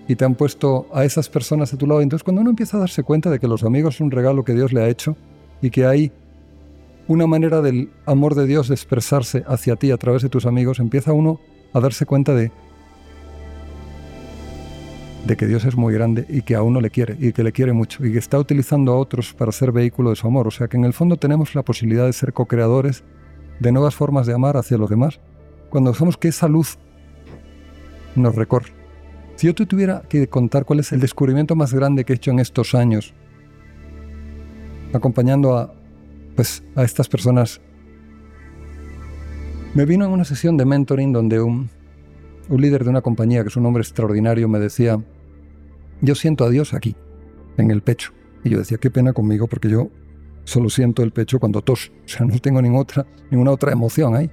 y 0.06 0.16
te 0.16 0.24
han 0.24 0.34
puesto 0.34 0.86
a 0.92 1.04
esas 1.04 1.28
personas 1.28 1.72
a 1.72 1.78
tu 1.78 1.86
lado. 1.86 2.00
Entonces, 2.00 2.24
cuando 2.24 2.42
uno 2.42 2.50
empieza 2.50 2.76
a 2.76 2.80
darse 2.80 3.02
cuenta 3.02 3.30
de 3.30 3.38
que 3.38 3.48
los 3.48 3.64
amigos 3.64 3.96
son 3.96 4.06
un 4.06 4.10
regalo 4.10 4.44
que 4.44 4.54
Dios 4.54 4.72
le 4.72 4.82
ha 4.82 4.88
hecho 4.88 5.16
y 5.62 5.70
que 5.70 5.86
hay 5.86 6.12
una 7.08 7.26
manera 7.26 7.60
del 7.60 7.90
amor 8.06 8.34
de 8.34 8.46
Dios 8.46 8.68
de 8.68 8.74
expresarse 8.74 9.44
hacia 9.46 9.76
ti 9.76 9.90
a 9.90 9.96
través 9.96 10.22
de 10.22 10.28
tus 10.28 10.46
amigos, 10.46 10.78
empieza 10.78 11.12
uno 11.12 11.40
a 11.72 11.80
darse 11.80 12.06
cuenta 12.06 12.34
de 12.34 12.50
que 15.36 15.46
Dios 15.46 15.64
es 15.64 15.74
muy 15.74 15.92
grande 15.92 16.26
y 16.28 16.42
que 16.42 16.54
a 16.54 16.62
uno 16.62 16.80
le 16.80 16.90
quiere 16.90 17.16
y 17.18 17.32
que 17.32 17.42
le 17.42 17.52
quiere 17.52 17.72
mucho 17.72 18.04
y 18.04 18.12
que 18.12 18.18
está 18.18 18.38
utilizando 18.38 18.92
a 18.92 18.96
otros 18.96 19.32
para 19.32 19.52
ser 19.52 19.72
vehículo 19.72 20.10
de 20.10 20.16
su 20.16 20.26
amor. 20.26 20.46
O 20.46 20.50
sea 20.50 20.68
que 20.68 20.76
en 20.76 20.84
el 20.84 20.92
fondo 20.92 21.16
tenemos 21.16 21.54
la 21.54 21.62
posibilidad 21.62 22.06
de 22.06 22.12
ser 22.12 22.32
co-creadores 22.32 23.04
de 23.58 23.72
nuevas 23.72 23.94
formas 23.94 24.26
de 24.26 24.34
amar 24.34 24.56
hacia 24.56 24.76
los 24.76 24.90
demás 24.90 25.20
cuando 25.70 25.92
dejamos 25.92 26.16
que 26.16 26.28
esa 26.28 26.46
luz 26.46 26.78
nos 28.14 28.34
recorre. 28.34 28.83
Si 29.36 29.46
yo 29.46 29.54
te 29.54 29.66
tuviera 29.66 30.02
que 30.08 30.28
contar 30.28 30.64
cuál 30.64 30.80
es 30.80 30.92
el 30.92 31.00
descubrimiento 31.00 31.56
más 31.56 31.74
grande 31.74 32.04
que 32.04 32.12
he 32.12 32.16
hecho 32.16 32.30
en 32.30 32.38
estos 32.38 32.74
años, 32.74 33.14
acompañando 34.92 35.56
a, 35.56 35.74
pues, 36.36 36.62
a 36.76 36.84
estas 36.84 37.08
personas, 37.08 37.60
me 39.74 39.84
vino 39.84 40.04
en 40.04 40.12
una 40.12 40.24
sesión 40.24 40.56
de 40.56 40.64
mentoring 40.64 41.12
donde 41.12 41.40
un, 41.40 41.68
un 42.48 42.60
líder 42.60 42.84
de 42.84 42.90
una 42.90 43.00
compañía, 43.00 43.42
que 43.42 43.48
es 43.48 43.56
un 43.56 43.66
hombre 43.66 43.82
extraordinario, 43.82 44.48
me 44.48 44.60
decía, 44.60 45.02
yo 46.00 46.14
siento 46.14 46.44
a 46.44 46.50
Dios 46.50 46.74
aquí, 46.74 46.94
en 47.56 47.70
el 47.70 47.82
pecho. 47.82 48.12
Y 48.44 48.50
yo 48.50 48.58
decía, 48.58 48.78
qué 48.78 48.90
pena 48.90 49.12
conmigo, 49.12 49.48
porque 49.48 49.68
yo 49.68 49.90
solo 50.44 50.70
siento 50.70 51.02
el 51.02 51.10
pecho 51.10 51.40
cuando 51.40 51.62
tos. 51.62 51.90
O 52.04 52.08
sea, 52.08 52.26
no 52.26 52.38
tengo 52.38 52.62
ninguna 52.62 52.82
otra, 52.82 53.06
ninguna 53.30 53.50
otra 53.50 53.72
emoción 53.72 54.14
ahí. 54.14 54.30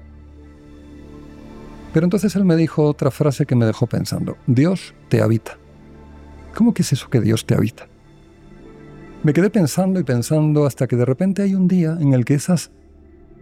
Pero 1.94 2.06
entonces 2.06 2.36
él 2.36 2.46
me 2.46 2.56
dijo 2.56 2.84
otra 2.84 3.12
frase 3.12 3.46
que 3.46 3.56
me 3.56 3.66
dejó 3.66 3.88
pensando. 3.88 4.38
Dios 4.48 4.94
te 5.10 5.22
habita. 5.22 5.58
¿Cómo 6.56 6.74
que 6.74 6.84
es 6.84 6.94
eso 6.94 7.10
que 7.10 7.20
Dios 7.20 7.46
te 7.46 7.56
habita? 7.56 7.88
Me 9.24 9.34
quedé 9.34 9.50
pensando 9.50 10.00
y 10.00 10.04
pensando 10.04 10.66
hasta 10.66 10.88
que 10.88 10.96
de 10.96 11.06
repente 11.06 11.42
hay 11.42 11.54
un 11.54 11.68
día 11.68 11.98
en 12.00 12.14
el 12.14 12.26
que 12.26 12.34
esas, 12.34 12.72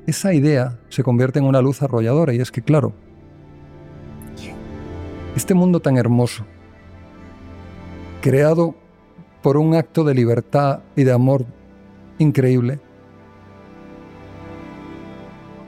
esa 0.08 0.34
idea 0.34 0.78
se 0.90 1.04
convierte 1.04 1.40
en 1.40 1.46
una 1.46 1.62
luz 1.62 1.82
arrolladora 1.82 2.34
y 2.34 2.42
es 2.42 2.52
que, 2.52 2.62
claro, 2.62 2.94
este 5.36 5.54
mundo 5.54 5.80
tan 5.80 5.98
hermoso, 5.98 6.46
creado 8.22 8.76
por 9.42 9.58
un 9.58 9.76
acto 9.76 10.04
de 10.04 10.14
libertad 10.14 10.80
y 10.96 11.04
de 11.04 11.14
amor 11.14 11.46
increíble, 12.18 12.80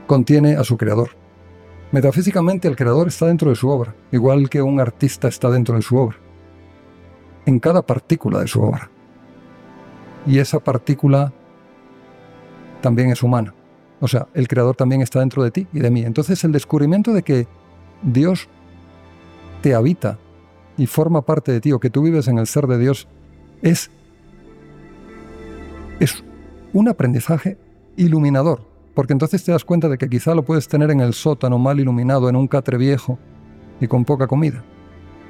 contiene 0.06 0.56
a 0.56 0.64
su 0.64 0.76
creador. 0.76 1.21
Metafísicamente 1.92 2.68
el 2.68 2.76
creador 2.76 3.08
está 3.08 3.26
dentro 3.26 3.50
de 3.50 3.56
su 3.56 3.68
obra, 3.68 3.94
igual 4.10 4.48
que 4.48 4.62
un 4.62 4.80
artista 4.80 5.28
está 5.28 5.50
dentro 5.50 5.76
de 5.76 5.82
su 5.82 5.96
obra, 5.96 6.16
en 7.44 7.60
cada 7.60 7.82
partícula 7.82 8.40
de 8.40 8.48
su 8.48 8.62
obra. 8.62 8.90
Y 10.26 10.38
esa 10.38 10.58
partícula 10.58 11.32
también 12.80 13.10
es 13.10 13.22
humana. 13.22 13.54
O 14.00 14.08
sea, 14.08 14.26
el 14.32 14.48
creador 14.48 14.74
también 14.74 15.02
está 15.02 15.20
dentro 15.20 15.44
de 15.44 15.50
ti 15.50 15.66
y 15.72 15.80
de 15.80 15.90
mí. 15.90 16.02
Entonces 16.02 16.42
el 16.44 16.52
descubrimiento 16.52 17.12
de 17.12 17.22
que 17.22 17.46
Dios 18.02 18.48
te 19.60 19.74
habita 19.74 20.18
y 20.78 20.86
forma 20.86 21.22
parte 21.22 21.52
de 21.52 21.60
ti 21.60 21.72
o 21.72 21.78
que 21.78 21.90
tú 21.90 22.02
vives 22.02 22.26
en 22.26 22.38
el 22.38 22.46
ser 22.46 22.66
de 22.66 22.78
Dios 22.78 23.06
es, 23.60 23.90
es 26.00 26.24
un 26.72 26.88
aprendizaje 26.88 27.58
iluminador, 27.96 28.62
porque 28.94 29.12
entonces 29.12 29.42
te 29.44 29.52
das 29.52 29.64
cuenta 29.64 29.88
de 29.88 29.98
que 29.98 30.08
quizá 30.08 30.34
lo 30.34 30.44
puedes 30.44 30.68
tener 30.68 30.90
en 30.90 31.00
el 31.00 31.14
sótano 31.14 31.58
mal 31.58 31.80
iluminado, 31.80 32.28
en 32.28 32.36
un 32.36 32.48
catre 32.48 32.76
viejo 32.76 33.18
y 33.80 33.86
con 33.86 34.04
poca 34.04 34.26
comida. 34.26 34.62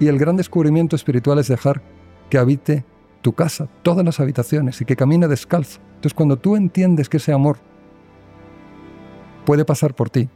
Y 0.00 0.08
el 0.08 0.18
gran 0.18 0.36
descubrimiento 0.36 0.96
espiritual 0.96 1.38
es 1.38 1.48
dejar 1.48 1.82
que 2.28 2.38
habite 2.38 2.84
tu 3.20 3.32
casa, 3.34 3.68
todas 3.82 4.04
las 4.04 4.18
habitaciones 4.18 4.80
y 4.80 4.84
que 4.84 4.96
camine 4.96 5.28
descalzo. 5.28 5.80
Entonces 5.94 6.14
cuando 6.14 6.36
tú 6.36 6.56
entiendes 6.56 7.08
que 7.08 7.18
ese 7.18 7.32
amor 7.32 7.58
puede 9.44 9.64
pasar 9.64 9.94
por 9.94 10.10
ti, 10.10 10.28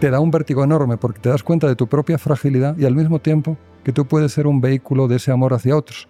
te 0.00 0.10
da 0.10 0.18
un 0.18 0.32
vértigo 0.32 0.64
enorme 0.64 0.96
porque 0.96 1.20
te 1.20 1.28
das 1.28 1.44
cuenta 1.44 1.68
de 1.68 1.76
tu 1.76 1.86
propia 1.86 2.18
fragilidad 2.18 2.76
y 2.76 2.84
al 2.84 2.96
mismo 2.96 3.20
tiempo 3.20 3.56
que 3.84 3.92
tú 3.92 4.06
puedes 4.06 4.32
ser 4.32 4.46
un 4.46 4.60
vehículo 4.60 5.06
de 5.06 5.16
ese 5.16 5.30
amor 5.30 5.54
hacia 5.54 5.76
otros. 5.76 6.08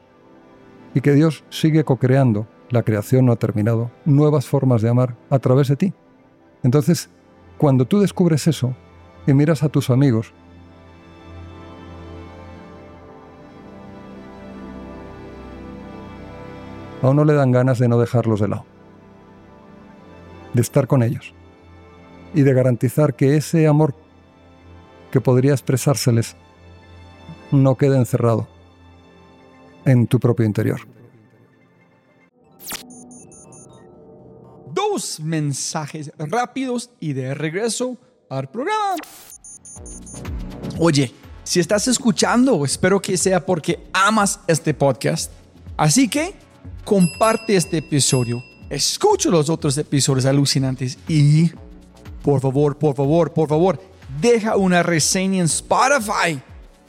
Y 0.95 1.01
que 1.01 1.12
Dios 1.12 1.45
sigue 1.51 1.85
co-creando 1.85 2.47
la 2.71 2.83
creación 2.83 3.27
no 3.27 3.33
ha 3.33 3.37
terminado, 3.37 3.91
nuevas 4.05 4.47
formas 4.47 4.83
de 4.83 4.89
amar 4.89 5.17
a 5.31 5.39
través 5.39 5.69
de 5.69 5.77
ti. 5.77 5.95
Entonces, 6.62 7.11
cuando 7.59 7.85
tú 7.85 8.01
descubres 8.01 8.47
eso 8.47 8.75
y 9.27 9.35
miras 9.35 9.62
a 9.62 9.69
tus 9.69 9.91
amigos, 9.91 10.33
a 17.03 17.09
uno 17.09 17.25
le 17.25 17.35
dan 17.35 17.53
ganas 17.53 17.79
de 17.79 17.89
no 17.89 17.99
dejarlos 17.99 18.41
de 18.41 18.49
lado, 18.49 18.65
de 20.55 20.62
estar 20.62 20.87
con 20.87 21.03
ellos 21.03 21.35
y 22.33 22.43
de 22.43 22.55
garantizar 22.55 23.15
que 23.15 23.37
ese 23.37 23.67
amor 23.67 23.95
que 25.11 25.21
podría 25.21 25.53
expresárseles 25.53 26.35
no 27.53 27.77
quede 27.77 27.99
encerrado 27.99 28.49
en 29.85 30.07
tu 30.07 30.19
propio 30.19 30.47
interior. 30.47 30.93
Dos 34.75 35.20
mensajes 35.20 36.11
rápidos 36.18 36.91
y 36.99 37.12
de 37.12 37.33
regreso 37.33 37.97
al 38.29 38.51
programa. 38.51 38.97
Oye, 40.81 41.14
si 41.45 41.61
estás 41.61 41.87
escuchando, 41.87 42.64
espero 42.64 43.01
que 43.01 43.16
sea 43.16 43.47
porque 43.47 43.87
amas 43.93 44.41
este 44.49 44.75
podcast. 44.75 45.31
Así 45.77 46.09
que 46.09 46.35
comparte 46.85 47.55
este 47.55 47.79
episodio, 47.79 48.43
escucha 48.68 49.29
los 49.31 49.49
otros 49.49 49.79
episodios 49.79 50.27
alucinantes 50.27 50.99
y, 51.07 51.53
por 52.22 52.41
favor, 52.41 52.77
por 52.77 52.97
favor, 52.97 53.33
por 53.33 53.49
favor, 53.49 53.81
deja 54.20 54.57
una 54.57 54.83
reseña 54.83 55.39
en 55.39 55.45
Spotify 55.45 56.43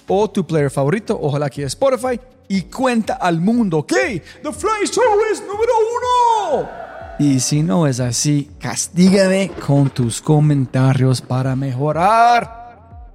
o 0.08 0.28
tu 0.28 0.48
player 0.48 0.72
favorito, 0.72 1.20
ojalá 1.22 1.52
que 1.52 1.64
Spotify, 1.66 2.20
y 2.48 2.64
cuenta 2.64 3.14
al 3.14 3.40
mundo 3.40 3.86
que 3.86 4.24
The 4.42 4.52
Fly 4.52 4.88
Show 4.92 5.04
es 5.32 5.42
número 5.42 5.74
uno. 6.52 6.85
Y 7.18 7.40
si 7.40 7.64
no 7.64 7.88
es 7.88 8.02
así, 8.02 8.52
castígame 8.60 9.50
con 9.66 9.90
tus 9.90 10.22
comentarios 10.22 11.22
para 11.22 11.56
mejorar. 11.56 13.14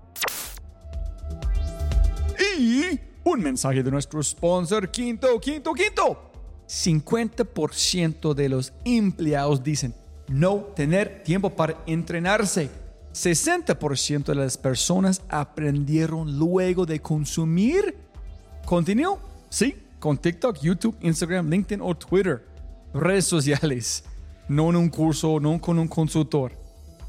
Y 2.58 2.98
un 3.24 3.42
mensaje 3.42 3.82
de 3.82 3.90
nuestro 3.90 4.22
sponsor, 4.22 4.90
Quinto, 4.90 5.38
Quinto, 5.38 5.74
Quinto. 5.74 6.30
50% 6.66 8.32
de 8.32 8.48
los 8.48 8.72
empleados 8.84 9.62
dicen 9.62 9.92
no 10.28 10.56
tener 10.74 11.22
tiempo 11.22 11.50
para 11.50 11.76
entrenarse. 11.86 12.70
60% 13.12 14.24
de 14.24 14.34
las 14.34 14.56
personas 14.56 15.20
aprendieron 15.28 16.38
luego 16.38 16.86
de 16.86 17.00
consumir 17.00 17.96
contenido, 18.64 19.18
sí, 19.50 19.74
con 19.98 20.16
TikTok, 20.16 20.58
YouTube, 20.60 20.96
Instagram, 21.00 21.50
LinkedIn 21.50 21.82
o 21.82 21.94
Twitter, 21.96 22.49
redes 22.92 23.26
sociales, 23.26 24.04
no 24.48 24.70
en 24.70 24.76
un 24.76 24.88
curso, 24.88 25.40
no 25.40 25.60
con 25.60 25.78
un 25.78 25.88
consultor. 25.88 26.52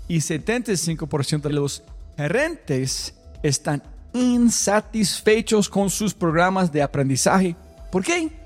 Y 0.07 0.17
75% 0.17 1.41
de 1.41 1.53
los 1.53 1.84
gerentes 2.17 3.15
están 3.43 3.82
insatisfechos 4.13 5.69
con 5.69 5.89
sus 5.89 6.13
programas 6.13 6.71
de 6.71 6.82
aprendizaje. 6.82 7.55
¿Por 7.91 8.03
qué? 8.03 8.41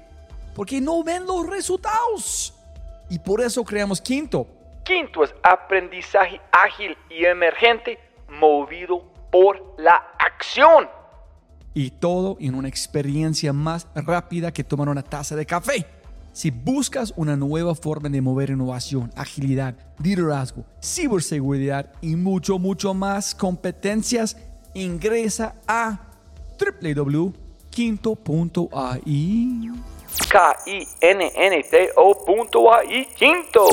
porque 0.56 0.82
no 0.82 1.04
ven 1.04 1.28
los 1.28 1.46
resultados. 1.46 2.54
Y 3.10 3.20
por 3.20 3.42
eso 3.42 3.64
creamos 3.64 4.02
Quinto. 4.02 4.48
Quinto 4.84 5.24
es 5.24 5.36
aprendizaje 5.44 6.40
ágil 6.52 6.98
y 7.10 7.26
emergente 7.26 8.00
movido 8.30 9.04
por 9.32 9.76
la 9.78 9.96
acción. 10.18 10.90
Y 11.74 11.92
todo 11.92 12.38
en 12.40 12.56
una 12.56 12.70
experiencia 12.70 13.52
más 13.52 13.88
rápida 13.94 14.52
que 14.52 14.64
tomar 14.64 14.88
una 14.88 15.04
taza 15.04 15.36
de 15.36 15.46
café. 15.46 15.86
Si 16.36 16.52
buscas 16.52 17.14
una 17.16 17.38
nueva 17.38 17.74
forma 17.76 18.10
de 18.10 18.20
mover 18.20 18.50
innovación, 18.50 19.10
agilidad, 19.16 19.74
liderazgo, 20.04 20.66
ciberseguridad 20.84 21.94
y 22.02 22.18
mucho, 22.18 22.60
mucho 22.60 22.94
más 22.94 23.34
competencias, 23.34 24.36
ingresa 24.74 25.56
a 25.66 25.98
www.quinto.ai. 26.60 27.32
K-I-N-N-T-O.ai 30.30 30.98
quinto. 33.16 33.68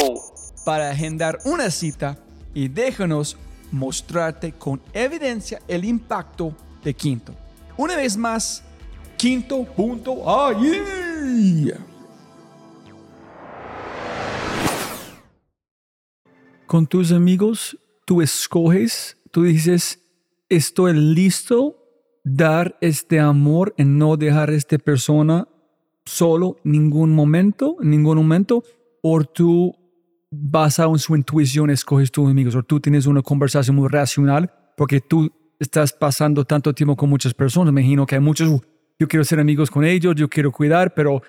Para 0.65 0.91
agendar 0.91 1.41
una 1.45 1.69
cita 1.69 2.17
y 2.55 2.69
déjanos 2.69 3.37
mostrarte 3.73 4.53
con 4.53 4.81
evidencia 4.93 5.61
el 5.67 5.85
impacto 5.85 6.55
de 6.85 6.95
Quinto. 6.95 7.35
Una 7.77 7.97
vez 7.97 8.17
más, 8.17 8.63
quinto.ai. 9.17 10.81
Con 16.73 16.87
tus 16.87 17.13
amigos, 17.13 17.79
tú 18.07 18.23
escoges, 18.23 19.19
tú 19.31 19.43
dices, 19.43 20.01
estoy 20.49 20.95
listo 20.95 21.77
dar 22.25 22.79
este 22.81 23.21
amor 23.21 23.75
y 23.77 23.85
no 23.85 24.17
dejar 24.17 24.49
a 24.49 24.55
esta 24.55 24.79
persona 24.79 25.47
solo 26.07 26.57
ningún 26.65 27.15
momento, 27.15 27.77
ningún 27.83 28.17
momento, 28.17 28.65
o 29.03 29.23
tú 29.23 29.75
basado 30.31 30.93
en 30.93 30.99
su 30.99 31.15
intuición 31.15 31.69
escoges 31.69 32.11
tus 32.11 32.31
amigos, 32.31 32.55
o 32.55 32.63
tú 32.63 32.81
tienes 32.81 33.05
una 33.05 33.21
conversación 33.21 33.77
muy 33.77 33.91
racional 33.91 34.51
porque 34.75 35.03
tú 35.03 35.31
estás 35.59 35.93
pasando 35.93 36.43
tanto 36.47 36.73
tiempo 36.73 36.97
con 36.97 37.11
muchas 37.11 37.35
personas. 37.35 37.75
Me 37.75 37.83
imagino 37.83 38.07
que 38.07 38.15
hay 38.15 38.23
muchos, 38.23 38.63
yo 38.99 39.09
quiero 39.09 39.25
ser 39.25 39.41
amigos 39.41 39.71
con 39.71 39.85
ellos, 39.85 40.15
yo 40.17 40.27
quiero 40.27 40.51
cuidar, 40.51 40.95
pero 40.95 41.21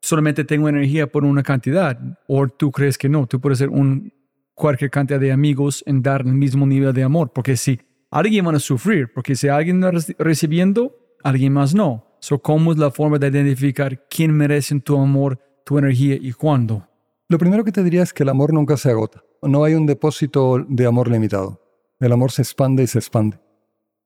solamente 0.00 0.44
tengo 0.44 0.66
energía 0.66 1.06
por 1.06 1.26
una 1.26 1.42
cantidad. 1.42 2.00
O 2.26 2.48
tú 2.48 2.72
crees 2.72 2.96
que 2.96 3.10
no, 3.10 3.26
tú 3.26 3.38
puedes 3.38 3.58
ser 3.58 3.68
un, 3.68 4.14
cualquier 4.58 4.90
cantidad 4.90 5.20
de 5.20 5.32
amigos 5.32 5.82
en 5.86 6.02
dar 6.02 6.22
el 6.22 6.34
mismo 6.34 6.66
nivel 6.66 6.92
de 6.92 7.04
amor, 7.04 7.32
porque 7.32 7.56
si 7.56 7.80
alguien 8.10 8.46
va 8.46 8.52
a 8.52 8.58
sufrir, 8.58 9.10
porque 9.14 9.36
si 9.36 9.48
alguien 9.48 9.82
está 9.82 10.14
recibiendo, 10.18 10.94
alguien 11.22 11.52
más 11.52 11.74
no. 11.74 12.04
So, 12.20 12.40
¿Cómo 12.40 12.72
es 12.72 12.78
la 12.78 12.90
forma 12.90 13.18
de 13.18 13.28
identificar 13.28 14.06
quién 14.10 14.32
merece 14.32 14.78
tu 14.80 14.98
amor, 14.98 15.38
tu 15.64 15.78
energía 15.78 16.16
y 16.20 16.32
cuándo? 16.32 16.88
Lo 17.28 17.38
primero 17.38 17.62
que 17.62 17.72
te 17.72 17.84
diría 17.84 18.02
es 18.02 18.12
que 18.12 18.24
el 18.24 18.28
amor 18.28 18.52
nunca 18.52 18.76
se 18.76 18.90
agota. 18.90 19.22
No 19.42 19.62
hay 19.62 19.74
un 19.74 19.86
depósito 19.86 20.64
de 20.68 20.86
amor 20.86 21.08
limitado. 21.08 21.62
El 22.00 22.10
amor 22.12 22.32
se 22.32 22.42
expande 22.42 22.82
y 22.82 22.88
se 22.88 22.98
expande. 22.98 23.38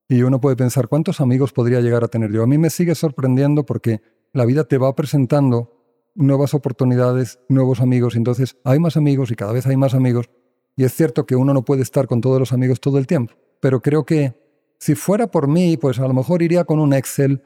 Y 0.08 0.22
uno 0.22 0.40
puede 0.40 0.56
pensar, 0.56 0.88
¿cuántos 0.88 1.22
amigos 1.22 1.52
podría 1.52 1.80
llegar 1.80 2.04
a 2.04 2.08
tener 2.08 2.30
yo? 2.30 2.42
A 2.42 2.46
mí 2.46 2.58
me 2.58 2.68
sigue 2.68 2.94
sorprendiendo 2.94 3.64
porque 3.64 4.02
la 4.34 4.44
vida 4.44 4.64
te 4.64 4.76
va 4.76 4.94
presentando 4.94 5.82
nuevas 6.14 6.52
oportunidades, 6.52 7.38
nuevos 7.48 7.80
amigos, 7.80 8.16
entonces 8.16 8.58
hay 8.64 8.78
más 8.78 8.98
amigos 8.98 9.30
y 9.30 9.34
cada 9.34 9.52
vez 9.52 9.66
hay 9.66 9.76
más 9.76 9.94
amigos. 9.94 10.28
Y 10.76 10.84
es 10.84 10.94
cierto 10.94 11.26
que 11.26 11.36
uno 11.36 11.52
no 11.52 11.64
puede 11.64 11.82
estar 11.82 12.06
con 12.06 12.20
todos 12.20 12.38
los 12.38 12.52
amigos 12.52 12.80
todo 12.80 12.98
el 12.98 13.06
tiempo, 13.06 13.34
pero 13.60 13.80
creo 13.80 14.04
que 14.04 14.34
si 14.78 14.94
fuera 14.94 15.28
por 15.28 15.46
mí, 15.46 15.76
pues 15.76 16.00
a 16.00 16.08
lo 16.08 16.14
mejor 16.14 16.42
iría 16.42 16.64
con 16.64 16.80
un 16.80 16.92
Excel 16.92 17.42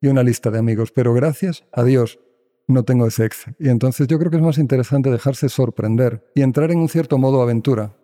y 0.00 0.08
una 0.08 0.22
lista 0.22 0.50
de 0.50 0.58
amigos, 0.58 0.92
pero 0.92 1.14
gracias 1.14 1.64
a 1.72 1.82
Dios 1.82 2.18
no 2.66 2.82
tengo 2.84 3.06
ese 3.06 3.24
Excel. 3.24 3.56
Y 3.58 3.68
entonces 3.68 4.06
yo 4.06 4.18
creo 4.18 4.30
que 4.30 4.36
es 4.36 4.42
más 4.42 4.58
interesante 4.58 5.10
dejarse 5.10 5.48
sorprender 5.48 6.30
y 6.34 6.42
entrar 6.42 6.70
en 6.70 6.78
un 6.78 6.88
cierto 6.88 7.16
modo 7.16 7.40
aventura, 7.40 7.96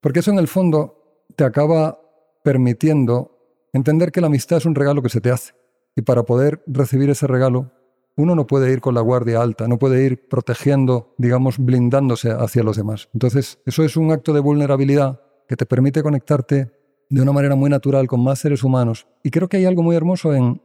porque 0.00 0.20
eso 0.20 0.30
en 0.32 0.38
el 0.38 0.48
fondo 0.48 1.24
te 1.36 1.44
acaba 1.44 2.00
permitiendo 2.42 3.38
entender 3.72 4.12
que 4.12 4.20
la 4.20 4.28
amistad 4.28 4.58
es 4.58 4.66
un 4.66 4.74
regalo 4.74 5.02
que 5.02 5.08
se 5.08 5.20
te 5.20 5.30
hace. 5.30 5.52
Y 5.96 6.02
para 6.02 6.24
poder 6.24 6.62
recibir 6.66 7.10
ese 7.10 7.26
regalo, 7.26 7.70
uno 8.16 8.34
no 8.34 8.46
puede 8.46 8.72
ir 8.72 8.80
con 8.80 8.94
la 8.94 9.00
guardia 9.00 9.42
alta, 9.42 9.66
no 9.66 9.78
puede 9.78 10.04
ir 10.04 10.28
protegiendo, 10.28 11.14
digamos, 11.18 11.58
blindándose 11.58 12.30
hacia 12.30 12.62
los 12.62 12.76
demás. 12.76 13.08
Entonces, 13.12 13.58
eso 13.66 13.82
es 13.82 13.96
un 13.96 14.12
acto 14.12 14.32
de 14.32 14.40
vulnerabilidad 14.40 15.20
que 15.48 15.56
te 15.56 15.66
permite 15.66 16.02
conectarte 16.02 16.70
de 17.10 17.20
una 17.20 17.32
manera 17.32 17.54
muy 17.54 17.70
natural 17.70 18.06
con 18.06 18.22
más 18.22 18.38
seres 18.38 18.62
humanos. 18.62 19.06
Y 19.22 19.30
creo 19.30 19.48
que 19.48 19.58
hay 19.58 19.64
algo 19.64 19.82
muy 19.82 19.96
hermoso 19.96 20.34
en 20.34 20.60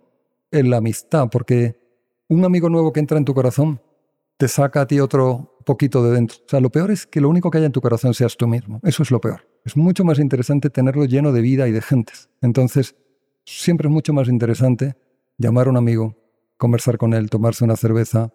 en 0.51 0.69
la 0.69 0.77
amistad, 0.77 1.29
porque 1.31 1.79
un 2.27 2.45
amigo 2.45 2.69
nuevo 2.69 2.91
que 2.93 2.99
entra 2.99 3.17
en 3.17 3.25
tu 3.25 3.33
corazón 3.33 3.81
te 4.37 4.47
saca 4.47 4.81
a 4.81 4.87
ti 4.87 4.99
otro 4.99 5.57
poquito 5.65 6.03
de 6.03 6.11
dentro. 6.11 6.37
O 6.45 6.49
sea, 6.49 6.59
lo 6.59 6.69
peor 6.69 6.91
es 6.91 7.05
que 7.05 7.21
lo 7.21 7.29
único 7.29 7.51
que 7.51 7.57
haya 7.57 7.67
en 7.67 7.71
tu 7.71 7.81
corazón 7.81 8.13
seas 8.13 8.37
tú 8.37 8.47
mismo. 8.47 8.79
Eso 8.83 9.03
es 9.03 9.11
lo 9.11 9.19
peor. 9.19 9.47
Es 9.65 9.75
mucho 9.75 10.03
más 10.05 10.19
interesante 10.19 10.69
tenerlo 10.69 11.05
lleno 11.05 11.31
de 11.31 11.41
vida 11.41 11.67
y 11.67 11.71
de 11.71 11.81
gentes. 11.81 12.29
Entonces, 12.41 12.95
siempre 13.45 13.87
es 13.87 13.93
mucho 13.93 14.13
más 14.13 14.29
interesante 14.29 14.95
llamar 15.37 15.67
a 15.67 15.71
un 15.71 15.77
amigo, 15.77 16.15
conversar 16.59 16.99
con 16.99 17.15
él, 17.15 17.31
tomarse 17.31 17.63
una 17.63 17.75
cerveza, 17.75 18.31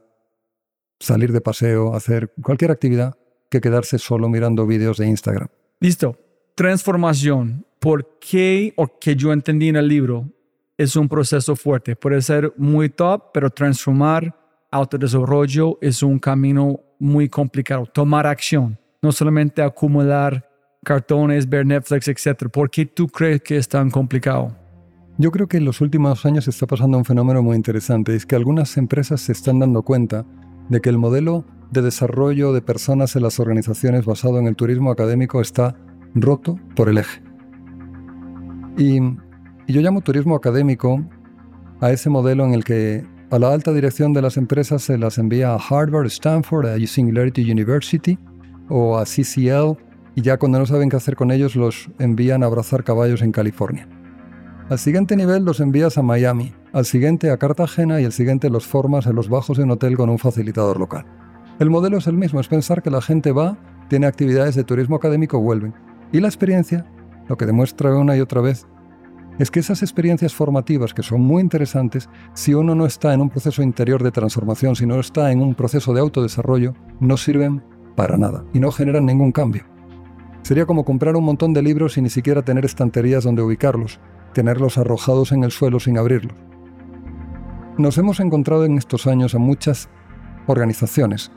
salir 0.98 1.30
de 1.30 1.40
paseo, 1.40 1.94
hacer 1.94 2.32
cualquier 2.42 2.72
actividad 2.72 3.16
que 3.50 3.60
quedarse 3.60 3.98
solo 3.98 4.28
mirando 4.28 4.66
vídeos 4.66 4.98
de 4.98 5.06
Instagram. 5.06 5.48
Listo. 5.78 6.18
Transformación. 6.56 7.66
¿Por 7.78 8.18
qué, 8.18 8.72
o 8.76 8.98
que 8.98 9.14
yo 9.14 9.32
entendí 9.32 9.68
en 9.68 9.76
el 9.76 9.86
libro, 9.86 10.28
es 10.76 10.96
un 10.96 11.08
proceso 11.08 11.54
fuerte. 11.54 11.94
Puede 11.94 12.20
ser 12.22 12.52
muy 12.56 12.88
top, 12.88 13.30
pero 13.32 13.50
transformar 13.50 14.34
autodesarrollo 14.70 15.78
es 15.80 16.02
un 16.02 16.18
camino 16.18 16.80
muy 16.98 17.28
complicado. 17.28 17.86
Tomar 17.86 18.26
acción, 18.26 18.78
no 19.02 19.12
solamente 19.12 19.62
acumular 19.62 20.48
cartones, 20.84 21.48
ver 21.48 21.66
Netflix, 21.66 22.08
etc. 22.08 22.48
¿Por 22.50 22.70
qué 22.70 22.86
tú 22.86 23.06
crees 23.06 23.42
que 23.42 23.56
es 23.56 23.68
tan 23.68 23.90
complicado? 23.90 24.63
Yo 25.16 25.30
creo 25.30 25.46
que 25.46 25.58
en 25.58 25.64
los 25.64 25.80
últimos 25.80 26.26
años 26.26 26.48
está 26.48 26.66
pasando 26.66 26.98
un 26.98 27.04
fenómeno 27.04 27.40
muy 27.40 27.54
interesante. 27.54 28.16
Es 28.16 28.26
que 28.26 28.34
algunas 28.34 28.76
empresas 28.76 29.20
se 29.20 29.30
están 29.30 29.60
dando 29.60 29.82
cuenta 29.82 30.26
de 30.68 30.80
que 30.80 30.90
el 30.90 30.98
modelo 30.98 31.44
de 31.70 31.82
desarrollo 31.82 32.52
de 32.52 32.62
personas 32.62 33.14
en 33.14 33.22
las 33.22 33.38
organizaciones 33.38 34.06
basado 34.06 34.40
en 34.40 34.48
el 34.48 34.56
turismo 34.56 34.90
académico 34.90 35.40
está 35.40 35.76
roto 36.16 36.58
por 36.74 36.88
el 36.88 36.98
eje. 36.98 37.22
Y, 38.76 38.98
yo 39.66 39.80
llamo 39.80 40.00
turismo 40.00 40.34
académico 40.34 41.02
a 41.80 41.92
ese 41.92 42.10
modelo 42.10 42.44
en 42.44 42.52
el 42.52 42.64
que 42.64 43.06
a 43.30 43.38
la 43.38 43.52
alta 43.52 43.72
dirección 43.72 44.12
de 44.12 44.20
las 44.20 44.36
empresas 44.36 44.82
se 44.82 44.98
las 44.98 45.16
envía 45.18 45.54
a 45.54 45.58
Harvard, 45.58 46.06
Stanford, 46.06 46.66
a 46.66 46.86
Singularity 46.86 47.50
University 47.50 48.18
o 48.68 48.98
a 48.98 49.04
CCL 49.04 49.78
y 50.16 50.22
ya 50.22 50.38
cuando 50.38 50.58
no 50.58 50.66
saben 50.66 50.90
qué 50.90 50.96
hacer 50.96 51.16
con 51.16 51.30
ellos 51.30 51.56
los 51.56 51.88
envían 51.98 52.42
a 52.42 52.46
abrazar 52.46 52.84
caballos 52.84 53.22
en 53.22 53.32
California. 53.32 53.88
Al 54.70 54.78
siguiente 54.78 55.14
nivel 55.14 55.44
los 55.44 55.60
envías 55.60 55.98
a 55.98 56.02
Miami, 56.02 56.54
al 56.72 56.86
siguiente 56.86 57.30
a 57.30 57.36
Cartagena 57.36 58.00
y 58.00 58.06
al 58.06 58.12
siguiente 58.12 58.48
los 58.48 58.66
formas 58.66 59.04
en 59.04 59.14
los 59.14 59.28
bajos 59.28 59.58
de 59.58 59.64
hotel 59.64 59.94
con 59.94 60.08
un 60.08 60.18
facilitador 60.18 60.80
local. 60.80 61.04
El 61.58 61.68
modelo 61.68 61.98
es 61.98 62.06
el 62.06 62.14
mismo, 62.14 62.40
es 62.40 62.48
pensar 62.48 62.82
que 62.82 62.90
la 62.90 63.02
gente 63.02 63.30
va, 63.30 63.58
tiene 63.90 64.06
actividades 64.06 64.54
de 64.54 64.64
turismo 64.64 64.96
académico, 64.96 65.38
vuelven. 65.38 65.74
Y 66.12 66.20
la 66.20 66.28
experiencia, 66.28 66.86
lo 67.28 67.36
que 67.36 67.44
demuestra 67.44 67.94
una 67.94 68.16
y 68.16 68.20
otra 68.20 68.40
vez, 68.40 68.66
es 69.38 69.50
que 69.50 69.60
esas 69.60 69.82
experiencias 69.82 70.32
formativas 70.34 70.94
que 70.94 71.02
son 71.02 71.20
muy 71.20 71.42
interesantes, 71.42 72.08
si 72.32 72.54
uno 72.54 72.74
no 72.74 72.86
está 72.86 73.12
en 73.12 73.20
un 73.20 73.28
proceso 73.28 73.62
interior 73.62 74.02
de 74.02 74.12
transformación, 74.12 74.76
si 74.76 74.86
no 74.86 74.98
está 74.98 75.30
en 75.30 75.42
un 75.42 75.54
proceso 75.54 75.92
de 75.92 76.00
autodesarrollo, 76.00 76.72
no 77.00 77.18
sirven 77.18 77.62
para 77.96 78.16
nada 78.16 78.44
y 78.54 78.60
no 78.60 78.72
generan 78.72 79.04
ningún 79.04 79.30
cambio. 79.30 79.64
Sería 80.40 80.64
como 80.64 80.86
comprar 80.86 81.16
un 81.16 81.24
montón 81.24 81.52
de 81.52 81.62
libros 81.62 81.98
y 81.98 82.02
ni 82.02 82.08
siquiera 82.08 82.42
tener 82.42 82.64
estanterías 82.64 83.24
donde 83.24 83.42
ubicarlos, 83.42 84.00
tenerlos 84.34 84.76
arrojados 84.76 85.32
en 85.32 85.44
el 85.44 85.50
suelo 85.50 85.80
sin 85.80 85.96
abrirlos. 85.96 86.36
Nos 87.78 87.96
hemos 87.96 88.20
encontrado 88.20 88.66
en 88.66 88.76
estos 88.76 89.06
años 89.06 89.34
a 89.34 89.38
muchas 89.38 89.88
organizaciones 90.46 91.32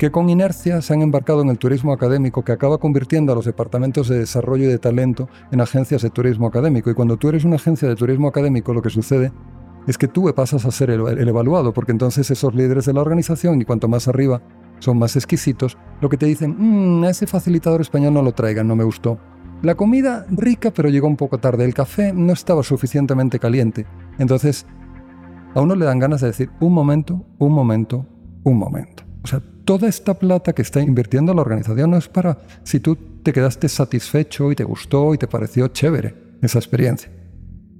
que 0.00 0.10
con 0.10 0.30
inercia 0.30 0.80
se 0.80 0.94
han 0.94 1.02
embarcado 1.02 1.42
en 1.42 1.50
el 1.50 1.58
turismo 1.58 1.92
académico 1.92 2.42
que 2.42 2.52
acaba 2.52 2.78
convirtiendo 2.78 3.32
a 3.32 3.34
los 3.34 3.44
departamentos 3.44 4.08
de 4.08 4.18
desarrollo 4.18 4.64
y 4.64 4.68
de 4.68 4.78
talento 4.78 5.28
en 5.52 5.60
agencias 5.60 6.00
de 6.00 6.08
turismo 6.08 6.46
académico. 6.46 6.88
Y 6.88 6.94
cuando 6.94 7.18
tú 7.18 7.28
eres 7.28 7.44
una 7.44 7.56
agencia 7.56 7.86
de 7.86 7.96
turismo 7.96 8.26
académico, 8.26 8.72
lo 8.72 8.80
que 8.80 8.88
sucede 8.88 9.30
es 9.86 9.98
que 9.98 10.08
tú 10.08 10.32
pasas 10.34 10.64
a 10.64 10.70
ser 10.70 10.88
el, 10.88 11.28
evaluado, 11.28 11.74
porque 11.74 11.92
entonces 11.92 12.30
esos 12.30 12.54
líderes 12.54 12.86
de 12.86 12.94
la 12.94 13.02
organización, 13.02 13.60
y 13.60 13.66
cuanto 13.66 13.88
más 13.88 14.08
arriba 14.08 14.40
son 14.78 14.98
más 14.98 15.16
exquisitos, 15.16 15.76
lo 16.00 16.08
que 16.08 16.16
te 16.16 16.24
dicen, 16.24 16.56
mmm, 16.56 17.04
ese 17.04 17.26
facilitador 17.26 17.82
español 17.82 18.14
no 18.14 18.22
lo 18.22 18.32
traigan, 18.32 18.68
no 18.68 18.76
me 18.76 18.84
gustó. 18.84 19.18
La 19.62 19.74
comida 19.74 20.26
rica, 20.30 20.70
pero 20.70 20.88
llegó 20.88 21.06
un 21.06 21.16
poco 21.16 21.38
tarde. 21.38 21.64
El 21.64 21.74
café 21.74 22.12
no 22.14 22.32
estaba 22.32 22.62
suficientemente 22.62 23.38
caliente. 23.38 23.86
Entonces, 24.18 24.66
a 25.54 25.60
uno 25.60 25.74
le 25.74 25.84
dan 25.84 25.98
ganas 25.98 26.22
de 26.22 26.28
decir, 26.28 26.50
un 26.60 26.72
momento, 26.72 27.26
un 27.38 27.52
momento, 27.52 28.06
un 28.42 28.56
momento. 28.56 29.02
O 29.22 29.26
sea, 29.26 29.42
toda 29.66 29.88
esta 29.88 30.14
plata 30.14 30.54
que 30.54 30.62
está 30.62 30.80
invirtiendo 30.80 31.34
la 31.34 31.42
organización 31.42 31.90
no 31.90 31.98
es 31.98 32.08
para 32.08 32.38
si 32.62 32.80
tú 32.80 32.96
te 33.22 33.32
quedaste 33.32 33.68
satisfecho 33.68 34.50
y 34.50 34.56
te 34.56 34.64
gustó 34.64 35.12
y 35.12 35.18
te 35.18 35.26
pareció 35.26 35.68
chévere 35.68 36.14
esa 36.40 36.58
experiencia. 36.58 37.10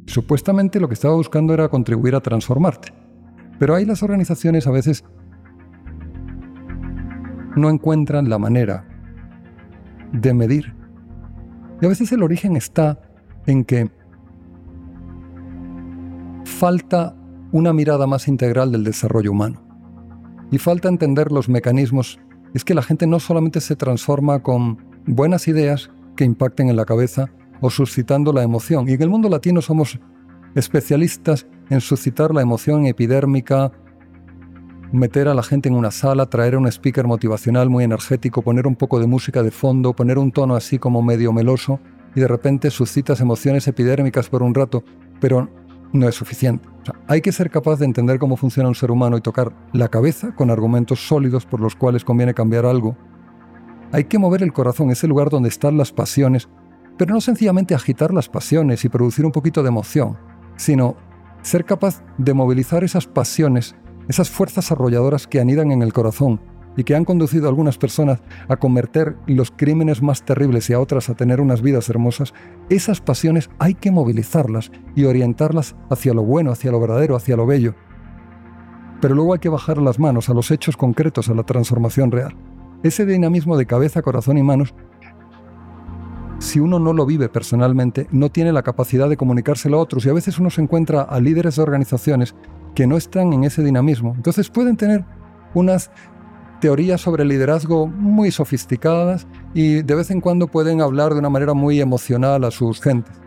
Supuestamente 0.07 0.81
lo 0.81 0.89
que 0.89 0.95
estaba 0.95 1.15
buscando 1.15 1.55
era 1.55 1.69
contribuir 1.69 2.15
a 2.15 2.21
transformarte. 2.21 2.93
Pero 3.59 3.75
ahí 3.75 3.87
las 3.87 4.03
organizaciones 4.03 4.67
a 4.67 4.71
veces 4.71 5.05
no 7.57 7.71
encuentran 7.71 8.29
la 8.29 8.39
manera 8.39 8.87
de 10.13 10.35
medir. 10.35 10.80
Y 11.81 11.87
a 11.87 11.89
veces 11.89 12.13
el 12.13 12.23
origen 12.23 12.57
está 12.57 13.01
en 13.47 13.65
que 13.65 13.91
falta 16.45 17.17
una 17.53 17.73
mirada 17.73 18.07
más 18.07 18.29
integral 18.29 18.71
del 18.71 18.85
desarrollo 18.85 19.33
humano 19.33 19.63
y 20.51 20.59
falta 20.59 20.89
entender 20.89 21.33
los 21.33 21.49
mecanismos, 21.49 22.19
es 22.55 22.65
que 22.65 22.75
la 22.75 22.83
gente 22.83 23.07
no 23.07 23.21
solamente 23.21 23.61
se 23.61 23.77
transforma 23.77 24.43
con 24.43 24.79
buenas 25.07 25.49
ideas 25.49 25.91
que 26.17 26.25
impacten 26.25 26.69
en 26.69 26.77
la 26.77 26.85
cabeza 26.85 27.31
o 27.61 27.71
suscitando 27.71 28.33
la 28.33 28.43
emoción. 28.43 28.89
Y 28.89 28.93
en 28.93 29.03
el 29.03 29.09
mundo 29.09 29.29
latino 29.29 29.63
somos 29.63 29.99
especialistas 30.55 31.47
en 31.69 31.81
suscitar 31.81 32.35
la 32.35 32.43
emoción 32.43 32.87
epidérmica, 32.87 33.71
meter 34.93 35.29
a 35.29 35.35
la 35.35 35.43
gente 35.43 35.69
en 35.69 35.75
una 35.75 35.91
sala, 35.91 36.27
traer 36.27 36.57
un 36.57 36.67
speaker 36.67 37.07
motivacional 37.07 37.71
muy 37.71 37.85
energético, 37.85 38.43
poner 38.43 38.67
un 38.67 38.77
poco 38.77 38.99
de 38.99 39.07
música 39.07 39.43
de 39.43 39.51
fondo, 39.51 39.95
poner 39.95 40.19
un 40.19 40.33
tono 40.33 40.57
así 40.57 40.79
como 40.79 41.03
medio 41.03 41.33
meloso 41.33 41.81
y 42.15 42.21
de 42.21 42.29
repente 42.29 42.71
suscitas 42.71 43.21
emociones 43.21 43.69
epidérmicas 43.69 44.29
por 44.29 44.43
un 44.43 44.55
rato, 44.55 44.83
pero 45.21 45.49
no 45.93 46.09
es 46.09 46.15
suficiente. 46.15 46.69
hay 47.09 47.21
que 47.21 47.33
ser 47.33 47.51
capaz 47.51 47.79
de 47.79 47.85
entender 47.85 48.19
cómo 48.19 48.37
funciona 48.37 48.69
un 48.69 48.75
ser 48.75 48.91
humano 48.91 49.17
y 49.17 49.21
tocar 49.21 49.53
la 49.73 49.89
cabeza 49.89 50.35
con 50.35 50.51
argumentos 50.51 51.07
sólidos 51.07 51.47
por 51.47 51.61
los 51.61 51.75
cuales 51.75 52.05
conviene 52.05 52.35
cambiar 52.35 52.65
algo. 52.65 52.97
Hay 53.93 54.05
que 54.05 54.19
mover 54.19 54.43
el 54.43 54.53
corazón, 54.53 54.91
ese 54.91 55.09
lugar 55.09 55.31
donde 55.31 55.49
están 55.49 55.77
las 55.77 55.93
pasiones, 55.93 56.49
pero 56.97 57.15
no 57.15 57.21
sencillamente 57.21 57.75
agitar 57.75 58.13
las 58.13 58.29
pasiones 58.29 58.85
y 58.85 58.89
producir 58.89 59.25
un 59.25 59.33
poquito 59.33 59.63
de 59.63 59.69
emoción, 59.69 60.17
sino 60.57 60.97
ser 61.43 61.65
capaz 61.65 62.03
de 62.19 62.35
movilizar 62.35 62.85
esas 62.85 63.07
pasiones, 63.07 63.75
esas 64.11 64.29
fuerzas 64.29 64.73
arrolladoras 64.73 65.29
que 65.29 65.39
anidan 65.39 65.71
en 65.71 65.83
el 65.83 65.93
corazón 65.93 66.41
y 66.77 66.83
que 66.83 66.97
han 66.97 67.05
conducido 67.05 67.47
a 67.47 67.49
algunas 67.49 67.79
personas 67.79 68.21
a 68.49 68.57
convertir 68.57 69.15
los 69.29 69.53
crímenes 69.53 70.03
más 70.03 70.25
terribles 70.25 70.69
y 70.69 70.73
a 70.73 70.81
otras 70.81 71.09
a 71.09 71.15
tener 71.15 71.41
unas 71.41 71.63
vidas 71.63 71.89
hermosas, 71.89 72.35
esas 72.71 73.01
pasiones 73.01 73.51
hay 73.61 73.75
que 73.75 73.93
movilizarlas 73.93 74.73
y 74.97 75.05
orientarlas 75.05 75.77
hacia 75.91 76.13
lo 76.13 76.25
bueno, 76.25 76.51
hacia 76.51 76.73
lo 76.73 76.81
verdadero, 76.81 77.15
hacia 77.15 77.37
lo 77.37 77.47
bello. 77.47 77.77
Pero 79.01 79.15
luego 79.15 79.35
hay 79.35 79.39
que 79.39 79.49
bajar 79.49 79.79
las 79.79 80.01
manos 80.01 80.29
a 80.29 80.35
los 80.35 80.51
hechos 80.51 80.77
concretos, 80.77 81.29
a 81.29 81.35
la 81.35 81.45
transformación 81.45 82.11
real. 82.11 82.37
Ese 82.83 83.07
dinamismo 83.07 83.57
de 83.57 83.67
cabeza, 83.67 84.03
corazón 84.03 84.39
y 84.39 84.43
manos, 84.43 84.75
si 86.41 86.59
uno 86.59 86.81
no 86.81 86.93
lo 86.95 87.07
vive 87.07 87.29
personalmente, 87.29 88.09
no 88.11 88.29
tiene 88.31 88.53
la 88.53 88.65
capacidad 88.65 89.09
de 89.09 89.17
comunicárselo 89.17 89.79
a 89.79 89.81
otros 89.81 90.05
y 90.05 90.09
a 90.09 90.15
veces 90.15 90.41
uno 90.41 90.51
se 90.51 90.63
encuentra 90.63 91.03
a 91.03 91.21
líderes 91.21 91.55
de 91.55 91.63
organizaciones 91.63 92.35
que 92.75 92.87
no 92.87 92.97
están 92.97 93.33
en 93.33 93.45
ese 93.45 93.63
dinamismo. 93.63 94.15
Entonces 94.17 94.49
pueden 94.49 94.77
tener 94.77 95.05
unas 95.55 95.91
teorías 96.61 97.01
sobre 97.01 97.25
liderazgo 97.25 97.87
muy 97.87 98.31
sofisticadas 98.31 99.27
y 99.55 99.83
de 99.83 99.95
vez 99.95 100.11
en 100.11 100.21
cuando 100.21 100.47
pueden 100.47 100.81
hablar 100.81 101.13
de 101.13 101.21
una 101.21 101.31
manera 101.31 101.55
muy 101.55 101.81
emocional 101.81 102.45
a 102.45 102.51
sus 102.51 102.81
gentes. 102.81 103.21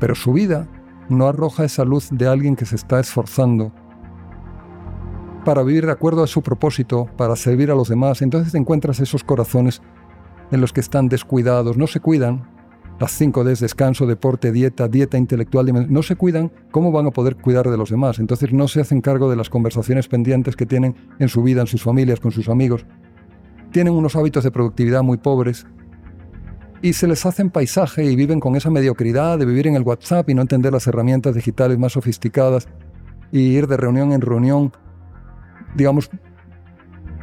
Pero 0.00 0.14
su 0.14 0.32
vida 0.32 0.68
no 1.08 1.26
arroja 1.26 1.64
esa 1.64 1.84
luz 1.84 2.08
de 2.10 2.26
alguien 2.26 2.56
que 2.56 2.66
se 2.66 2.76
está 2.76 3.00
esforzando 3.00 3.72
para 5.44 5.62
vivir 5.62 5.86
de 5.86 5.92
acuerdo 5.92 6.22
a 6.22 6.26
su 6.26 6.42
propósito, 6.42 7.06
para 7.16 7.36
servir 7.36 7.70
a 7.70 7.74
los 7.74 7.88
demás. 7.88 8.22
Entonces 8.22 8.54
encuentras 8.54 8.98
esos 9.00 9.22
corazones 9.22 9.82
en 10.50 10.60
los 10.60 10.72
que 10.72 10.80
están 10.80 11.08
descuidados, 11.08 11.76
no 11.76 11.86
se 11.86 12.00
cuidan, 12.00 12.53
las 13.00 13.12
5 13.12 13.44
Ds, 13.44 13.60
descanso, 13.60 14.06
deporte, 14.06 14.52
dieta, 14.52 14.88
dieta 14.88 15.18
intelectual, 15.18 15.92
no 15.92 16.02
se 16.02 16.16
cuidan, 16.16 16.52
¿cómo 16.70 16.92
van 16.92 17.06
a 17.06 17.10
poder 17.10 17.36
cuidar 17.36 17.68
de 17.68 17.76
los 17.76 17.90
demás? 17.90 18.18
Entonces 18.18 18.52
no 18.52 18.68
se 18.68 18.80
hacen 18.80 19.00
cargo 19.00 19.28
de 19.28 19.36
las 19.36 19.50
conversaciones 19.50 20.06
pendientes 20.06 20.54
que 20.54 20.66
tienen 20.66 20.94
en 21.18 21.28
su 21.28 21.42
vida, 21.42 21.60
en 21.60 21.66
sus 21.66 21.82
familias, 21.82 22.20
con 22.20 22.30
sus 22.30 22.48
amigos. 22.48 22.86
Tienen 23.72 23.94
unos 23.94 24.14
hábitos 24.14 24.44
de 24.44 24.52
productividad 24.52 25.02
muy 25.02 25.18
pobres 25.18 25.66
y 26.82 26.92
se 26.92 27.08
les 27.08 27.26
hacen 27.26 27.50
paisaje 27.50 28.04
y 28.04 28.14
viven 28.14 28.38
con 28.38 28.54
esa 28.54 28.70
mediocridad 28.70 29.38
de 29.38 29.46
vivir 29.46 29.66
en 29.66 29.74
el 29.74 29.82
WhatsApp 29.82 30.30
y 30.30 30.34
no 30.34 30.42
entender 30.42 30.72
las 30.72 30.86
herramientas 30.86 31.34
digitales 31.34 31.78
más 31.78 31.92
sofisticadas 31.92 32.68
y 33.32 33.40
ir 33.40 33.66
de 33.66 33.76
reunión 33.76 34.12
en 34.12 34.20
reunión, 34.20 34.72
digamos, 35.74 36.10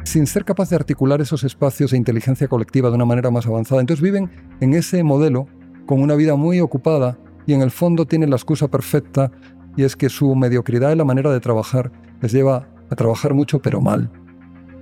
sin 0.04 0.26
ser 0.26 0.44
capaz 0.44 0.68
de 0.68 0.76
articular 0.76 1.22
esos 1.22 1.44
espacios 1.44 1.92
de 1.92 1.96
inteligencia 1.96 2.48
colectiva 2.48 2.90
de 2.90 2.96
una 2.96 3.06
manera 3.06 3.30
más 3.30 3.46
avanzada. 3.46 3.80
Entonces 3.80 4.02
viven 4.02 4.30
en 4.60 4.74
ese 4.74 5.02
modelo 5.02 5.46
con 5.86 6.00
una 6.00 6.14
vida 6.14 6.36
muy 6.36 6.60
ocupada 6.60 7.18
y 7.46 7.54
en 7.54 7.62
el 7.62 7.70
fondo 7.70 8.06
tiene 8.06 8.26
la 8.26 8.36
excusa 8.36 8.68
perfecta 8.68 9.30
y 9.76 9.84
es 9.84 9.96
que 9.96 10.08
su 10.08 10.34
mediocridad 10.34 10.92
y 10.92 10.96
la 10.96 11.04
manera 11.04 11.32
de 11.32 11.40
trabajar 11.40 11.90
les 12.20 12.32
lleva 12.32 12.68
a 12.90 12.96
trabajar 12.96 13.34
mucho 13.34 13.60
pero 13.60 13.80
mal. 13.80 14.10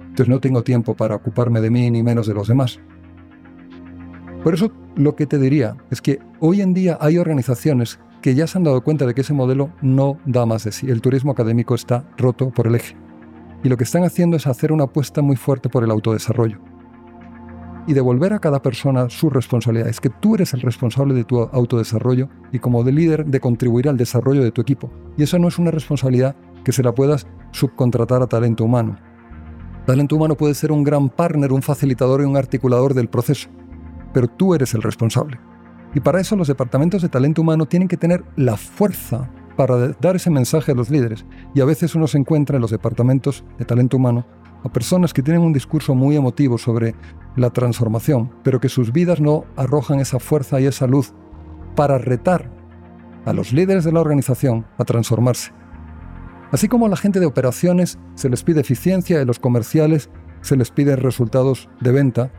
Entonces 0.00 0.28
no 0.28 0.40
tengo 0.40 0.62
tiempo 0.62 0.94
para 0.94 1.14
ocuparme 1.14 1.60
de 1.60 1.70
mí 1.70 1.90
ni 1.90 2.02
menos 2.02 2.26
de 2.26 2.34
los 2.34 2.48
demás. 2.48 2.80
Por 4.42 4.54
eso 4.54 4.72
lo 4.96 5.14
que 5.16 5.26
te 5.26 5.38
diría 5.38 5.76
es 5.90 6.00
que 6.00 6.18
hoy 6.40 6.60
en 6.60 6.74
día 6.74 6.98
hay 7.00 7.18
organizaciones 7.18 8.00
que 8.20 8.34
ya 8.34 8.46
se 8.46 8.58
han 8.58 8.64
dado 8.64 8.82
cuenta 8.82 9.06
de 9.06 9.14
que 9.14 9.20
ese 9.22 9.32
modelo 9.32 9.70
no 9.80 10.18
da 10.26 10.44
más 10.44 10.64
de 10.64 10.72
sí. 10.72 10.90
El 10.90 11.00
turismo 11.00 11.32
académico 11.32 11.74
está 11.74 12.04
roto 12.18 12.50
por 12.50 12.66
el 12.66 12.74
eje. 12.74 12.96
Y 13.62 13.68
lo 13.68 13.76
que 13.76 13.84
están 13.84 14.04
haciendo 14.04 14.36
es 14.36 14.46
hacer 14.46 14.72
una 14.72 14.84
apuesta 14.84 15.22
muy 15.22 15.36
fuerte 15.36 15.68
por 15.68 15.84
el 15.84 15.90
autodesarrollo 15.90 16.69
y 17.90 17.92
devolver 17.92 18.32
a 18.32 18.38
cada 18.38 18.62
persona 18.62 19.10
su 19.10 19.30
responsabilidad. 19.30 19.88
Es 19.88 20.00
que 20.00 20.10
tú 20.10 20.36
eres 20.36 20.54
el 20.54 20.60
responsable 20.60 21.12
de 21.12 21.24
tu 21.24 21.40
autodesarrollo 21.40 22.28
y 22.52 22.60
como 22.60 22.84
de 22.84 22.92
líder 22.92 23.26
de 23.26 23.40
contribuir 23.40 23.88
al 23.88 23.96
desarrollo 23.96 24.44
de 24.44 24.52
tu 24.52 24.60
equipo. 24.60 24.92
Y 25.16 25.24
eso 25.24 25.40
no 25.40 25.48
es 25.48 25.58
una 25.58 25.72
responsabilidad 25.72 26.36
que 26.62 26.70
se 26.70 26.84
la 26.84 26.94
puedas 26.94 27.26
subcontratar 27.50 28.22
a 28.22 28.28
talento 28.28 28.62
humano. 28.62 28.96
Talento 29.86 30.14
humano 30.14 30.36
puede 30.36 30.54
ser 30.54 30.70
un 30.70 30.84
gran 30.84 31.08
partner, 31.08 31.52
un 31.52 31.62
facilitador 31.62 32.20
y 32.20 32.26
un 32.26 32.36
articulador 32.36 32.94
del 32.94 33.08
proceso, 33.08 33.48
pero 34.14 34.28
tú 34.28 34.54
eres 34.54 34.72
el 34.74 34.82
responsable. 34.82 35.40
Y 35.92 35.98
para 35.98 36.20
eso 36.20 36.36
los 36.36 36.46
departamentos 36.46 37.02
de 37.02 37.08
talento 37.08 37.42
humano 37.42 37.66
tienen 37.66 37.88
que 37.88 37.96
tener 37.96 38.24
la 38.36 38.56
fuerza 38.56 39.28
para 39.56 39.88
dar 40.00 40.14
ese 40.14 40.30
mensaje 40.30 40.70
a 40.70 40.76
los 40.76 40.90
líderes. 40.90 41.26
Y 41.56 41.60
a 41.60 41.64
veces 41.64 41.96
uno 41.96 42.06
se 42.06 42.18
encuentra 42.18 42.54
en 42.54 42.62
los 42.62 42.70
departamentos 42.70 43.44
de 43.58 43.64
talento 43.64 43.96
humano 43.96 44.26
a 44.62 44.68
personas 44.68 45.12
que 45.12 45.22
tienen 45.22 45.42
un 45.42 45.52
discurso 45.52 45.94
muy 45.94 46.16
emotivo 46.16 46.58
sobre 46.58 46.94
la 47.36 47.50
transformación, 47.50 48.32
pero 48.42 48.60
que 48.60 48.68
sus 48.68 48.92
vidas 48.92 49.20
no 49.20 49.44
arrojan 49.56 50.00
esa 50.00 50.18
fuerza 50.18 50.60
y 50.60 50.66
esa 50.66 50.86
luz 50.86 51.14
para 51.76 51.98
retar 51.98 52.50
a 53.24 53.32
los 53.32 53.52
líderes 53.52 53.84
de 53.84 53.92
la 53.92 54.00
organización 54.00 54.66
a 54.78 54.84
transformarse. 54.84 55.52
Así 56.50 56.68
como 56.68 56.86
a 56.86 56.88
la 56.88 56.96
gente 56.96 57.20
de 57.20 57.26
operaciones 57.26 57.98
se 58.14 58.28
les 58.28 58.42
pide 58.42 58.60
eficiencia 58.60 59.18
y 59.18 59.22
a 59.22 59.24
los 59.24 59.38
comerciales 59.38 60.10
se 60.40 60.56
les 60.56 60.70
pide 60.70 60.96
resultados 60.96 61.68
de 61.80 61.92
venta, 61.92 62.32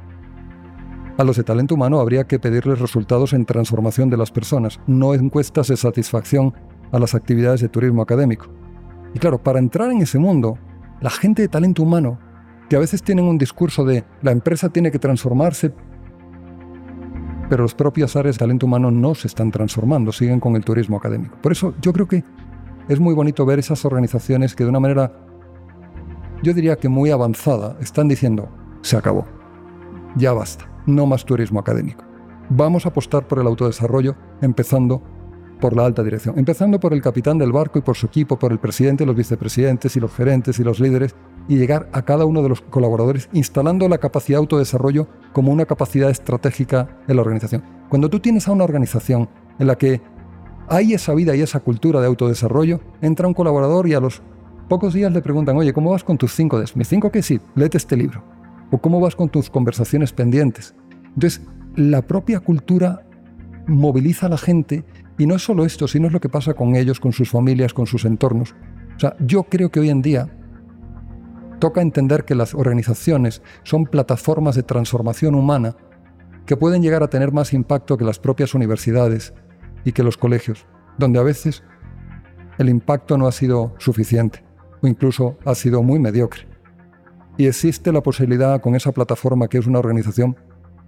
a 1.17 1.24
los 1.24 1.38
de 1.38 1.43
talento 1.43 1.76
humano 1.76 1.99
habría 1.99 2.26
que 2.26 2.39
pedirles 2.39 2.80
resultados 2.80 3.34
en 3.34 3.45
transformación 3.45 4.09
de 4.09 4.17
las 4.17 4.32
personas, 4.32 4.80
no 4.88 5.13
encuestas 5.13 5.67
de 5.67 5.78
satisfacción 5.78 6.53
a 6.91 6.99
las 6.99 7.15
actividades 7.15 7.61
de 7.61 7.69
turismo 7.69 8.01
académico. 8.01 8.47
Y 9.13 9.19
claro, 9.19 9.41
para 9.41 9.59
entrar 9.59 9.91
en 9.91 10.01
ese 10.01 10.19
mundo, 10.19 10.57
la 11.02 11.10
gente 11.10 11.41
de 11.41 11.47
talento 11.47 11.84
humano, 11.84 12.20
que 12.70 12.76
a 12.76 12.80
veces 12.80 13.04
tienen 13.04 13.26
un 13.26 13.38
discurso 13.38 13.84
de 13.84 14.06
la 14.22 14.32
empresa 14.32 14.70
tiene 14.70 14.91
que 14.91 14.99
transformarse, 14.99 15.74
pero 17.49 17.64
los 17.64 17.76
propios 17.76 18.16
áreas 18.16 18.36
de 18.36 18.39
talento 18.39 18.66
humano 18.66 18.91
no 18.91 19.14
se 19.14 19.28
están 19.28 19.52
transformando, 19.52 20.14
siguen 20.14 20.39
con 20.39 20.56
el 20.56 20.64
turismo 20.64 20.95
académico. 20.95 21.38
Por 21.41 21.52
eso 21.52 21.74
yo 21.82 21.91
creo 21.91 22.08
que 22.08 22.24
es 22.88 22.99
muy 22.99 23.14
bonito 23.14 23.45
ver 23.45 23.60
esas 23.60 23.84
organizaciones 23.84 24.56
que 24.56 24.64
de 24.64 24.70
una 24.70 24.80
manera, 24.80 25.12
yo 26.43 26.54
diría 26.54 26.78
que 26.78 26.88
muy 26.88 27.10
avanzada, 27.10 27.76
están 27.82 28.08
diciendo, 28.08 28.49
se 28.82 28.95
acabó, 28.95 29.26
ya 30.16 30.32
basta, 30.34 30.70
no 30.86 31.06
más 31.08 31.26
turismo 31.26 31.60
académico. 31.60 32.06
Vamos 32.49 32.86
a 32.86 32.89
apostar 32.89 33.28
por 33.28 33.39
el 33.39 33.47
autodesarrollo, 33.47 34.16
empezando 34.41 35.04
por 35.62 35.78
la 35.78 35.86
alta 35.86 36.03
dirección, 36.03 36.38
empezando 36.38 36.80
por 36.80 36.91
el 36.91 37.01
capitán 37.01 37.38
del 37.38 37.53
barco 37.53 37.80
y 37.80 37.82
por 37.82 37.95
su 37.95 38.07
equipo, 38.07 38.38
por 38.38 38.51
el 38.51 38.59
presidente, 38.59 39.05
los 39.05 39.16
vicepresidentes 39.16 39.95
y 39.95 40.01
los 40.01 40.14
gerentes 40.14 40.59
y 40.59 40.64
los 40.66 40.82
líderes, 40.82 41.16
y 41.47 41.57
llegar 41.57 41.88
a 41.93 42.01
cada 42.01 42.26
uno 42.26 42.43
de 42.43 42.49
los 42.49 42.59
colaboradores 42.59 43.30
instalando 43.32 43.88
la 43.88 43.99
capacidad 43.99 44.38
de 44.38 44.41
autodesarrollo 44.41 45.07
como 45.32 45.53
una 45.53 45.66
capacidad 45.66 46.09
estratégica 46.09 46.99
en 47.07 47.16
la 47.16 47.22
organización. 47.22 47.64
Cuando 47.88 48.09
tú 48.09 48.20
tienes 48.20 48.47
a 48.47 48.51
una 48.51 48.66
organización 48.66 49.30
en 49.59 49.68
la 49.68 49.78
que 49.78 50.01
hay 50.68 50.93
esa 50.93 51.14
vida 51.14 51.36
y 51.36 51.41
esa 51.41 51.59
cultura 51.62 52.01
de 52.01 52.07
autodesarrollo, 52.07 52.82
entra 53.01 53.28
un 53.28 53.34
colaborador 53.34 53.88
y 53.88 53.93
a 53.93 53.99
los 53.99 54.22
pocos 54.68 54.93
días 54.93 55.12
le 55.12 55.22
preguntan, 55.22 55.57
oye, 55.57 55.74
¿cómo 55.74 55.91
vas 55.91 56.03
con 56.03 56.18
tus 56.18 56.34
cinco 56.34 56.59
Ds? 56.59 56.76
¿Mis 56.76 56.88
cinco 56.88 57.12
que 57.12 57.22
sí? 57.22 57.39
Léete 57.55 57.78
este 57.78 57.97
libro. 57.97 58.24
¿O 58.72 58.78
cómo 58.78 58.99
vas 58.99 59.16
con 59.16 59.30
tus 59.30 59.49
conversaciones 59.49 60.14
pendientes? 60.14 60.74
Entonces, 61.14 61.41
la 61.76 62.01
propia 62.01 62.39
cultura 62.39 63.05
moviliza 63.68 64.28
a 64.28 64.30
la 64.30 64.38
gente 64.38 64.86
y 65.22 65.28
no 65.28 65.36
es 65.36 65.43
solo 65.43 65.65
esto, 65.65 65.88
sino 65.88 66.07
es 66.07 66.13
lo 66.13 66.19
que 66.19 66.30
pasa 66.30 66.55
con 66.55 66.76
ellos, 66.76 66.99
con 66.99 67.11
sus 67.11 67.30
familias, 67.30 67.76
con 67.76 67.86
sus 67.86 68.05
entornos. 68.05 68.55
O 68.95 68.99
sea, 68.99 69.15
yo 69.19 69.43
creo 69.43 69.69
que 69.69 69.80
hoy 69.80 69.91
en 69.91 70.01
día 70.01 70.28
toca 71.59 71.84
entender 71.84 72.26
que 72.26 72.34
las 72.34 72.55
organizaciones 72.55 73.43
son 73.61 73.86
plataformas 73.86 74.55
de 74.55 74.63
transformación 74.63 75.36
humana 75.36 75.76
que 76.47 76.57
pueden 76.57 76.82
llegar 76.82 77.03
a 77.03 77.07
tener 77.07 77.32
más 77.32 77.53
impacto 77.53 77.99
que 77.99 78.03
las 78.03 78.17
propias 78.17 78.55
universidades 78.55 79.36
y 79.86 79.91
que 79.91 80.01
los 80.01 80.17
colegios, 80.17 80.65
donde 80.97 81.19
a 81.19 81.24
veces 81.24 81.61
el 82.57 82.67
impacto 82.67 83.15
no 83.15 83.28
ha 83.28 83.32
sido 83.32 83.76
suficiente 83.78 84.43
o 84.82 84.88
incluso 84.88 85.38
ha 85.45 85.53
sido 85.53 85.84
muy 85.84 85.99
mediocre. 85.99 86.47
Y 87.38 87.45
existe 87.45 87.91
la 87.91 88.01
posibilidad 88.01 88.59
con 88.59 88.74
esa 88.74 88.91
plataforma 88.91 89.49
que 89.49 89.59
es 89.59 89.67
una 89.67 89.78
organización 89.78 90.36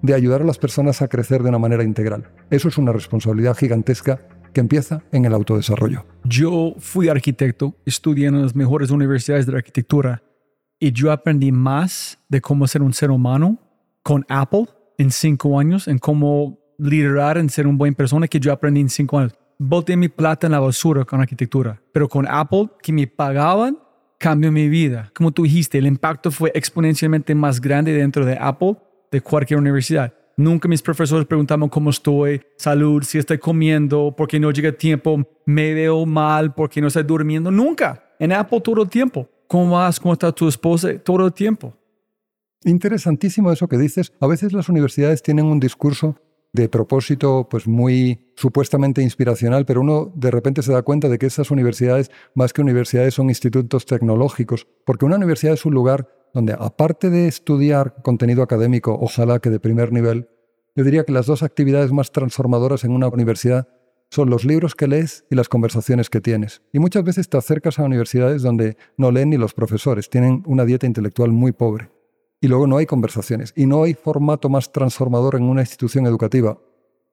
de 0.03 0.13
ayudar 0.13 0.41
a 0.41 0.45
las 0.45 0.59
personas 0.59 1.01
a 1.01 1.07
crecer 1.07 1.41
de 1.41 1.49
una 1.49 1.57
manera 1.57 1.83
integral. 1.83 2.29
Eso 2.51 2.67
es 2.67 2.77
una 2.77 2.91
responsabilidad 2.91 3.55
gigantesca 3.55 4.19
que 4.53 4.59
empieza 4.59 5.01
en 5.13 5.25
el 5.25 5.33
autodesarrollo. 5.33 6.05
Yo 6.25 6.75
fui 6.77 7.07
arquitecto, 7.07 7.75
estudié 7.85 8.27
en 8.27 8.41
las 8.41 8.53
mejores 8.53 8.91
universidades 8.91 9.45
de 9.45 9.55
arquitectura 9.55 10.21
y 10.77 10.91
yo 10.91 11.11
aprendí 11.11 11.53
más 11.53 12.19
de 12.27 12.41
cómo 12.41 12.67
ser 12.67 12.81
un 12.81 12.93
ser 12.93 13.11
humano 13.11 13.57
con 14.03 14.25
Apple 14.27 14.65
en 14.97 15.09
cinco 15.09 15.57
años, 15.57 15.87
en 15.87 15.97
cómo 15.97 16.59
liderar 16.77 17.37
en 17.37 17.49
ser 17.49 17.65
una 17.65 17.77
buena 17.77 17.95
persona 17.95 18.27
que 18.27 18.41
yo 18.41 18.51
aprendí 18.51 18.81
en 18.81 18.89
cinco 18.89 19.17
años. 19.17 19.33
Boté 19.57 19.95
mi 19.95 20.09
plata 20.09 20.47
en 20.47 20.51
la 20.51 20.59
basura 20.59 21.05
con 21.05 21.21
arquitectura, 21.21 21.81
pero 21.93 22.09
con 22.09 22.27
Apple, 22.27 22.67
que 22.81 22.91
me 22.91 23.07
pagaban, 23.07 23.77
cambió 24.19 24.51
mi 24.51 24.67
vida. 24.67 25.11
Como 25.15 25.31
tú 25.31 25.43
dijiste, 25.43 25.77
el 25.77 25.87
impacto 25.87 26.29
fue 26.29 26.51
exponencialmente 26.53 27.33
más 27.33 27.61
grande 27.61 27.93
dentro 27.93 28.25
de 28.25 28.37
Apple 28.37 28.75
de 29.13 29.21
cualquier 29.21 29.59
universidad. 29.59 30.11
Nunca 30.35 30.67
mis 30.67 30.81
profesores 30.81 31.27
preguntaban 31.27 31.69
cómo 31.69 31.91
estoy, 31.91 32.41
salud, 32.57 33.03
si 33.03 33.19
estoy 33.19 33.37
comiendo, 33.37 34.13
porque 34.17 34.39
no 34.39 34.49
llega 34.49 34.71
tiempo, 34.71 35.23
me 35.45 35.73
veo 35.73 36.05
mal, 36.07 36.55
porque 36.55 36.81
no 36.81 36.87
estoy 36.87 37.03
durmiendo. 37.03 37.51
Nunca. 37.51 38.03
En 38.19 38.31
Apple 38.31 38.61
todo 38.61 38.81
el 38.81 38.89
tiempo. 38.89 39.29
¿Cómo 39.47 39.75
vas? 39.75 39.99
¿Cómo 39.99 40.13
está 40.13 40.31
tu 40.31 40.47
esposa? 40.47 40.97
Todo 40.97 41.27
el 41.27 41.33
tiempo. 41.33 41.77
Interesantísimo 42.65 43.51
eso 43.51 43.67
que 43.67 43.77
dices. 43.77 44.11
A 44.19 44.25
veces 44.25 44.53
las 44.53 44.69
universidades 44.69 45.21
tienen 45.21 45.45
un 45.45 45.59
discurso 45.59 46.15
de 46.51 46.69
propósito 46.69 47.47
pues 47.49 47.67
muy 47.67 48.31
supuestamente 48.35 49.03
inspiracional, 49.03 49.65
pero 49.65 49.81
uno 49.81 50.11
de 50.15 50.31
repente 50.31 50.63
se 50.63 50.71
da 50.71 50.81
cuenta 50.81 51.09
de 51.09 51.19
que 51.19 51.27
esas 51.27 51.51
universidades, 51.51 52.09
más 52.33 52.53
que 52.53 52.61
universidades, 52.61 53.13
son 53.13 53.29
institutos 53.29 53.85
tecnológicos, 53.85 54.67
porque 54.85 55.05
una 55.05 55.17
universidad 55.17 55.53
es 55.53 55.65
un 55.65 55.73
lugar 55.73 56.07
donde, 56.33 56.53
aparte 56.57 57.09
de 57.09 57.27
estudiar 57.27 58.01
contenido 58.01 58.43
académico, 58.43 58.97
ojalá 58.99 59.39
que 59.39 59.49
de 59.49 59.59
primer 59.59 59.91
nivel, 59.91 60.29
yo 60.75 60.83
diría 60.83 61.03
que 61.03 61.11
las 61.11 61.27
dos 61.27 61.43
actividades 61.43 61.91
más 61.91 62.11
transformadoras 62.11 62.83
en 62.83 62.91
una 62.91 63.07
universidad 63.07 63.67
son 64.09 64.29
los 64.29 64.45
libros 64.45 64.75
que 64.75 64.87
lees 64.87 65.25
y 65.29 65.35
las 65.35 65.49
conversaciones 65.49 66.09
que 66.09 66.21
tienes. 66.21 66.61
Y 66.71 66.79
muchas 66.79 67.03
veces 67.03 67.29
te 67.29 67.37
acercas 67.37 67.79
a 67.79 67.83
universidades 67.83 68.41
donde 68.41 68.77
no 68.97 69.11
leen 69.11 69.29
ni 69.29 69.37
los 69.37 69.53
profesores, 69.53 70.09
tienen 70.09 70.43
una 70.45 70.65
dieta 70.65 70.85
intelectual 70.85 71.31
muy 71.31 71.51
pobre 71.51 71.89
y 72.43 72.49
luego 72.49 72.67
no 72.67 72.75
hay 72.75 72.85
conversaciones. 72.85 73.53
Y 73.55 73.67
no 73.67 73.83
hay 73.83 73.93
formato 73.93 74.49
más 74.49 74.73
transformador 74.73 75.35
en 75.35 75.43
una 75.43 75.61
institución 75.61 76.05
educativa 76.05 76.57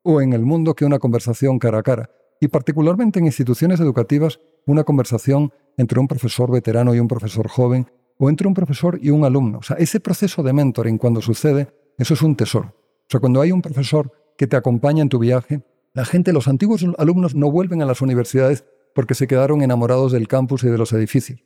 o 0.03 0.21
en 0.21 0.33
el 0.33 0.43
mundo 0.43 0.75
que 0.75 0.85
una 0.85 0.99
conversación 0.99 1.61
cara 1.61 1.79
a 1.79 1.83
cara. 1.85 2.11
Y 2.41 2.49
particularmente 2.49 3.21
en 3.21 3.27
instituciones 3.27 3.79
educativas, 3.79 4.41
una 4.66 4.83
conversación 4.83 5.53
entre 5.77 6.01
un 6.01 6.09
profesor 6.09 6.51
veterano 6.51 6.97
y 6.97 6.99
un 6.99 7.07
profesor 7.07 7.47
joven 7.47 7.89
o 8.21 8.29
entre 8.29 8.47
un 8.47 8.55
profesor 8.55 9.01
y 9.03 9.11
un 9.11 9.25
alumno. 9.25 9.59
O 9.59 9.62
sea, 9.62 9.77
ese 9.77 9.99
proceso 9.99 10.45
de 10.45 10.53
mentoring 10.53 10.99
cuando 10.99 11.21
sucede, 11.21 11.75
eso 11.99 12.14
es 12.14 12.23
un 12.23 12.37
tesoro. 12.37 12.68
O 12.68 13.09
sea, 13.09 13.18
cuando 13.18 13.41
hay 13.41 13.51
un 13.51 13.62
profesor 13.62 14.12
que 14.37 14.47
te 14.47 14.57
acompaña 14.57 15.03
en 15.03 15.09
tu 15.09 15.18
viaje, 15.18 15.62
la 15.95 16.05
gente, 16.05 16.33
los 16.33 16.47
antiguos 16.47 16.87
alumnos 16.99 17.35
no 17.35 17.51
vuelven 17.51 17.83
a 17.83 17.87
las 17.87 18.01
universidades 18.01 18.64
porque 18.95 19.14
se 19.14 19.27
quedaron 19.27 19.62
enamorados 19.62 20.12
del 20.12 20.29
campus 20.29 20.62
y 20.62 20.68
de 20.68 20.79
los 20.79 20.93
edificios 20.93 21.41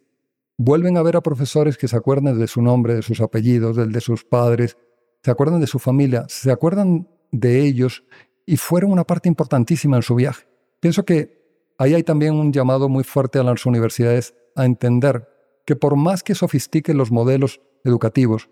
vuelven 0.57 0.97
a 0.97 1.03
ver 1.03 1.17
a 1.17 1.21
profesores 1.21 1.77
que 1.77 1.89
se 1.89 1.97
acuerdan 1.97 2.39
de 2.39 2.47
su 2.47 2.63
nombre, 2.63 2.95
de 2.95 3.03
sus 3.03 3.21
apellidos, 3.21 3.77
del 3.77 3.93
de 3.93 4.01
sus 4.01 4.25
padres, 4.25 4.77
se 5.23 5.31
acuerdan 5.31 5.61
de 5.61 5.67
su 5.67 5.79
familia, 5.79 6.27
se 6.29 6.51
acuerdan 6.51 7.09
de 7.33 7.61
ellos 7.61 8.05
y 8.47 8.57
fueron 8.57 8.93
una 8.93 9.05
parte 9.05 9.29
importantísima 9.29 9.97
en 9.97 10.03
su 10.03 10.15
viaje. 10.15 10.47
Pienso 10.81 11.05
que 11.05 11.73
ahí 11.79 11.95
hay 11.95 12.03
también 12.03 12.35
un 12.35 12.53
llamado 12.53 12.89
muy 12.89 13.05
fuerte 13.05 13.39
a 13.39 13.43
las 13.43 13.65
universidades 13.67 14.35
a 14.55 14.65
entender 14.65 15.29
que 15.65 15.77
por 15.77 15.97
más 15.97 16.23
que 16.23 16.35
sofistiquen 16.35 16.99
los 16.99 17.11
modelos 17.11 17.61
educativos, 17.85 18.51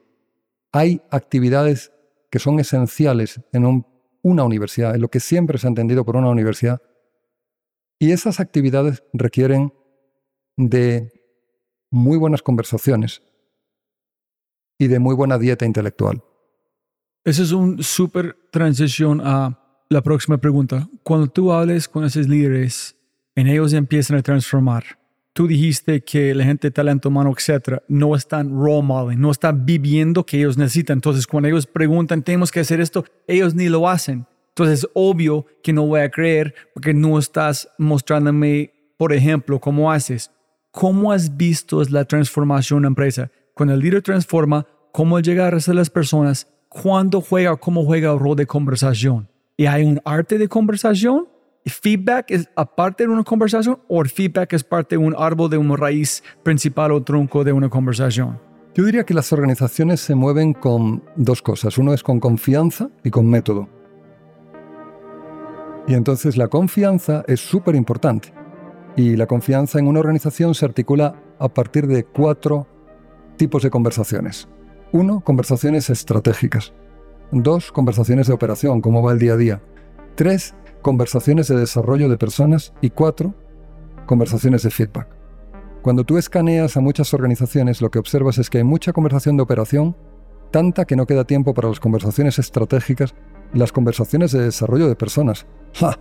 hay 0.73 1.03
actividades 1.11 1.93
que 2.31 2.39
son 2.39 2.59
esenciales 2.61 3.41
en 3.53 3.85
una 4.23 4.45
universidad, 4.45 4.95
en 4.95 5.03
lo 5.03 5.09
que 5.09 5.21
siempre 5.21 5.59
se 5.59 5.67
ha 5.67 5.69
entendido 5.69 6.05
por 6.05 6.17
una 6.17 6.31
universidad, 6.31 6.81
y 7.99 8.13
esas 8.13 8.41
actividades 8.41 9.05
requieren 9.13 9.73
de 10.57 11.13
muy 11.91 12.19
buenas 12.19 12.43
conversaciones 12.43 13.23
y 14.79 14.89
de 14.89 14.99
muy 14.99 15.15
buena 15.15 15.39
dieta 15.39 15.67
intelectual. 15.67 16.25
Esa 17.25 17.43
es 17.43 17.53
una 17.53 17.83
súper 17.83 18.37
transición 18.51 19.21
a 19.23 19.85
la 19.89 20.03
próxima 20.03 20.39
pregunta. 20.39 20.89
Cuando 21.05 21.29
tú 21.29 21.53
hables 21.53 21.89
con 21.89 22.05
esos 22.05 22.27
líderes, 22.27 22.97
en 23.37 23.47
ellos 23.47 23.73
empiezan 23.75 24.17
a 24.17 24.23
transformar. 24.23 24.99
Tú 25.35 25.47
dijiste 25.47 26.05
que 26.05 26.35
la 26.35 26.45
gente 26.45 26.67
de 26.67 26.73
talento 26.73 27.09
humano, 27.09 27.33
etcétera, 27.35 27.83
no 27.89 28.15
están 28.15 28.51
role 28.51 28.83
modeling, 28.83 29.21
no 29.21 29.31
están 29.31 29.65
viviendo 29.65 30.27
que 30.27 30.37
ellos 30.37 30.59
necesitan. 30.59 30.99
Entonces, 30.99 31.27
cuando 31.27 31.49
ellos 31.49 31.67
preguntan, 31.67 32.23
tenemos 32.23 32.51
que 32.51 32.61
hacer 32.61 32.83
esto, 32.83 33.05
ellos 33.27 33.55
ni 33.55 33.71
lo 33.71 33.89
hacen. 33.89 34.27
Entonces, 34.49 34.81
es 34.81 34.91
obvio 34.93 35.47
que 35.63 35.73
no 35.73 35.87
voy 35.87 36.01
a 36.01 36.11
creer 36.11 36.55
porque 36.75 36.93
no 36.93 37.19
estás 37.19 37.71
mostrándome, 37.79 38.75
por 38.99 39.15
ejemplo, 39.15 39.59
cómo 39.59 39.91
haces. 39.91 40.31
¿Cómo 40.71 41.13
has 41.13 41.35
visto 41.35 41.83
la 41.85 42.05
transformación 42.05 42.79
en 42.79 42.83
la 42.83 42.89
empresa? 42.89 43.31
Cuando 43.55 43.75
el 43.75 43.81
líder 43.81 44.03
transforma, 44.03 44.67
¿cómo 44.93 45.19
llega 45.21 45.49
a 45.49 45.73
las 45.73 45.89
personas? 45.89 46.47
¿Cuándo 46.69 47.23
juega? 47.23 47.57
¿Cómo 47.57 47.85
juega 47.85 48.13
el 48.13 48.19
rol 48.19 48.37
de 48.37 48.47
conversación? 48.47 49.29
¿Y 49.57 49.65
hay 49.65 49.85
un 49.85 50.01
arte 50.05 50.37
de 50.37 50.49
conversación? 50.49 51.29
¿Feedback 51.65 52.31
es 52.33 52.49
aparte 52.57 53.05
de 53.05 53.11
una 53.11 53.23
conversación 53.23 53.79
o 53.89 54.05
feedback 54.05 54.53
es 54.53 54.65
parte 54.65 54.97
de 54.97 54.99
un 54.99 55.15
árbol 55.17 55.49
de 55.49 55.59
una 55.59 55.77
raíz 55.77 56.23
principal 56.43 56.91
o 56.91 57.03
tronco 57.03 57.45
de 57.45 57.53
una 57.53 57.69
conversación? 57.69 58.41
Yo 58.75 58.85
diría 58.85 59.05
que 59.05 59.15
las 59.15 59.33
organizaciones 59.33 60.01
se 60.01 60.15
mueven 60.15 60.55
con 60.55 61.05
dos 61.15 61.41
cosas. 61.41 61.79
Uno 61.79 61.93
es 61.93 62.03
con 62.03 62.19
confianza 62.19 62.89
y 63.05 63.11
con 63.11 63.29
método. 63.29 63.69
Y 65.87 65.95
entonces 65.95 66.37
la 66.37 66.49
confianza 66.49 67.23
es 67.29 67.41
súper 67.41 67.75
importante. 67.77 68.33
Y 68.97 69.17
la 69.17 69.27
confianza 69.27 69.79
en 69.79 69.87
una 69.87 70.01
organización 70.01 70.55
se 70.55 70.65
articula 70.65 71.15
a 71.39 71.49
partir 71.49 71.87
de 71.87 72.05
cuatro 72.05 72.67
tipos 73.37 73.63
de 73.63 73.71
conversaciones. 73.71 74.49
Uno, 74.91 75.21
conversaciones 75.21 75.91
estratégicas. 75.91 76.73
Dos, 77.31 77.73
conversaciones 77.73 78.27
de 78.27 78.33
operación, 78.33 78.81
cómo 78.81 79.03
va 79.03 79.13
el 79.13 79.19
día 79.19 79.35
a 79.35 79.37
día. 79.37 79.63
Tres, 80.15 80.55
conversaciones 80.83 81.49
de 81.49 81.57
desarrollo 81.57 82.09
de 82.09 82.19
personas. 82.19 82.73
Y 82.81 82.91
cuatro, 82.91 83.35
conversaciones 84.07 84.63
de 84.63 84.71
feedback. 84.71 85.09
Cuando 85.83 86.05
tú 86.05 86.19
escaneas 86.19 86.77
a 86.77 86.81
muchas 86.81 87.13
organizaciones, 87.15 87.81
lo 87.81 87.91
que 87.91 87.99
observas 87.99 88.39
es 88.39 88.51
que 88.51 88.59
hay 88.59 88.65
mucha 88.65 88.93
conversación 88.93 89.37
de 89.37 89.43
operación, 89.43 89.97
tanta 90.51 90.85
que 90.85 90.95
no 90.95 91.07
queda 91.07 91.25
tiempo 91.25 91.55
para 91.55 91.69
las 91.69 91.81
conversaciones 91.81 92.39
estratégicas 92.39 93.15
y 93.53 93.59
las 93.59 93.73
conversaciones 93.73 94.31
de 94.33 94.43
desarrollo 94.43 94.89
de 94.89 94.95
personas. 94.95 95.47
¡Ja! 95.75 95.99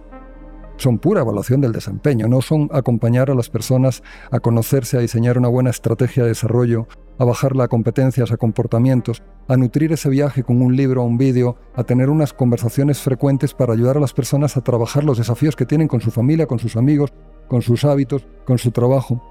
Son 0.82 0.98
pura 0.98 1.22
evaluación 1.22 1.62
del 1.62 1.74
desempeño, 1.74 2.28
no 2.28 2.42
son 2.42 2.68
acompañar 2.74 3.30
a 3.30 3.36
las 3.36 3.52
personas 3.52 4.02
a 4.32 4.40
conocerse, 4.40 4.98
a 4.98 5.02
diseñar 5.02 5.38
una 5.38 5.48
buena 5.48 5.70
estrategia 5.70 6.24
de 6.24 6.30
desarrollo, 6.30 6.88
a 7.20 7.24
bajarla 7.24 7.66
a 7.66 7.68
competencias, 7.68 8.32
a 8.32 8.38
comportamientos, 8.38 9.22
a 9.48 9.58
nutrir 9.58 9.92
ese 9.92 10.10
viaje 10.10 10.42
con 10.42 10.60
un 10.60 10.76
libro 10.76 11.04
un 11.04 11.20
vídeo, 11.20 11.56
a 11.76 11.84
tener 11.84 12.10
unas 12.10 12.34
conversaciones 12.34 13.00
frecuentes 13.00 13.54
para 13.54 13.74
ayudar 13.74 13.98
a 13.98 14.00
las 14.00 14.14
personas 14.14 14.58
a 14.58 14.62
trabajar 14.62 15.04
los 15.04 15.20
desafíos 15.20 15.56
que 15.56 15.68
tienen 15.68 15.88
con 15.88 16.02
su 16.02 16.10
familia, 16.10 16.48
con 16.48 16.58
sus 16.58 16.76
amigos, 16.76 17.14
con 17.48 17.62
sus 17.62 17.86
hábitos, 17.86 18.26
con 18.48 18.58
su 18.58 18.72
trabajo. 18.72 19.22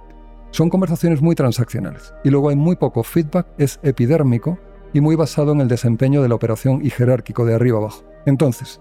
Son 0.52 0.70
conversaciones 0.70 1.20
muy 1.20 1.34
transaccionales 1.34 2.14
y 2.22 2.30
luego 2.30 2.50
hay 2.50 2.56
muy 2.56 2.76
poco 2.76 3.02
feedback, 3.02 3.48
es 3.58 3.80
epidérmico 3.82 4.56
y 4.92 5.00
muy 5.00 5.16
basado 5.16 5.50
en 5.50 5.62
el 5.62 5.66
desempeño 5.66 6.22
de 6.22 6.28
la 6.28 6.36
operación 6.36 6.80
y 6.86 6.90
jerárquico 6.90 7.44
de 7.44 7.54
arriba 7.54 7.78
abajo. 7.78 8.04
Entonces, 8.24 8.80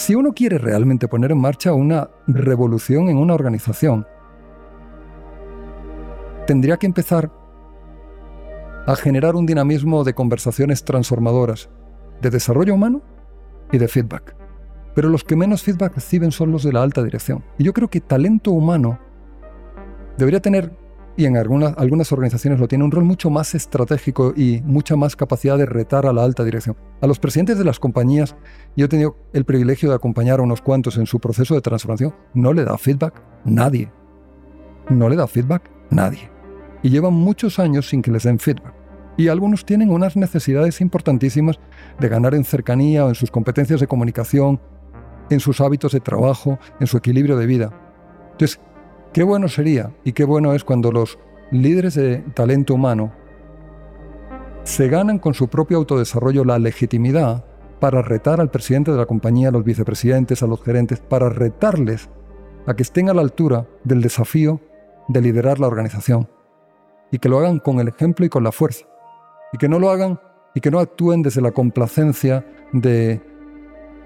si 0.00 0.14
uno 0.14 0.32
quiere 0.32 0.56
realmente 0.56 1.08
poner 1.08 1.30
en 1.30 1.38
marcha 1.38 1.74
una 1.74 2.08
revolución 2.26 3.10
en 3.10 3.18
una 3.18 3.34
organización, 3.34 4.06
tendría 6.46 6.78
que 6.78 6.86
empezar 6.86 7.30
a 8.86 8.96
generar 8.96 9.36
un 9.36 9.44
dinamismo 9.44 10.02
de 10.02 10.14
conversaciones 10.14 10.84
transformadoras, 10.84 11.68
de 12.22 12.30
desarrollo 12.30 12.72
humano 12.72 13.02
y 13.72 13.76
de 13.76 13.88
feedback. 13.88 14.34
Pero 14.94 15.10
los 15.10 15.22
que 15.22 15.36
menos 15.36 15.62
feedback 15.62 15.96
reciben 15.96 16.32
son 16.32 16.50
los 16.50 16.64
de 16.64 16.72
la 16.72 16.82
alta 16.82 17.02
dirección. 17.02 17.44
Y 17.58 17.64
yo 17.64 17.74
creo 17.74 17.88
que 17.88 18.00
talento 18.00 18.52
humano 18.52 18.98
debería 20.16 20.40
tener, 20.40 20.72
y 21.16 21.26
en 21.26 21.36
algunas, 21.36 21.76
algunas 21.76 22.12
organizaciones 22.12 22.60
lo 22.60 22.68
tiene, 22.68 22.84
un 22.84 22.90
rol 22.90 23.04
mucho 23.04 23.30
más 23.30 23.54
estratégico 23.54 24.32
y 24.36 24.62
mucha 24.62 24.96
más 24.96 25.16
capacidad 25.16 25.58
de 25.58 25.66
retar 25.66 26.06
a 26.06 26.12
la 26.12 26.24
alta 26.24 26.44
dirección. 26.44 26.76
A 27.00 27.06
los 27.06 27.18
presidentes 27.18 27.58
de 27.58 27.64
las 27.64 27.78
compañías, 27.78 28.36
yo 28.76 28.86
he 28.86 28.88
tenido 28.88 29.16
el 29.32 29.44
privilegio 29.44 29.90
de 29.90 29.96
acompañar 29.96 30.40
a 30.40 30.42
unos 30.42 30.62
cuantos 30.62 30.96
en 30.96 31.06
su 31.06 31.20
proceso 31.20 31.54
de 31.54 31.60
transformación, 31.60 32.14
no 32.34 32.52
le 32.52 32.64
da 32.64 32.78
feedback 32.78 33.22
nadie. 33.44 33.90
No 34.88 35.08
le 35.08 35.16
da 35.16 35.26
feedback 35.26 35.70
nadie. 35.90 36.30
Y 36.82 36.90
llevan 36.90 37.14
muchos 37.14 37.58
años 37.58 37.88
sin 37.88 38.02
que 38.02 38.10
les 38.10 38.22
den 38.22 38.38
feedback 38.38 38.80
y 39.20 39.28
algunos 39.28 39.66
tienen 39.66 39.90
unas 39.90 40.16
necesidades 40.16 40.80
importantísimas 40.80 41.60
de 41.98 42.08
ganar 42.08 42.34
en 42.34 42.44
cercanía 42.44 43.04
o 43.04 43.10
en 43.10 43.14
sus 43.14 43.30
competencias 43.30 43.80
de 43.80 43.86
comunicación, 43.86 44.58
en 45.28 45.40
sus 45.40 45.60
hábitos 45.60 45.92
de 45.92 46.00
trabajo, 46.00 46.58
en 46.80 46.86
su 46.86 46.96
equilibrio 46.96 47.36
de 47.36 47.44
vida. 47.44 47.70
Entonces, 48.32 48.60
qué 49.12 49.22
bueno 49.22 49.48
sería 49.48 49.92
y 50.04 50.12
qué 50.12 50.24
bueno 50.24 50.54
es 50.54 50.64
cuando 50.64 50.92
los 50.92 51.18
líderes 51.50 51.94
de 51.94 52.18
talento 52.34 52.74
humano 52.74 53.12
se 54.64 54.88
ganan 54.88 55.18
con 55.18 55.34
su 55.34 55.48
propio 55.48 55.78
autodesarrollo 55.78 56.44
la 56.44 56.58
legitimidad 56.58 57.44
para 57.80 58.02
retar 58.02 58.40
al 58.40 58.50
presidente 58.50 58.92
de 58.92 58.98
la 58.98 59.06
compañía, 59.06 59.48
a 59.48 59.52
los 59.52 59.64
vicepresidentes, 59.64 60.42
a 60.42 60.46
los 60.46 60.62
gerentes, 60.62 61.00
para 61.00 61.30
retarles 61.30 62.10
a 62.66 62.74
que 62.74 62.82
estén 62.82 63.08
a 63.08 63.14
la 63.14 63.22
altura 63.22 63.66
del 63.84 64.02
desafío 64.02 64.60
de 65.08 65.22
liderar 65.22 65.58
la 65.58 65.66
organización 65.66 66.28
y 67.10 67.18
que 67.18 67.28
lo 67.28 67.38
hagan 67.38 67.58
con 67.58 67.80
el 67.80 67.88
ejemplo 67.88 68.24
y 68.26 68.28
con 68.28 68.44
la 68.44 68.52
fuerza 68.52 68.86
y 69.52 69.58
que 69.58 69.68
no 69.68 69.78
lo 69.78 69.90
hagan 69.90 70.20
y 70.54 70.60
que 70.60 70.70
no 70.70 70.78
actúen 70.78 71.22
desde 71.22 71.40
la 71.40 71.52
complacencia 71.52 72.46
de 72.72 73.20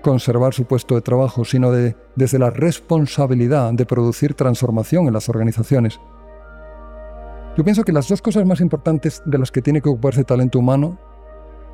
conservar 0.04 0.52
su 0.52 0.66
puesto 0.66 0.94
de 0.94 1.00
trabajo, 1.00 1.46
sino 1.46 1.72
de, 1.72 1.96
desde 2.14 2.38
la 2.38 2.50
responsabilidad 2.50 3.72
de 3.72 3.86
producir 3.86 4.34
transformación 4.34 5.06
en 5.06 5.14
las 5.14 5.30
organizaciones. 5.30 5.98
Yo 7.56 7.64
pienso 7.64 7.84
que 7.84 7.92
las 7.92 8.08
dos 8.08 8.20
cosas 8.20 8.44
más 8.44 8.60
importantes 8.60 9.22
de 9.24 9.38
las 9.38 9.50
que 9.50 9.62
tiene 9.62 9.80
que 9.80 9.88
ocuparse 9.88 10.22
talento 10.22 10.58
humano, 10.58 11.00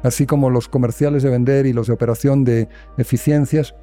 así 0.05 0.27
como 0.27 0.49
los 0.49 0.69
comerciales 0.69 1.25
de 1.25 1.31
vender 1.31 1.67
y 1.67 1.73
los 1.73 1.89
de 1.89 1.93
operación 1.93 2.45
de 2.45 2.69
eficiencias, 2.99 3.75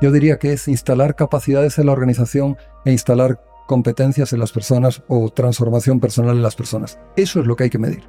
yo 0.00 0.12
diría 0.12 0.38
que 0.38 0.52
es 0.52 0.68
instalar 0.68 1.16
capacidades 1.16 1.78
en 1.78 1.86
la 1.86 1.92
organización 1.92 2.56
e 2.84 2.92
instalar 2.92 3.42
competencias 3.66 4.32
en 4.32 4.38
las 4.38 4.52
personas 4.52 5.02
o 5.08 5.30
transformación 5.30 5.98
personal 5.98 6.36
en 6.36 6.42
las 6.42 6.54
personas. 6.54 7.00
Eso 7.16 7.40
es 7.40 7.46
lo 7.46 7.56
que 7.56 7.64
hay 7.64 7.70
que 7.70 7.78
medir. 7.78 8.04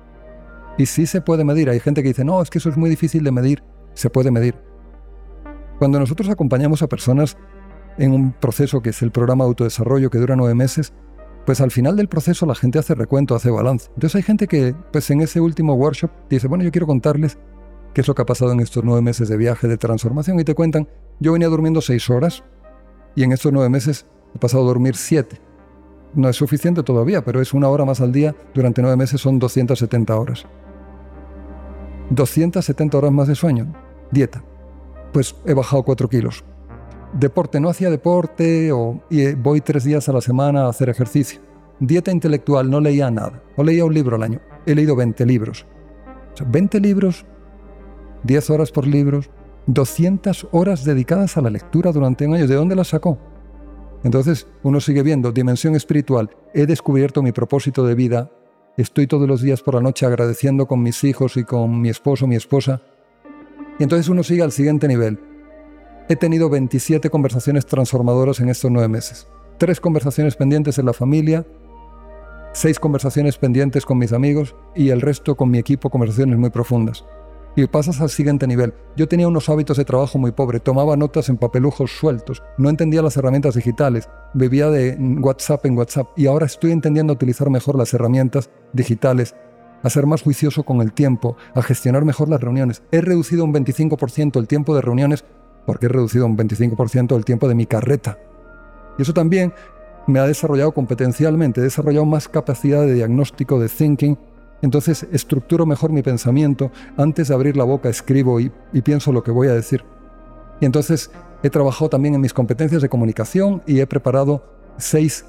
Y 0.78 0.86
sí 0.86 1.08
se 1.08 1.22
puede 1.22 1.44
medir. 1.44 1.70
Hay 1.70 1.80
gente 1.80 2.04
que 2.04 2.10
dice, 2.10 2.24
no, 2.24 2.42
es 2.42 2.52
que 2.52 2.60
eso 2.60 2.70
es 2.70 2.78
muy 2.78 2.90
difícil 2.90 3.24
de 3.24 3.32
medir. 3.32 3.64
Se 3.94 4.10
puede 4.10 4.30
medir. 4.30 4.73
Cuando 5.84 6.00
nosotros 6.00 6.30
acompañamos 6.30 6.82
a 6.82 6.88
personas 6.88 7.36
en 7.98 8.14
un 8.14 8.32
proceso 8.32 8.82
que 8.82 8.92
es 8.92 9.02
el 9.02 9.12
programa 9.12 9.44
de 9.44 9.50
autodesarrollo 9.50 10.10
que 10.10 10.18
dura 10.18 10.38
nueve 10.38 10.56
meses, 10.56 10.94
pues 11.46 11.60
al 11.60 11.72
final 11.72 11.98
del 11.98 12.08
proceso 12.08 12.46
la 12.46 12.56
gente 12.56 12.80
hace 12.80 12.96
recuento, 12.96 13.36
hace 13.36 13.52
balance. 13.52 13.90
Entonces 13.96 14.16
hay 14.16 14.22
gente 14.22 14.48
que 14.48 14.74
pues 14.94 15.12
en 15.12 15.20
ese 15.20 15.42
último 15.42 15.74
workshop 15.74 16.10
dice, 16.30 16.48
bueno, 16.48 16.64
yo 16.64 16.72
quiero 16.72 16.88
contarles 16.88 17.38
qué 17.94 18.00
es 18.00 18.08
lo 18.08 18.16
que 18.16 18.22
ha 18.22 18.26
pasado 18.26 18.54
en 18.54 18.62
estos 18.62 18.82
nueve 18.86 19.02
meses 19.02 19.28
de 19.28 19.36
viaje, 19.36 19.68
de 19.68 19.76
transformación, 19.76 20.40
y 20.40 20.46
te 20.46 20.56
cuentan, 20.56 20.88
yo 21.20 21.34
venía 21.34 21.50
durmiendo 21.50 21.82
seis 21.82 22.10
horas 22.10 22.46
y 23.14 23.24
en 23.24 23.34
estos 23.34 23.52
nueve 23.52 23.68
meses 23.68 24.06
he 24.34 24.40
pasado 24.40 24.64
a 24.64 24.68
dormir 24.68 24.96
siete. 24.96 25.42
No 26.14 26.30
es 26.30 26.38
suficiente 26.38 26.84
todavía, 26.84 27.26
pero 27.26 27.42
es 27.42 27.54
una 27.54 27.68
hora 27.68 27.84
más 27.84 28.00
al 28.00 28.14
día, 28.14 28.34
durante 28.54 28.82
nueve 28.82 28.96
meses 28.96 29.20
son 29.20 29.38
270 29.38 30.16
horas. 30.16 30.46
270 32.10 32.98
horas 32.98 33.12
más 33.12 33.28
de 33.28 33.36
sueño. 33.36 33.74
Dieta. 34.12 34.46
Pues 35.14 35.36
he 35.46 35.54
bajado 35.54 35.84
4 35.84 36.10
kilos. 36.10 36.44
Deporte, 37.14 37.60
no 37.60 37.70
hacía 37.70 37.90
deporte 37.92 38.72
o 38.72 39.04
y 39.10 39.34
voy 39.36 39.62
tres 39.62 39.84
días 39.84 40.10
a 40.10 40.14
la 40.14 40.22
semana 40.22 40.66
a 40.66 40.70
hacer 40.70 40.90
ejercicio. 40.90 41.40
Dieta 41.80 42.12
intelectual, 42.12 42.70
no 42.70 42.82
leía 42.82 43.12
nada. 43.12 43.44
O 43.56 43.64
leía 43.64 43.86
un 43.86 43.94
libro 43.94 44.16
al 44.16 44.24
año. 44.24 44.42
He 44.66 44.74
leído 44.74 44.96
20 44.96 45.26
libros. 45.26 45.66
20 46.46 46.80
libros, 46.80 47.26
10 48.24 48.50
horas 48.50 48.72
por 48.72 48.88
libros, 48.88 49.30
200 49.68 50.48
horas 50.52 50.84
dedicadas 50.84 51.38
a 51.38 51.42
la 51.42 51.52
lectura 51.52 51.92
durante 51.92 52.26
un 52.26 52.34
año. 52.34 52.48
¿De 52.48 52.56
dónde 52.56 52.76
las 52.76 52.88
sacó? 52.88 53.20
Entonces 54.04 54.48
uno 54.64 54.82
sigue 54.82 55.04
viendo 55.04 55.32
dimensión 55.32 55.76
espiritual. 55.76 56.32
He 56.56 56.66
descubierto 56.66 57.22
mi 57.22 57.32
propósito 57.32 57.86
de 57.86 57.94
vida 57.94 58.32
Estoy 58.76 59.06
todos 59.06 59.28
los 59.28 59.44
días 59.44 59.62
por 59.62 59.76
la 59.76 59.82
noche 59.82 60.08
agradeciendo 60.08 60.66
con 60.66 60.82
mis 60.82 61.04
hijos 61.04 61.38
y 61.38 61.44
con 61.44 61.80
mi 61.80 61.90
esposo, 61.90 62.26
mi 62.26 62.36
esposa. 62.36 62.82
Y 63.80 63.84
entonces 63.84 64.10
uno 64.10 64.24
sigue 64.24 64.44
al 64.44 64.52
siguiente 64.52 64.88
nivel. 64.88 65.20
He 66.10 66.16
tenido 66.16 66.50
27 66.50 67.10
conversaciones 67.10 67.66
transformadoras 67.66 68.40
en 68.40 68.50
estos 68.50 68.70
nueve 68.72 68.88
meses. 68.88 69.28
Tres 69.58 69.80
conversaciones 69.80 70.36
pendientes 70.36 70.78
en 70.78 70.86
la 70.86 70.94
familia, 70.94 71.46
seis 72.54 72.80
conversaciones 72.80 73.38
pendientes 73.38 73.86
con 73.86 73.98
mis 73.98 74.14
amigos 74.14 74.56
y 74.76 74.90
el 74.90 75.02
resto 75.02 75.36
con 75.36 75.50
mi 75.50 75.60
equipo 75.60 75.90
conversaciones 75.90 76.38
muy 76.38 76.50
profundas 76.50 77.06
y 77.56 77.68
pasas 77.68 78.02
al 78.02 78.10
siguiente 78.10 78.48
nivel. 78.48 78.74
Yo 78.96 79.08
tenía 79.08 79.28
unos 79.28 79.50
hábitos 79.50 79.78
de 79.78 79.86
trabajo 79.86 80.18
muy 80.18 80.32
pobres, 80.32 80.64
tomaba 80.64 80.96
notas 80.98 81.30
en 81.30 81.38
papelujos 81.38 81.92
sueltos, 81.92 82.42
no 82.58 82.70
entendía 82.70 83.02
las 83.02 83.18
herramientas 83.18 83.56
digitales, 83.56 84.10
vivía 84.34 84.70
de 84.70 84.98
WhatsApp 85.22 85.66
en 85.66 85.78
WhatsApp 85.78 86.08
y 86.16 86.28
ahora 86.28 86.46
estoy 86.46 86.72
entendiendo 86.72 87.14
utilizar 87.14 87.50
mejor 87.50 87.78
las 87.78 87.94
herramientas 87.94 88.50
digitales, 88.74 89.36
a 89.84 89.90
ser 89.90 90.08
más 90.08 90.24
juicioso 90.24 90.64
con 90.64 90.82
el 90.82 90.94
tiempo, 90.94 91.38
a 91.54 91.62
gestionar 91.62 92.06
mejor 92.06 92.30
las 92.30 92.42
reuniones. 92.42 92.82
He 92.92 93.02
reducido 93.02 93.44
un 93.44 93.54
25% 93.54 94.40
el 94.40 94.48
tiempo 94.48 94.74
de 94.74 94.82
reuniones 94.82 95.26
porque 95.66 95.86
he 95.86 95.90
reducido 95.90 96.26
un 96.26 96.38
25% 96.38 97.16
el 97.16 97.26
tiempo 97.26 97.48
de 97.48 97.56
mi 97.56 97.66
carreta. 97.66 98.18
Y 98.98 99.04
eso 99.04 99.14
también 99.14 99.54
me 100.08 100.20
ha 100.20 100.28
desarrollado 100.28 100.74
competencialmente, 100.74 101.62
he 101.62 101.64
desarrollado 101.64 102.06
más 102.06 102.28
capacidad 102.28 102.82
de 102.82 102.94
diagnóstico, 102.94 103.60
de 103.60 103.70
thinking, 103.70 104.18
entonces 104.62 105.08
estructuro 105.12 105.66
mejor 105.66 105.92
mi 105.92 106.02
pensamiento, 106.02 106.72
antes 106.98 107.28
de 107.28 107.34
abrir 107.34 107.58
la 107.58 107.64
boca 107.64 107.90
escribo 107.90 108.40
y, 108.40 108.52
pienso 108.84 109.12
lo 109.12 109.24
que 109.24 109.32
voy 109.32 109.48
a 109.48 109.54
decir. 109.54 109.84
Y 110.60 110.66
entonces 110.66 111.12
he 111.42 111.50
trabajado 111.50 111.90
también 111.90 112.16
en 112.16 112.22
mis 112.22 112.34
competencias 112.34 112.82
de 112.82 112.90
comunicación 112.90 113.62
y 113.66 113.80
he 113.80 113.88
preparado 113.88 114.44
seis 114.78 115.26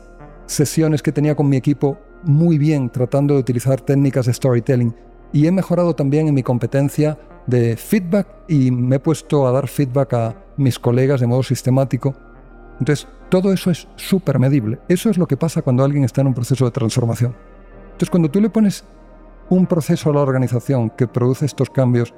sesiones 0.46 1.02
que 1.02 1.12
tenía 1.12 1.34
con 1.34 1.48
mi 1.48 1.57
equipo 1.57 1.98
muy 2.24 2.58
bien 2.58 2.90
tratando 2.90 3.34
de 3.34 3.40
utilizar 3.40 3.80
técnicas 3.80 4.26
de 4.26 4.34
storytelling. 4.34 4.94
Y 5.32 5.46
he 5.46 5.52
mejorado 5.52 5.94
también 5.94 6.28
en 6.28 6.34
mi 6.34 6.42
competencia 6.42 7.18
de 7.46 7.76
feedback 7.76 8.26
y 8.48 8.70
me 8.70 8.96
he 8.96 9.00
puesto 9.00 9.46
a 9.46 9.52
dar 9.52 9.68
feedback 9.68 10.14
a 10.14 10.36
mis 10.56 10.78
colegas 10.78 11.20
de 11.20 11.26
modo 11.26 11.42
sistemático. 11.42 12.14
Entonces, 12.78 13.08
todo 13.28 13.52
eso 13.52 13.70
es 13.70 13.88
súper 13.96 14.38
medible. 14.38 14.78
Eso 14.88 15.10
es 15.10 15.18
lo 15.18 15.26
que 15.26 15.36
pasa 15.36 15.62
cuando 15.62 15.84
alguien 15.84 16.04
está 16.04 16.20
en 16.20 16.28
un 16.28 16.34
proceso 16.34 16.64
de 16.64 16.70
transformación. 16.70 17.34
Entonces, 17.86 18.10
cuando 18.10 18.30
tú 18.30 18.40
le 18.40 18.50
pones 18.50 18.84
un 19.50 19.66
proceso 19.66 20.10
a 20.10 20.14
la 20.14 20.20
organización 20.20 20.90
que 20.90 21.06
produce 21.06 21.46
estos 21.46 21.70
cambios 21.70 22.14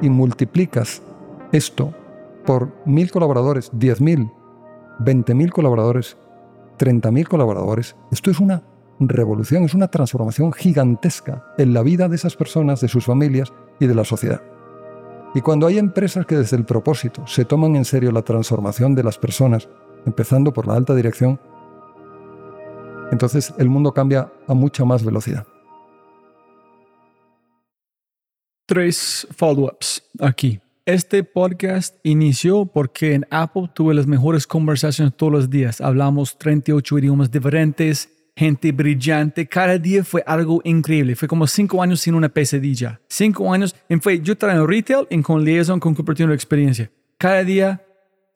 y 0.00 0.10
multiplicas 0.10 1.02
esto 1.52 1.92
por 2.44 2.72
mil 2.84 3.10
colaboradores, 3.10 3.70
diez 3.72 4.00
mil, 4.00 4.30
veinte 4.98 5.34
mil 5.34 5.52
colaboradores, 5.52 6.16
treinta 6.76 7.10
mil 7.10 7.28
colaboradores, 7.28 7.96
esto 8.10 8.30
es 8.30 8.40
una 8.40 8.62
revolución, 8.98 9.64
es 9.64 9.74
una 9.74 9.88
transformación 9.88 10.52
gigantesca 10.52 11.44
en 11.58 11.74
la 11.74 11.82
vida 11.82 12.08
de 12.08 12.16
esas 12.16 12.36
personas, 12.36 12.80
de 12.80 12.88
sus 12.88 13.04
familias 13.04 13.52
y 13.78 13.86
de 13.86 13.94
la 13.94 14.04
sociedad. 14.04 14.42
Y 15.34 15.42
cuando 15.42 15.66
hay 15.66 15.78
empresas 15.78 16.24
que 16.24 16.36
desde 16.36 16.56
el 16.56 16.64
propósito 16.64 17.26
se 17.26 17.44
toman 17.44 17.76
en 17.76 17.84
serio 17.84 18.10
la 18.10 18.22
transformación 18.22 18.94
de 18.94 19.02
las 19.02 19.18
personas, 19.18 19.68
empezando 20.06 20.52
por 20.52 20.66
la 20.66 20.74
alta 20.74 20.94
dirección, 20.94 21.38
entonces 23.12 23.52
el 23.58 23.68
mundo 23.68 23.92
cambia 23.92 24.32
a 24.48 24.54
mucha 24.54 24.84
más 24.84 25.04
velocidad. 25.04 25.46
Tres 28.66 29.28
follow-ups 29.36 30.02
aquí. 30.20 30.60
Este 30.86 31.24
podcast 31.24 31.96
inició 32.04 32.64
porque 32.64 33.14
en 33.14 33.26
Apple 33.30 33.68
tuve 33.74 33.92
las 33.92 34.06
mejores 34.06 34.46
conversaciones 34.46 35.16
todos 35.16 35.32
los 35.32 35.50
días. 35.50 35.80
Hablamos 35.80 36.38
38 36.38 36.98
idiomas 37.00 37.28
diferentes, 37.28 38.08
gente 38.36 38.70
brillante. 38.70 39.48
Cada 39.48 39.78
día 39.78 40.04
fue 40.04 40.22
algo 40.24 40.60
increíble. 40.62 41.16
Fue 41.16 41.26
como 41.26 41.48
cinco 41.48 41.82
años 41.82 42.02
sin 42.02 42.14
una 42.14 42.28
pesadilla. 42.28 43.00
Cinco 43.08 43.52
años. 43.52 43.74
En 43.88 44.00
fue, 44.00 44.20
yo 44.20 44.38
traigo 44.38 44.62
en 44.62 44.68
retail 44.68 45.08
y 45.10 45.20
con 45.22 45.44
liaison 45.44 45.80
con 45.80 45.92
compartiendo 45.92 46.32
experiencia. 46.32 46.88
Cada 47.18 47.42
día, 47.42 47.84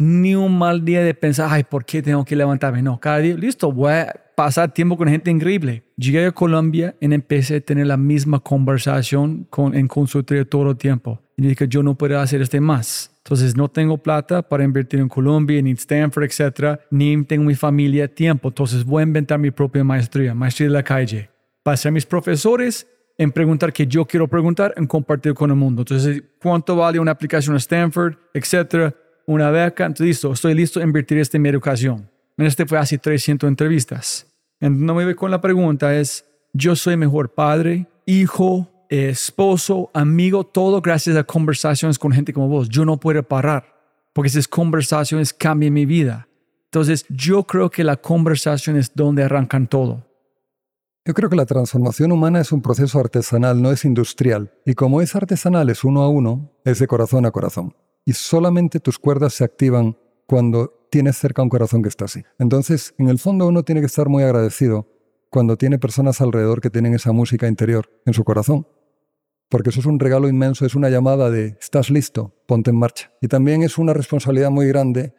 ni 0.00 0.34
un 0.34 0.56
mal 0.56 0.82
día 0.82 1.04
de 1.04 1.12
pensar, 1.12 1.48
ay, 1.50 1.62
¿por 1.62 1.84
qué 1.84 2.00
tengo 2.00 2.24
que 2.24 2.34
levantarme? 2.34 2.80
No, 2.80 2.98
cada 2.98 3.18
día, 3.18 3.34
listo, 3.34 3.70
voy 3.70 3.92
a 3.92 4.14
pasar 4.34 4.72
tiempo 4.72 4.96
con 4.96 5.08
gente 5.08 5.30
increíble. 5.30 5.84
Llegué 5.96 6.24
a 6.24 6.32
Colombia 6.32 6.96
y 7.00 7.12
empecé 7.12 7.56
a 7.56 7.60
tener 7.60 7.86
la 7.86 7.98
misma 7.98 8.40
conversación 8.40 9.46
con, 9.50 9.74
en 9.74 9.86
consultoría 9.86 10.46
todo 10.46 10.70
el 10.70 10.78
tiempo. 10.78 11.20
Y 11.36 11.42
dije, 11.42 11.68
yo 11.68 11.82
no 11.82 11.96
puedo 11.96 12.18
hacer 12.18 12.40
este 12.40 12.60
más. 12.60 13.14
Entonces 13.18 13.54
no 13.54 13.68
tengo 13.68 13.98
plata 13.98 14.40
para 14.40 14.64
invertir 14.64 15.00
en 15.00 15.08
Colombia, 15.10 15.60
ni 15.60 15.72
Stanford, 15.72 16.24
etcétera, 16.24 16.80
ni 16.90 17.22
tengo 17.24 17.44
mi 17.44 17.54
familia 17.54 18.08
tiempo. 18.08 18.48
Entonces 18.48 18.82
voy 18.82 19.02
a 19.02 19.06
inventar 19.06 19.38
mi 19.38 19.50
propia 19.50 19.84
maestría, 19.84 20.34
maestría 20.34 20.68
de 20.68 20.74
la 20.74 20.82
calle. 20.82 21.28
Para 21.62 21.76
ser 21.76 21.92
mis 21.92 22.06
profesores, 22.06 22.86
en 23.18 23.30
preguntar 23.32 23.70
que 23.70 23.86
yo 23.86 24.06
quiero 24.06 24.26
preguntar, 24.26 24.72
en 24.78 24.86
compartir 24.86 25.34
con 25.34 25.50
el 25.50 25.56
mundo. 25.56 25.82
Entonces, 25.82 26.22
¿cuánto 26.40 26.74
vale 26.74 26.98
una 26.98 27.10
aplicación 27.10 27.54
a 27.54 27.58
Stanford, 27.58 28.14
etcétera? 28.32 28.94
Una 29.26 29.50
beca. 29.50 29.86
Entonces, 29.86 30.06
listo, 30.06 30.32
estoy 30.32 30.54
listo 30.54 30.80
a 30.80 30.82
invertir 30.82 31.18
esto 31.18 31.36
en 31.36 31.42
mi 31.42 31.48
educación. 31.48 32.08
En 32.36 32.46
este 32.46 32.66
fue 32.66 32.78
así 32.78 32.98
300 32.98 33.48
entrevistas. 33.48 34.26
Entonces, 34.60 34.86
no 34.86 34.94
me 34.94 35.04
voy 35.04 35.14
con 35.14 35.30
la 35.30 35.40
pregunta, 35.40 35.94
es, 35.96 36.24
yo 36.52 36.74
soy 36.76 36.96
mejor 36.96 37.32
padre, 37.34 37.86
hijo, 38.06 38.68
esposo, 38.88 39.90
amigo, 39.94 40.44
todo 40.44 40.80
gracias 40.80 41.16
a 41.16 41.24
conversaciones 41.24 41.98
con 41.98 42.12
gente 42.12 42.32
como 42.32 42.48
vos. 42.48 42.68
Yo 42.68 42.84
no 42.84 42.98
puedo 42.98 43.22
parar 43.22 43.80
porque 44.12 44.28
esas 44.28 44.48
conversaciones 44.48 45.32
cambian 45.32 45.72
mi 45.72 45.86
vida. 45.86 46.26
Entonces, 46.64 47.04
yo 47.08 47.44
creo 47.44 47.70
que 47.70 47.84
la 47.84 47.96
conversación 47.96 48.76
es 48.76 48.92
donde 48.94 49.24
arrancan 49.24 49.66
todo. 49.66 50.06
Yo 51.04 51.14
creo 51.14 51.30
que 51.30 51.36
la 51.36 51.46
transformación 51.46 52.12
humana 52.12 52.40
es 52.40 52.52
un 52.52 52.62
proceso 52.62 53.00
artesanal, 53.00 53.60
no 53.60 53.72
es 53.72 53.84
industrial. 53.84 54.52
Y 54.66 54.74
como 54.74 55.00
es 55.00 55.16
artesanal, 55.16 55.70
es 55.70 55.82
uno 55.82 56.02
a 56.02 56.08
uno, 56.08 56.52
es 56.64 56.78
de 56.78 56.86
corazón 56.86 57.26
a 57.26 57.30
corazón. 57.30 57.74
Y 58.04 58.12
solamente 58.12 58.80
tus 58.80 58.98
cuerdas 58.98 59.34
se 59.34 59.44
activan 59.44 59.96
cuando 60.26 60.86
tienes 60.90 61.16
cerca 61.18 61.42
un 61.42 61.48
corazón 61.48 61.82
que 61.82 61.88
está 61.88 62.06
así. 62.06 62.22
Entonces, 62.38 62.94
en 62.98 63.08
el 63.08 63.18
fondo 63.18 63.46
uno 63.46 63.62
tiene 63.62 63.80
que 63.80 63.86
estar 63.86 64.08
muy 64.08 64.22
agradecido 64.22 64.88
cuando 65.28 65.56
tiene 65.56 65.78
personas 65.78 66.20
alrededor 66.20 66.60
que 66.60 66.70
tienen 66.70 66.94
esa 66.94 67.12
música 67.12 67.46
interior 67.46 67.88
en 68.06 68.14
su 68.14 68.24
corazón 68.24 68.66
porque 69.50 69.70
eso 69.70 69.80
es 69.80 69.86
un 69.86 69.98
regalo 69.98 70.28
inmenso, 70.28 70.64
es 70.64 70.76
una 70.76 70.88
llamada 70.88 71.28
de 71.28 71.56
estás 71.60 71.90
listo, 71.90 72.32
ponte 72.46 72.70
en 72.70 72.78
marcha. 72.78 73.12
Y 73.20 73.26
también 73.26 73.62
es 73.62 73.78
una 73.78 73.92
responsabilidad 73.92 74.50
muy 74.50 74.66
grande 74.68 75.12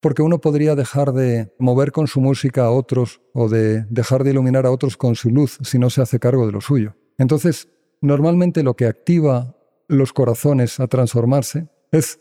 porque 0.00 0.22
uno 0.22 0.40
podría 0.40 0.74
dejar 0.74 1.12
de 1.12 1.52
mover 1.58 1.92
con 1.92 2.06
su 2.06 2.20
música 2.20 2.64
a 2.64 2.70
otros 2.70 3.20
o 3.34 3.48
de 3.48 3.84
dejar 3.90 4.24
de 4.24 4.30
iluminar 4.30 4.64
a 4.64 4.70
otros 4.70 4.96
con 4.96 5.14
su 5.14 5.28
luz 5.28 5.58
si 5.62 5.78
no 5.78 5.90
se 5.90 6.00
hace 6.00 6.18
cargo 6.18 6.46
de 6.46 6.52
lo 6.52 6.62
suyo. 6.62 6.96
Entonces, 7.18 7.68
normalmente 8.00 8.62
lo 8.62 8.74
que 8.74 8.86
activa 8.86 9.57
los 9.88 10.12
corazones 10.12 10.78
a 10.80 10.86
transformarse 10.86 11.68
es 11.90 12.20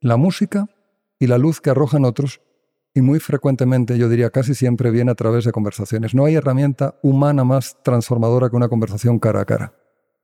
la 0.00 0.16
música 0.16 0.68
y 1.18 1.26
la 1.26 1.38
luz 1.38 1.60
que 1.60 1.70
arrojan 1.70 2.04
otros 2.04 2.40
y 2.94 3.02
muy 3.02 3.20
frecuentemente, 3.20 3.98
yo 3.98 4.08
diría 4.08 4.30
casi 4.30 4.54
siempre, 4.54 4.90
viene 4.90 5.10
a 5.10 5.14
través 5.14 5.44
de 5.44 5.52
conversaciones. 5.52 6.14
No 6.14 6.24
hay 6.24 6.36
herramienta 6.36 6.98
humana 7.02 7.44
más 7.44 7.76
transformadora 7.82 8.48
que 8.48 8.56
una 8.56 8.70
conversación 8.70 9.18
cara 9.18 9.42
a 9.42 9.44
cara. 9.44 9.74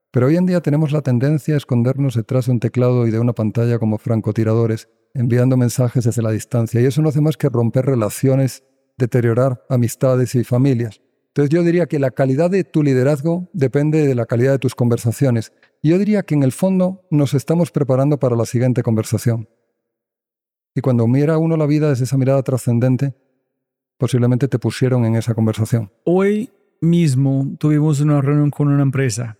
Pero 0.09 0.25
hoy 0.27 0.37
en 0.37 0.47
día 0.47 0.59
tenemos 0.59 0.91
la 0.91 1.01
tendencia 1.01 1.53
a 1.53 1.57
escondernos 1.57 2.15
detrás 2.15 2.47
de 2.47 2.51
un 2.51 2.59
teclado 2.59 3.05
y 3.05 3.11
de 3.11 3.19
una 3.19 3.33
pantalla 3.33 3.77
como 3.77 3.99
francotiradores, 3.99 4.89
enviando 5.13 5.55
mensajes 5.55 6.03
desde 6.03 6.23
la 6.23 6.31
distancia, 6.31 6.81
y 6.81 6.85
eso 6.85 7.03
no 7.03 7.09
hace 7.09 7.21
más 7.21 7.37
que 7.37 7.49
romper 7.49 7.85
relaciones, 7.85 8.63
deteriorar 8.97 9.63
amistades 9.69 10.33
y 10.33 10.43
familias. 10.43 11.01
Entonces 11.27 11.49
yo 11.49 11.63
diría 11.63 11.85
que 11.87 11.99
la 11.99 12.11
calidad 12.11 12.49
de 12.49 12.63
tu 12.63 12.81
liderazgo 12.81 13.49
depende 13.53 14.07
de 14.07 14.15
la 14.15 14.25
calidad 14.25 14.51
de 14.51 14.59
tus 14.59 14.73
conversaciones. 14.73 15.51
Yo 15.83 15.97
diría 15.97 16.23
que 16.23 16.33
en 16.33 16.43
el 16.43 16.51
fondo 16.51 17.05
nos 17.11 17.33
estamos 17.33 17.71
preparando 17.71 18.17
para 18.17 18.35
la 18.35 18.45
siguiente 18.45 18.81
conversación. 18.83 19.49
Y 20.73 20.81
cuando 20.81 21.05
mira 21.07 21.37
uno 21.37 21.57
la 21.57 21.65
vida 21.65 21.89
desde 21.89 22.05
esa 22.05 22.17
mirada 22.17 22.41
trascendente, 22.41 23.13
posiblemente 23.97 24.47
te 24.47 24.57
pusieron 24.57 25.05
en 25.05 25.15
esa 25.15 25.35
conversación. 25.35 25.91
Hoy 26.05 26.51
mismo 26.81 27.55
tuvimos 27.59 27.99
una 27.99 28.21
reunión 28.21 28.49
con 28.49 28.69
una 28.69 28.81
empresa 28.81 29.37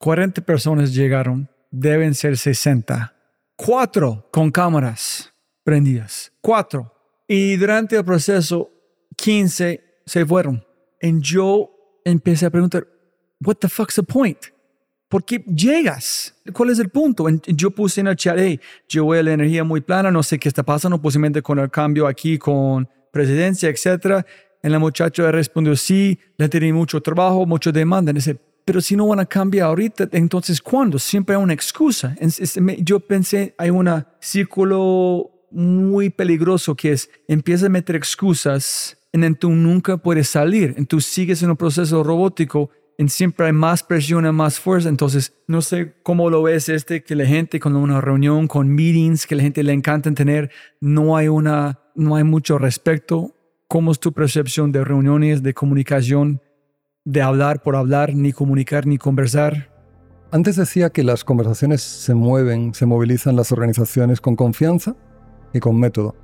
40 0.00 0.40
personas 0.40 0.94
llegaron, 0.94 1.50
deben 1.70 2.14
ser 2.14 2.38
60. 2.38 3.14
Cuatro 3.54 4.26
con 4.30 4.50
cámaras 4.50 5.30
prendidas. 5.62 6.32
Cuatro. 6.40 6.90
Y 7.28 7.56
durante 7.56 7.96
el 7.98 8.04
proceso, 8.04 8.70
15 9.16 9.84
se 10.06 10.24
fueron. 10.24 10.64
Y 11.02 11.20
yo 11.20 11.70
empecé 12.02 12.46
a 12.46 12.50
preguntar, 12.50 12.88
what 13.44 13.56
the 13.56 13.68
fuck's 13.68 13.96
the 13.96 14.02
point? 14.02 14.38
¿Por 15.10 15.24
qué 15.24 15.42
llegas? 15.44 16.36
¿Cuál 16.52 16.70
es 16.70 16.78
el 16.78 16.88
punto? 16.88 17.26
yo 17.48 17.72
puse 17.72 18.00
en 18.00 18.06
el 18.06 18.14
chat, 18.14 18.36
hey, 18.38 18.60
yo 18.88 19.12
a 19.12 19.20
la 19.20 19.32
energía 19.32 19.64
muy 19.64 19.80
plana, 19.80 20.08
no 20.12 20.22
sé 20.22 20.38
qué 20.38 20.48
está 20.48 20.62
pasando, 20.62 21.02
posiblemente 21.02 21.42
con 21.42 21.58
el 21.58 21.68
cambio 21.68 22.06
aquí 22.06 22.38
con 22.38 22.88
presidencia, 23.10 23.68
etc. 23.68 24.24
Y 24.62 24.68
la 24.68 24.78
muchacha 24.78 25.32
respondió, 25.32 25.74
sí, 25.74 26.16
le 26.36 26.48
tiene 26.48 26.72
mucho 26.72 27.00
trabajo, 27.00 27.44
mucha 27.44 27.72
demanda. 27.72 28.12
Dice, 28.12 28.38
pero 28.64 28.80
si 28.80 28.94
no 28.94 29.08
van 29.08 29.18
a 29.18 29.26
cambiar 29.26 29.66
ahorita, 29.66 30.08
entonces 30.12 30.62
¿cuándo? 30.62 30.96
Siempre 30.96 31.34
hay 31.34 31.42
una 31.42 31.54
excusa. 31.54 32.14
Yo 32.78 33.00
pensé, 33.00 33.52
hay 33.58 33.70
un 33.70 34.04
círculo 34.20 35.28
muy 35.50 36.10
peligroso 36.10 36.76
que 36.76 36.92
es, 36.92 37.10
empieza 37.26 37.66
a 37.66 37.68
meter 37.68 37.96
excusas 37.96 38.96
en 39.12 39.34
tú 39.34 39.50
nunca 39.50 39.96
puedes 39.96 40.28
salir, 40.28 40.72
en 40.76 40.86
tú 40.86 41.00
sigues 41.00 41.42
en 41.42 41.50
un 41.50 41.56
proceso 41.56 42.04
robótico, 42.04 42.70
en 43.00 43.08
siempre 43.08 43.46
hay 43.46 43.52
más 43.52 43.82
presión, 43.82 44.32
más 44.34 44.60
fuerza. 44.60 44.88
Entonces, 44.88 45.34
no 45.46 45.62
sé 45.62 45.94
cómo 46.02 46.30
lo 46.30 46.42
ves 46.42 46.68
este, 46.68 47.02
que 47.02 47.14
la 47.16 47.26
gente 47.26 47.58
con 47.58 47.74
una 47.74 48.00
reunión, 48.00 48.46
con 48.46 48.68
meetings, 48.68 49.26
que 49.26 49.36
la 49.36 49.42
gente 49.42 49.62
le 49.62 49.72
encanta 49.72 50.12
tener, 50.12 50.50
no 50.80 51.16
hay, 51.16 51.28
una, 51.28 51.80
no 51.94 52.16
hay 52.16 52.24
mucho 52.24 52.58
respecto. 52.58 53.34
¿Cómo 53.68 53.92
es 53.92 54.00
tu 54.00 54.12
percepción 54.12 54.70
de 54.72 54.84
reuniones, 54.84 55.42
de 55.42 55.54
comunicación? 55.54 56.40
de 57.04 57.22
hablar 57.22 57.62
por 57.62 57.76
hablar, 57.76 58.14
ni 58.14 58.32
comunicar, 58.32 58.86
ni 58.86 58.98
conversar. 58.98 59.70
Antes 60.30 60.56
decía 60.56 60.90
que 60.90 61.02
las 61.02 61.24
conversaciones 61.24 61.82
se 61.82 62.14
mueven, 62.14 62.74
se 62.74 62.86
movilizan 62.86 63.36
las 63.36 63.50
organizaciones 63.52 64.20
con 64.20 64.36
confianza 64.36 64.94
y 65.52 65.60
con 65.60 65.78
método. 65.78 66.14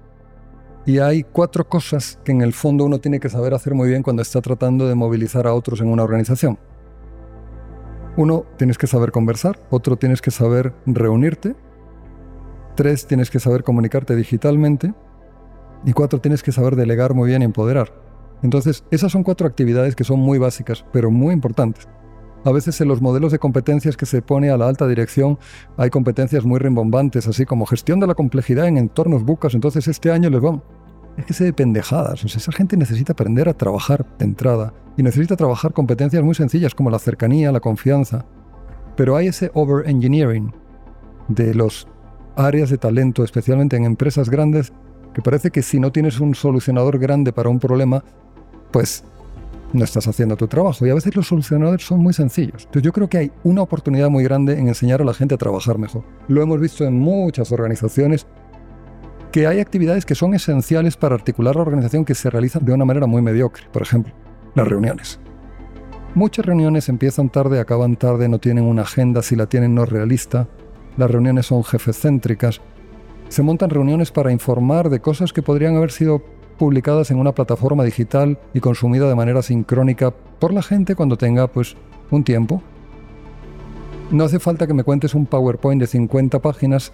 Y 0.84 0.98
hay 0.98 1.24
cuatro 1.24 1.68
cosas 1.68 2.20
que 2.24 2.30
en 2.30 2.42
el 2.42 2.52
fondo 2.52 2.84
uno 2.84 3.00
tiene 3.00 3.18
que 3.18 3.28
saber 3.28 3.54
hacer 3.54 3.74
muy 3.74 3.88
bien 3.88 4.04
cuando 4.04 4.22
está 4.22 4.40
tratando 4.40 4.86
de 4.86 4.94
movilizar 4.94 5.46
a 5.46 5.54
otros 5.54 5.80
en 5.80 5.88
una 5.88 6.04
organización. 6.04 6.58
Uno, 8.16 8.46
tienes 8.56 8.78
que 8.78 8.86
saber 8.86 9.12
conversar. 9.12 9.60
Otro, 9.70 9.96
tienes 9.96 10.22
que 10.22 10.30
saber 10.30 10.72
reunirte. 10.86 11.54
Tres, 12.74 13.06
tienes 13.06 13.30
que 13.30 13.40
saber 13.40 13.62
comunicarte 13.62 14.16
digitalmente. 14.16 14.94
Y 15.84 15.92
cuatro, 15.92 16.20
tienes 16.20 16.42
que 16.42 16.50
saber 16.50 16.76
delegar 16.76 17.12
muy 17.12 17.28
bien 17.28 17.42
y 17.42 17.44
empoderar. 17.44 17.92
Entonces, 18.42 18.84
esas 18.90 19.12
son 19.12 19.22
cuatro 19.22 19.46
actividades 19.46 19.94
que 19.94 20.04
son 20.04 20.18
muy 20.18 20.38
básicas, 20.38 20.84
pero 20.92 21.10
muy 21.10 21.34
importantes. 21.34 21.88
A 22.44 22.52
veces 22.52 22.80
en 22.80 22.88
los 22.88 23.02
modelos 23.02 23.32
de 23.32 23.38
competencias 23.38 23.96
que 23.96 24.06
se 24.06 24.22
pone 24.22 24.50
a 24.50 24.56
la 24.56 24.68
alta 24.68 24.86
dirección 24.86 25.38
hay 25.76 25.90
competencias 25.90 26.44
muy 26.44 26.58
rimbombantes, 26.58 27.26
así 27.26 27.44
como 27.44 27.66
gestión 27.66 27.98
de 27.98 28.06
la 28.06 28.14
complejidad 28.14 28.68
en 28.68 28.78
entornos 28.78 29.24
bucas. 29.24 29.54
Entonces 29.54 29.88
este 29.88 30.10
año 30.10 30.30
les 30.30 30.40
vamos... 30.40 30.62
Es 31.16 31.24
que 31.24 31.32
se 31.32 31.44
de 31.44 31.52
pendejadas. 31.52 32.24
O 32.24 32.28
sea, 32.28 32.38
esa 32.38 32.52
gente 32.52 32.76
necesita 32.76 33.14
aprender 33.14 33.48
a 33.48 33.54
trabajar 33.54 34.06
de 34.18 34.26
entrada 34.26 34.72
y 34.96 35.02
necesita 35.02 35.36
trabajar 35.36 35.72
competencias 35.72 36.22
muy 36.22 36.34
sencillas 36.34 36.74
como 36.74 36.90
la 36.90 36.98
cercanía, 36.98 37.52
la 37.52 37.60
confianza. 37.60 38.24
Pero 38.96 39.16
hay 39.16 39.28
ese 39.28 39.50
over-engineering 39.54 40.54
de 41.28 41.54
los 41.54 41.86
áreas 42.36 42.70
de 42.70 42.78
talento, 42.78 43.24
especialmente 43.24 43.76
en 43.76 43.84
empresas 43.84 44.30
grandes, 44.30 44.72
que 45.14 45.22
parece 45.22 45.50
que 45.50 45.62
si 45.62 45.80
no 45.80 45.92
tienes 45.92 46.20
un 46.20 46.34
solucionador 46.34 46.98
grande 46.98 47.32
para 47.32 47.48
un 47.48 47.58
problema, 47.58 48.04
pues 48.70 49.04
no 49.72 49.84
estás 49.84 50.06
haciendo 50.06 50.36
tu 50.36 50.46
trabajo. 50.46 50.86
Y 50.86 50.90
a 50.90 50.94
veces 50.94 51.14
los 51.16 51.26
solucionadores 51.26 51.84
son 51.84 52.00
muy 52.00 52.12
sencillos. 52.12 52.64
Entonces 52.64 52.82
yo 52.82 52.92
creo 52.92 53.08
que 53.08 53.18
hay 53.18 53.32
una 53.44 53.62
oportunidad 53.62 54.10
muy 54.10 54.24
grande 54.24 54.58
en 54.58 54.68
enseñar 54.68 55.02
a 55.02 55.04
la 55.04 55.14
gente 55.14 55.34
a 55.34 55.38
trabajar 55.38 55.78
mejor. 55.78 56.04
Lo 56.28 56.42
hemos 56.42 56.60
visto 56.60 56.84
en 56.84 56.98
muchas 56.98 57.52
organizaciones 57.52 58.26
que 59.32 59.46
hay 59.46 59.60
actividades 59.60 60.06
que 60.06 60.14
son 60.14 60.34
esenciales 60.34 60.96
para 60.96 61.14
articular 61.14 61.56
la 61.56 61.62
organización 61.62 62.04
que 62.04 62.14
se 62.14 62.30
realizan 62.30 62.64
de 62.64 62.72
una 62.72 62.84
manera 62.84 63.06
muy 63.06 63.20
mediocre. 63.20 63.64
Por 63.72 63.82
ejemplo, 63.82 64.14
las 64.56 64.66
reuniones. 64.66 65.20
Muchas 66.14 66.46
reuniones 66.46 66.88
empiezan 66.88 67.28
tarde, 67.28 67.60
acaban 67.60 67.96
tarde, 67.96 68.28
no 68.28 68.38
tienen 68.38 68.64
una 68.64 68.82
agenda, 68.82 69.22
si 69.22 69.36
la 69.36 69.46
tienen 69.46 69.74
no 69.74 69.84
es 69.84 69.90
realista, 69.90 70.48
las 70.96 71.10
reuniones 71.10 71.46
son 71.46 71.62
jefecéntricas, 71.62 72.62
se 73.28 73.42
montan 73.42 73.70
reuniones 73.70 74.10
para 74.10 74.32
informar 74.32 74.88
de 74.88 75.00
cosas 75.00 75.32
que 75.32 75.42
podrían 75.42 75.76
haber 75.76 75.92
sido 75.92 76.22
publicadas 76.58 77.10
en 77.10 77.18
una 77.18 77.32
plataforma 77.32 77.84
digital 77.84 78.38
y 78.54 78.60
consumida 78.60 79.08
de 79.08 79.14
manera 79.14 79.42
sincrónica 79.42 80.10
por 80.10 80.54
la 80.54 80.62
gente 80.62 80.94
cuando 80.94 81.18
tenga 81.18 81.46
pues 81.48 81.76
un 82.10 82.24
tiempo. 82.24 82.62
No 84.10 84.24
hace 84.24 84.38
falta 84.38 84.66
que 84.66 84.72
me 84.72 84.84
cuentes 84.84 85.14
un 85.14 85.26
PowerPoint 85.26 85.80
de 85.82 85.86
50 85.86 86.40
páginas, 86.40 86.92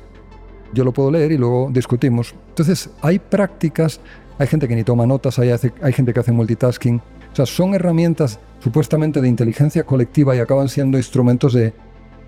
yo 0.74 0.82
lo 0.82 0.92
puedo 0.92 1.12
leer 1.12 1.30
y 1.30 1.38
luego 1.38 1.68
discutimos. 1.70 2.34
Entonces, 2.48 2.90
hay 3.02 3.20
prácticas, 3.20 4.00
hay 4.38 4.48
gente 4.48 4.66
que 4.66 4.74
ni 4.74 4.82
toma 4.82 5.06
notas, 5.06 5.38
hay, 5.38 5.50
hay 5.50 5.92
gente 5.92 6.12
que 6.12 6.20
hace 6.20 6.32
multitasking, 6.32 7.00
o 7.32 7.36
sea, 7.36 7.46
son 7.46 7.74
herramientas 7.74 8.38
supuestamente 8.60 9.20
de 9.20 9.28
inteligencia 9.28 9.84
colectiva 9.84 10.36
y 10.36 10.38
acaban 10.38 10.68
siendo 10.68 10.98
instrumentos 10.98 11.52
de 11.52 11.72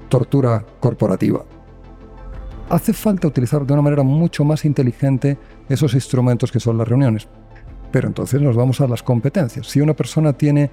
tortura 0.08 0.64
corporativa 0.80 1.44
hace 2.68 2.92
falta 2.92 3.28
utilizar 3.28 3.66
de 3.66 3.72
una 3.72 3.82
manera 3.82 4.02
mucho 4.02 4.44
más 4.44 4.64
inteligente 4.64 5.38
esos 5.68 5.94
instrumentos 5.94 6.50
que 6.50 6.60
son 6.60 6.78
las 6.78 6.88
reuniones. 6.88 7.28
Pero 7.90 8.08
entonces 8.08 8.40
nos 8.40 8.56
vamos 8.56 8.80
a 8.80 8.88
las 8.88 9.02
competencias. 9.02 9.66
Si 9.66 9.80
una 9.80 9.94
persona 9.94 10.32
tiene 10.32 10.70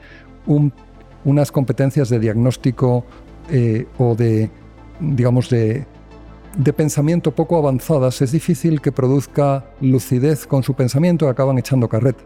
unas 1.23 1.51
competencias 1.51 2.09
de 2.09 2.19
diagnóstico 2.19 3.05
eh, 3.49 3.86
o 3.97 4.15
de, 4.15 4.49
digamos, 4.99 5.49
de, 5.49 5.86
de 6.57 6.73
pensamiento 6.73 7.32
poco 7.32 7.57
avanzadas, 7.57 8.21
es 8.21 8.32
difícil 8.32 8.82
que 8.82 8.91
produzca 8.91 9.65
lucidez 9.82 10.47
con 10.47 10.63
su 10.63 10.73
pensamiento 10.73 11.25
y 11.25 11.29
acaban 11.29 11.59
echando 11.59 11.88
carreta. 11.88 12.23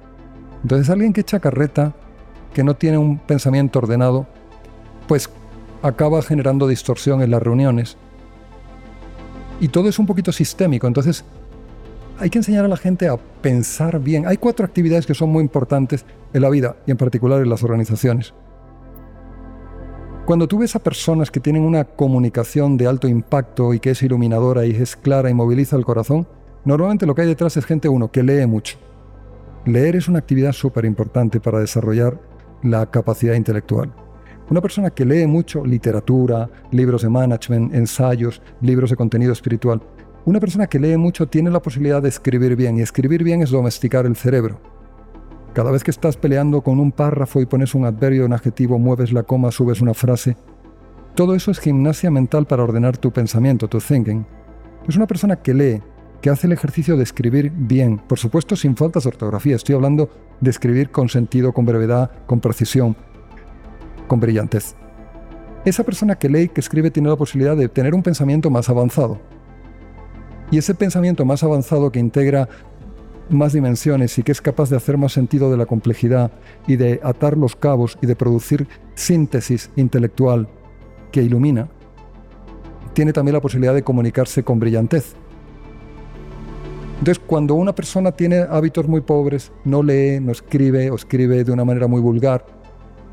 Entonces 0.65 0.89
alguien 0.89 1.13
que 1.13 1.21
echa 1.21 1.39
carreta, 1.39 1.93
que 2.51 2.63
no 2.63 2.73
tiene 2.73 2.97
un 2.97 3.19
pensamiento 3.19 3.77
ordenado, 3.77 4.25
pues 5.07 5.29
acaba 5.83 6.23
generando 6.23 6.67
distorsión 6.67 7.21
en 7.21 7.29
las 7.29 7.43
reuniones 7.43 7.97
y 9.59 9.67
todo 9.67 9.89
es 9.89 9.99
un 9.99 10.07
poquito 10.07 10.31
sistémico. 10.31 10.87
Entonces, 10.87 11.23
hay 12.17 12.31
que 12.31 12.39
enseñar 12.39 12.65
a 12.65 12.67
la 12.67 12.77
gente 12.77 13.07
a 13.07 13.15
pensar 13.15 13.99
bien. 13.99 14.25
Hay 14.25 14.37
cuatro 14.37 14.65
actividades 14.65 15.05
que 15.05 15.13
son 15.13 15.29
muy 15.29 15.43
importantes 15.43 16.03
en 16.33 16.41
la 16.41 16.49
vida 16.49 16.77
y 16.87 16.89
en 16.89 16.97
particular 16.97 17.43
en 17.43 17.49
las 17.51 17.61
organizaciones. 17.61 18.33
Cuando 20.25 20.47
tú 20.47 20.57
ves 20.57 20.75
a 20.75 20.79
personas 20.79 21.29
que 21.29 21.39
tienen 21.39 21.61
una 21.61 21.83
comunicación 21.83 22.75
de 22.75 22.87
alto 22.87 23.07
impacto 23.07 23.75
y 23.75 23.79
que 23.79 23.91
es 23.91 24.01
iluminadora 24.01 24.65
y 24.65 24.71
es 24.71 24.95
clara 24.95 25.29
y 25.29 25.35
moviliza 25.35 25.75
el 25.75 25.85
corazón, 25.85 26.25
normalmente 26.63 27.05
lo 27.05 27.13
que 27.13 27.21
hay 27.21 27.27
detrás 27.27 27.55
es 27.55 27.67
gente, 27.67 27.87
uno, 27.87 28.09
que 28.09 28.23
lee 28.23 28.47
mucho. 28.47 28.79
Leer 29.65 29.95
es 29.95 30.07
una 30.07 30.19
actividad 30.19 30.51
súper 30.51 30.85
importante 30.85 31.39
para 31.39 31.59
desarrollar 31.59 32.21
la 32.61 32.85
capacidad 32.91 33.33
intelectual. 33.33 33.91
Una 34.51 34.61
persona 34.61 34.91
que 34.91 35.05
lee 35.05 35.25
mucho 35.25 35.65
literatura, 35.65 36.47
libros 36.69 37.01
de 37.01 37.09
management, 37.09 37.73
ensayos, 37.73 38.43
libros 38.61 38.91
de 38.91 38.95
contenido 38.95 39.33
espiritual, 39.33 39.81
una 40.25 40.39
persona 40.39 40.67
que 40.67 40.79
lee 40.79 40.97
mucho 40.97 41.27
tiene 41.27 41.49
la 41.49 41.63
posibilidad 41.63 42.01
de 42.01 42.09
escribir 42.09 42.55
bien 42.55 42.77
y 42.77 42.81
escribir 42.81 43.23
bien 43.23 43.41
es 43.41 43.49
domesticar 43.49 44.05
el 44.05 44.15
cerebro. 44.15 44.61
Cada 45.53 45.71
vez 45.71 45.83
que 45.83 45.91
estás 45.91 46.15
peleando 46.15 46.61
con 46.61 46.79
un 46.79 46.91
párrafo 46.91 47.41
y 47.41 47.47
pones 47.47 47.73
un 47.73 47.85
adverbio, 47.85 48.25
un 48.25 48.33
adjetivo, 48.33 48.77
mueves 48.77 49.13
la 49.13 49.23
coma, 49.23 49.51
subes 49.51 49.81
una 49.81 49.95
frase, 49.95 50.37
todo 51.15 51.33
eso 51.33 51.49
es 51.49 51.59
gimnasia 51.59 52.11
mental 52.11 52.45
para 52.45 52.63
ordenar 52.63 52.97
tu 52.97 53.11
pensamiento, 53.11 53.67
tu 53.67 53.79
thinking. 53.79 54.27
Es 54.87 54.95
una 54.95 55.07
persona 55.07 55.37
que 55.37 55.53
lee, 55.53 55.81
que 56.25 56.31
hace 56.31 56.47
el 56.47 56.53
ejercicio 56.53 56.97
de 56.97 57.03
escribir 57.03 57.51
bien, 57.55 57.99
por 57.99 58.17
supuesto 58.17 58.55
sin 58.55 58.75
faltas 58.75 59.03
de 59.03 59.09
ortografía, 59.09 59.55
estoy 59.55 59.75
hablando 59.75 60.09
de 60.41 60.49
escribir 60.49 60.89
con 60.89 61.07
sentido, 61.07 61.53
con 61.53 61.67
brevedad, 61.67 62.09
con 62.25 62.39
precisión, 62.39 62.97
con 64.07 64.19
brillantez. 64.19 64.73
Esa 65.65 65.83
persona 65.83 66.15
que 66.15 66.27
lee, 66.27 66.49
que 66.49 66.61
escribe, 66.61 66.89
tiene 66.89 67.09
la 67.09 67.15
posibilidad 67.15 67.55
de 67.55 67.69
tener 67.69 67.93
un 67.93 68.01
pensamiento 68.01 68.49
más 68.49 68.69
avanzado. 68.69 69.19
Y 70.49 70.57
ese 70.57 70.73
pensamiento 70.73 71.25
más 71.25 71.43
avanzado 71.43 71.91
que 71.91 71.99
integra 71.99 72.49
más 73.29 73.53
dimensiones 73.53 74.17
y 74.17 74.23
que 74.23 74.31
es 74.31 74.41
capaz 74.41 74.71
de 74.71 74.77
hacer 74.77 74.97
más 74.97 75.13
sentido 75.13 75.51
de 75.51 75.57
la 75.57 75.67
complejidad 75.67 76.31
y 76.65 76.75
de 76.75 76.99
atar 77.03 77.37
los 77.37 77.55
cabos 77.55 77.99
y 78.01 78.07
de 78.07 78.15
producir 78.15 78.67
síntesis 78.95 79.69
intelectual 79.75 80.47
que 81.11 81.21
ilumina, 81.21 81.69
tiene 82.93 83.13
también 83.13 83.35
la 83.35 83.41
posibilidad 83.41 83.75
de 83.75 83.83
comunicarse 83.83 84.41
con 84.41 84.59
brillantez. 84.59 85.15
Entonces, 86.99 87.21
cuando 87.25 87.55
una 87.55 87.75
persona 87.75 88.11
tiene 88.11 88.39
hábitos 88.49 88.87
muy 88.87 89.01
pobres, 89.01 89.51
no 89.63 89.83
lee, 89.83 90.19
no 90.21 90.31
escribe 90.31 90.89
o 90.91 90.95
escribe 90.95 91.43
de 91.43 91.51
una 91.51 91.65
manera 91.65 91.87
muy 91.87 92.01
vulgar, 92.01 92.45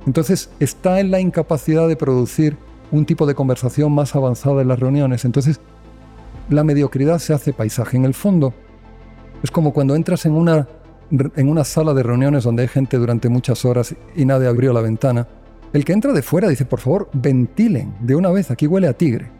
entonces 0.06 0.50
está 0.58 1.00
en 1.00 1.10
la 1.10 1.20
incapacidad 1.20 1.88
de 1.88 1.96
producir 1.96 2.56
un 2.90 3.06
tipo 3.06 3.26
de 3.26 3.34
conversación 3.34 3.92
más 3.92 4.14
avanzada 4.14 4.62
en 4.62 4.68
las 4.68 4.78
reuniones. 4.78 5.24
Entonces 5.24 5.60
la 6.48 6.64
mediocridad 6.64 7.18
se 7.18 7.32
hace 7.32 7.52
paisaje. 7.52 7.96
En 7.96 8.04
el 8.04 8.14
fondo 8.14 8.52
es 9.42 9.50
como 9.50 9.72
cuando 9.72 9.94
entras 9.94 10.26
en 10.26 10.32
una, 10.32 10.68
en 11.10 11.48
una 11.48 11.64
sala 11.64 11.94
de 11.94 12.02
reuniones 12.02 12.44
donde 12.44 12.62
hay 12.62 12.68
gente 12.68 12.98
durante 12.98 13.28
muchas 13.28 13.64
horas 13.64 13.94
y 14.14 14.24
nadie 14.24 14.48
abrió 14.48 14.72
la 14.72 14.80
ventana. 14.80 15.26
El 15.72 15.84
que 15.84 15.92
entra 15.92 16.12
de 16.12 16.22
fuera 16.22 16.48
dice, 16.48 16.66
por 16.66 16.80
favor, 16.80 17.08
ventilen 17.14 17.94
de 18.00 18.14
una 18.14 18.30
vez, 18.30 18.50
aquí 18.50 18.66
huele 18.66 18.88
a 18.88 18.92
tigre. 18.92 19.30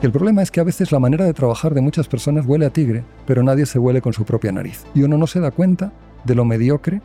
El 0.00 0.12
problema 0.12 0.42
es 0.42 0.52
que 0.52 0.60
a 0.60 0.64
veces 0.64 0.92
la 0.92 1.00
manera 1.00 1.24
de 1.24 1.34
trabajar 1.34 1.74
de 1.74 1.80
muchas 1.80 2.06
personas 2.06 2.46
huele 2.46 2.66
a 2.66 2.70
tigre, 2.70 3.04
pero 3.26 3.42
nadie 3.42 3.66
se 3.66 3.80
huele 3.80 4.00
con 4.00 4.12
su 4.12 4.24
propia 4.24 4.52
nariz. 4.52 4.84
Y 4.94 5.02
uno 5.02 5.18
no 5.18 5.26
se 5.26 5.40
da 5.40 5.50
cuenta 5.50 5.92
de 6.24 6.36
lo 6.36 6.44
mediocre 6.44 7.02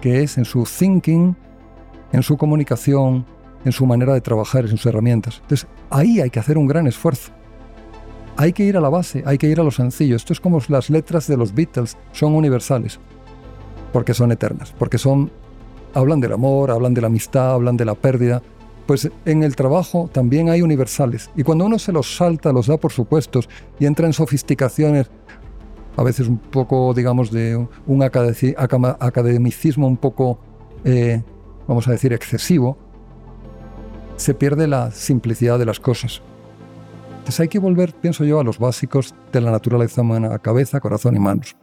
que 0.00 0.22
es 0.22 0.38
en 0.38 0.46
su 0.46 0.64
thinking, 0.64 1.36
en 2.12 2.22
su 2.22 2.38
comunicación, 2.38 3.26
en 3.66 3.72
su 3.72 3.84
manera 3.84 4.14
de 4.14 4.22
trabajar, 4.22 4.64
en 4.64 4.70
sus 4.70 4.86
herramientas. 4.86 5.40
Entonces, 5.42 5.68
ahí 5.90 6.20
hay 6.20 6.30
que 6.30 6.38
hacer 6.38 6.56
un 6.56 6.66
gran 6.66 6.86
esfuerzo. 6.86 7.32
Hay 8.38 8.54
que 8.54 8.64
ir 8.64 8.78
a 8.78 8.80
la 8.80 8.88
base, 8.88 9.22
hay 9.26 9.36
que 9.36 9.48
ir 9.48 9.60
a 9.60 9.62
lo 9.62 9.70
sencillo. 9.70 10.16
Esto 10.16 10.32
es 10.32 10.40
como 10.40 10.62
las 10.68 10.88
letras 10.88 11.26
de 11.26 11.36
los 11.36 11.54
Beatles, 11.54 11.98
son 12.12 12.34
universales, 12.34 12.98
porque 13.92 14.14
son 14.14 14.32
eternas, 14.32 14.74
porque 14.78 14.96
son 14.96 15.30
hablan 15.92 16.20
del 16.20 16.32
amor, 16.32 16.70
hablan 16.70 16.94
de 16.94 17.02
la 17.02 17.08
amistad, 17.08 17.52
hablan 17.52 17.76
de 17.76 17.84
la 17.84 17.94
pérdida. 17.94 18.40
Pues 18.90 19.08
en 19.24 19.44
el 19.44 19.54
trabajo 19.54 20.10
también 20.12 20.48
hay 20.48 20.62
universales. 20.62 21.30
Y 21.36 21.44
cuando 21.44 21.64
uno 21.64 21.78
se 21.78 21.92
los 21.92 22.16
salta, 22.16 22.52
los 22.52 22.66
da 22.66 22.76
por 22.76 22.90
supuestos 22.90 23.48
y 23.78 23.86
entra 23.86 24.04
en 24.08 24.12
sofisticaciones 24.12 25.08
a 25.96 26.02
veces 26.02 26.26
un 26.26 26.38
poco, 26.38 26.92
digamos, 26.92 27.30
de 27.30 27.68
un 27.86 28.02
academicismo 28.02 29.86
un 29.86 29.96
poco, 29.96 30.40
eh, 30.84 31.22
vamos 31.68 31.86
a 31.86 31.92
decir, 31.92 32.12
excesivo, 32.12 32.76
se 34.16 34.34
pierde 34.34 34.66
la 34.66 34.90
simplicidad 34.90 35.56
de 35.56 35.66
las 35.66 35.78
cosas. 35.78 36.20
Entonces 37.10 37.38
hay 37.38 37.48
que 37.48 37.60
volver, 37.60 37.94
pienso 37.94 38.24
yo, 38.24 38.40
a 38.40 38.42
los 38.42 38.58
básicos 38.58 39.14
de 39.32 39.40
la 39.40 39.52
naturaleza 39.52 40.00
humana, 40.00 40.34
a 40.34 40.40
cabeza, 40.40 40.80
corazón 40.80 41.14
y 41.14 41.20
manos. 41.20 41.54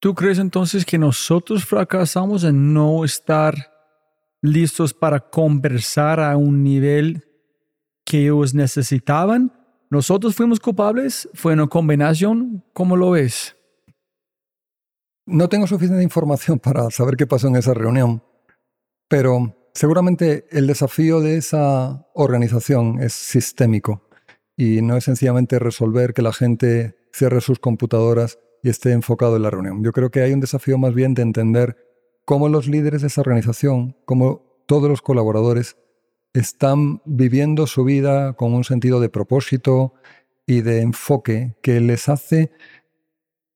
¿Tú 0.00 0.16
crees 0.16 0.40
entonces 0.40 0.84
que 0.84 0.98
nosotros 0.98 1.64
fracasamos 1.64 2.42
en 2.42 2.74
no 2.74 3.04
estar 3.04 3.77
listos 4.42 4.94
para 4.94 5.20
conversar 5.20 6.20
a 6.20 6.36
un 6.36 6.62
nivel 6.62 7.24
que 8.04 8.22
ellos 8.22 8.54
necesitaban? 8.54 9.52
¿Nosotros 9.90 10.34
fuimos 10.34 10.60
culpables? 10.60 11.28
¿Fue 11.34 11.54
una 11.54 11.66
combinación? 11.66 12.64
¿Cómo 12.72 12.96
lo 12.96 13.12
ves? 13.12 13.56
No 15.26 15.48
tengo 15.48 15.66
suficiente 15.66 16.02
información 16.02 16.58
para 16.62 16.90
saber 16.90 17.16
qué 17.16 17.26
pasó 17.26 17.48
en 17.48 17.56
esa 17.56 17.74
reunión, 17.74 18.22
pero 19.08 19.70
seguramente 19.74 20.46
el 20.50 20.66
desafío 20.66 21.20
de 21.20 21.36
esa 21.36 22.06
organización 22.14 23.00
es 23.02 23.12
sistémico 23.12 24.08
y 24.56 24.82
no 24.82 24.96
es 24.96 25.04
sencillamente 25.04 25.58
resolver 25.58 26.14
que 26.14 26.22
la 26.22 26.32
gente 26.32 26.96
cierre 27.12 27.40
sus 27.40 27.58
computadoras 27.58 28.38
y 28.62 28.70
esté 28.70 28.92
enfocado 28.92 29.36
en 29.36 29.42
la 29.42 29.50
reunión. 29.50 29.84
Yo 29.84 29.92
creo 29.92 30.10
que 30.10 30.20
hay 30.20 30.32
un 30.32 30.40
desafío 30.40 30.78
más 30.78 30.94
bien 30.94 31.14
de 31.14 31.22
entender 31.22 31.76
cómo 32.28 32.50
los 32.50 32.66
líderes 32.66 33.00
de 33.00 33.06
esa 33.06 33.22
organización, 33.22 33.96
cómo 34.04 34.62
todos 34.66 34.90
los 34.90 35.00
colaboradores 35.00 35.78
están 36.34 37.00
viviendo 37.06 37.66
su 37.66 37.84
vida 37.84 38.34
con 38.34 38.52
un 38.52 38.64
sentido 38.64 39.00
de 39.00 39.08
propósito 39.08 39.94
y 40.46 40.60
de 40.60 40.82
enfoque 40.82 41.56
que 41.62 41.80
les 41.80 42.10
hace 42.10 42.50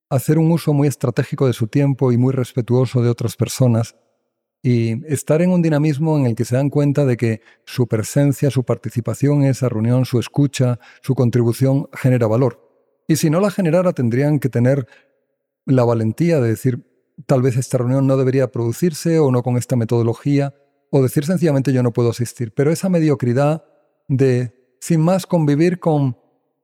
hacer 0.08 0.38
un 0.38 0.50
uso 0.50 0.72
muy 0.72 0.88
estratégico 0.88 1.46
de 1.46 1.52
su 1.52 1.66
tiempo 1.66 2.12
y 2.12 2.16
muy 2.16 2.32
respetuoso 2.32 3.02
de 3.02 3.10
otras 3.10 3.36
personas 3.36 3.94
y 4.62 5.04
estar 5.12 5.42
en 5.42 5.50
un 5.50 5.60
dinamismo 5.60 6.16
en 6.16 6.24
el 6.24 6.34
que 6.34 6.46
se 6.46 6.56
dan 6.56 6.70
cuenta 6.70 7.04
de 7.04 7.18
que 7.18 7.42
su 7.66 7.86
presencia, 7.86 8.50
su 8.50 8.64
participación 8.64 9.42
en 9.42 9.50
esa 9.50 9.68
reunión, 9.68 10.06
su 10.06 10.18
escucha, 10.18 10.80
su 11.02 11.14
contribución 11.14 11.90
genera 11.92 12.26
valor. 12.26 12.58
Y 13.06 13.16
si 13.16 13.28
no 13.28 13.38
la 13.38 13.50
generara, 13.50 13.92
tendrían 13.92 14.38
que 14.38 14.48
tener 14.48 14.86
la 15.66 15.84
valentía 15.84 16.40
de 16.40 16.48
decir, 16.48 16.91
tal 17.26 17.42
vez 17.42 17.56
esta 17.56 17.78
reunión 17.78 18.06
no 18.06 18.16
debería 18.16 18.50
producirse 18.50 19.18
o 19.18 19.30
no 19.30 19.42
con 19.42 19.56
esta 19.56 19.76
metodología, 19.76 20.54
o 20.90 21.02
decir 21.02 21.24
sencillamente 21.24 21.72
yo 21.72 21.82
no 21.82 21.92
puedo 21.92 22.10
asistir. 22.10 22.52
Pero 22.54 22.70
esa 22.70 22.88
mediocridad 22.88 23.64
de, 24.08 24.76
sin 24.80 25.00
más, 25.00 25.26
convivir 25.26 25.80
con 25.80 26.18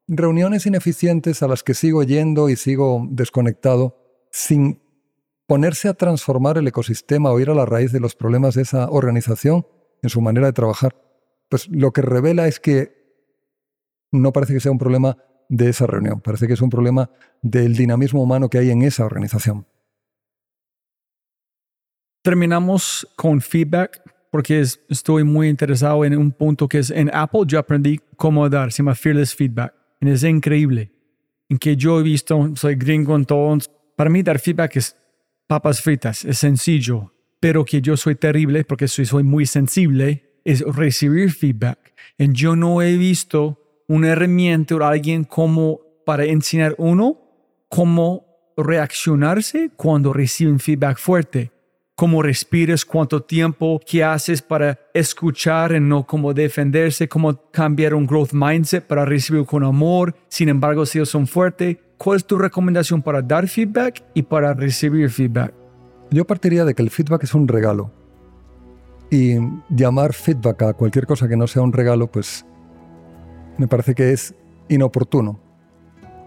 reuniones 0.07 0.67
ineficientes 0.67 1.43
a 1.43 1.49
las 1.49 1.63
que 1.63 1.75
sigo 1.75 2.03
yendo 2.03 2.49
y 2.49 2.57
sigo 2.57 3.07
desconectado, 3.11 3.97
sin 4.31 4.83
ponerse 5.47 5.89
a 5.89 5.95
transformar 5.95 6.59
el 6.59 6.69
ecosistema 6.69 7.31
o 7.31 7.41
ir 7.41 7.51
a 7.51 7.55
la 7.55 7.65
raíz 7.65 7.93
de 7.93 8.01
los 8.01 8.15
problemas 8.15 8.55
de 8.55 8.63
esa 8.63 8.91
organización 8.91 9.67
en 10.03 10.11
su 10.11 10.21
manera 10.21 10.47
de 10.47 10.53
trabajar, 10.53 10.95
pues 11.49 11.69
lo 11.69 11.93
que 11.93 12.03
revela 12.03 12.47
es 12.47 12.61
que 12.61 12.99
no 14.13 14.33
parece 14.33 14.55
que 14.55 14.61
sea 14.61 14.73
un 14.73 14.79
problema 14.79 15.17
de 15.49 15.71
esa 15.71 15.87
reunión, 15.87 16.21
parece 16.21 16.47
que 16.47 16.53
es 16.53 16.61
un 16.61 16.71
problema 16.71 17.11
del 17.41 17.75
dinamismo 17.75 18.23
humano 18.23 18.51
que 18.51 18.59
hay 18.59 18.71
en 18.71 18.83
esa 18.83 19.05
organización. 19.07 19.67
Terminamos 22.29 23.09
con 23.16 23.41
feedback 23.41 24.03
porque 24.31 24.61
estoy 24.61 25.24
muy 25.24 25.49
interesado 25.49 26.05
en 26.05 26.14
un 26.14 26.31
punto 26.31 26.68
que 26.68 26.81
es 26.81 26.91
en 26.91 27.11
Apple 27.14 27.45
yo 27.47 27.59
aprendí 27.59 28.03
cómo 28.18 28.47
dar, 28.51 28.70
se 28.70 28.83
llama 28.83 28.95
Fearless 28.95 29.35
Feedback. 29.35 29.72
Y 30.03 30.11
es 30.11 30.22
increíble. 30.24 30.93
En 31.49 31.57
que 31.57 31.74
yo 31.74 31.99
he 31.99 32.03
visto, 32.03 32.51
soy 32.55 32.74
gringo 32.74 33.16
en 33.16 33.24
todo, 33.24 33.57
para 33.97 34.11
mí 34.11 34.22
dar 34.22 34.39
feedback 34.41 34.76
es 34.76 34.95
papas 35.47 35.81
fritas, 35.81 36.22
es 36.26 36.37
sencillo, 36.37 37.14
pero 37.41 37.64
que 37.64 37.81
yo 37.81 37.97
soy 37.97 38.14
terrible 38.14 38.62
porque 38.62 38.89
soy, 38.89 39.07
soy 39.07 39.22
muy 39.22 39.47
sensible 39.47 40.43
es 40.45 40.61
recibir 40.61 41.33
feedback. 41.33 41.95
Y 42.18 42.31
yo 42.35 42.57
no 42.57 42.83
he 42.83 42.99
visto 42.99 43.83
una 43.87 44.09
herramienta 44.09 44.76
o 44.76 44.85
alguien 44.85 45.24
como 45.24 45.81
para 46.05 46.26
enseñar 46.26 46.74
uno 46.76 47.22
cómo 47.70 48.53
reaccionarse 48.55 49.70
cuando 49.76 50.12
reciben 50.12 50.59
feedback 50.59 50.99
fuerte 50.99 51.53
cómo 51.99 52.22
respiras, 52.22 52.84
cuánto 52.84 53.24
tiempo 53.24 53.80
que 53.84 54.05
haces 54.05 54.40
para 54.40 54.78
escuchar 54.94 55.72
y 55.72 55.80
no 55.80 56.07
cómo 56.07 56.32
defenderse, 56.32 57.09
cómo 57.09 57.36
cambiar 57.51 57.92
un 57.92 58.07
growth 58.07 58.30
mindset 58.32 58.86
para 58.86 59.05
recibir 59.05 59.44
con 59.44 59.64
amor. 59.64 60.14
Sin 60.28 60.49
embargo, 60.49 60.86
si 60.86 60.99
ellos 60.99 61.09
son 61.09 61.26
fuertes, 61.26 61.76
¿cuál 61.96 62.18
es 62.18 62.24
tu 62.24 62.38
recomendación 62.38 63.03
para 63.03 63.20
dar 63.20 63.49
feedback 63.49 64.05
y 64.14 64.22
para 64.22 64.55
recibir 64.55 65.11
feedback? 65.11 65.53
Yo 66.12 66.24
partiría 66.24 66.64
de 66.64 66.72
que 66.72 66.82
el 66.82 66.90
feedback 66.90 67.24
es 67.24 67.34
un 67.34 67.49
regalo. 67.49 67.90
Y 69.11 69.34
llamar 69.68 70.12
feedback 70.12 70.62
a 70.62 70.74
cualquier 70.74 71.05
cosa 71.05 71.26
que 71.26 71.36
no 71.36 71.49
sea 71.49 71.62
un 71.62 71.72
regalo, 71.72 72.07
pues 72.07 72.46
me 73.57 73.66
parece 73.66 73.96
que 73.96 74.12
es 74.12 74.36
inoportuno. 74.68 75.40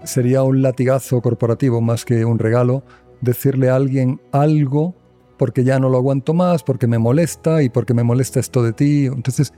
Sería 0.04 0.44
un 0.44 0.64
latigazo 0.64 1.22
corporativo 1.22 1.80
más 1.80 2.04
que 2.04 2.26
un 2.26 2.40
regalo 2.40 2.84
decirle 3.22 3.70
a 3.70 3.78
alguien 3.78 4.20
algo 4.34 5.01
porque 5.42 5.64
ya 5.64 5.80
no 5.80 5.90
lo 5.90 5.98
aguanto 5.98 6.36
más, 6.36 6.62
porque 6.62 6.86
me 6.86 7.00
molesta 7.00 7.64
y 7.64 7.70
porque 7.70 7.96
me 7.96 8.04
molesta 8.04 8.40
esto 8.40 8.62
de 8.62 8.74
ti. 8.74 9.08
Entonces, 9.08 9.52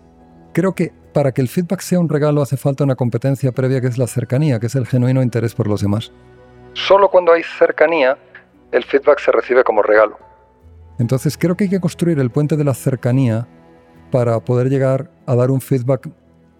creo 0.53 0.73
que 0.73 0.93
para 1.13 1.33
que 1.33 1.41
el 1.41 1.49
feedback 1.49 1.81
sea 1.81 1.99
un 1.99 2.07
regalo 2.07 2.41
hace 2.41 2.55
falta 2.55 2.85
una 2.85 2.95
competencia 2.95 3.51
previa 3.51 3.81
que 3.81 3.87
es 3.87 3.97
la 3.97 4.07
cercanía, 4.07 4.61
que 4.61 4.67
es 4.67 4.75
el 4.75 4.87
genuino 4.87 5.21
interés 5.21 5.53
por 5.53 5.67
los 5.67 5.81
demás. 5.81 6.13
Solo 6.71 7.09
cuando 7.09 7.33
hay 7.33 7.43
cercanía, 7.43 8.17
el 8.71 8.85
feedback 8.85 9.19
se 9.19 9.33
recibe 9.33 9.65
como 9.65 9.81
regalo. 9.81 10.17
Entonces, 10.99 11.37
creo 11.37 11.57
que 11.57 11.65
hay 11.65 11.69
que 11.69 11.81
construir 11.81 12.17
el 12.17 12.29
puente 12.29 12.55
de 12.55 12.63
la 12.63 12.75
cercanía 12.75 13.45
para 14.09 14.39
poder 14.39 14.69
llegar 14.69 15.11
a 15.25 15.35
dar 15.35 15.51
un 15.51 15.59
feedback 15.59 16.09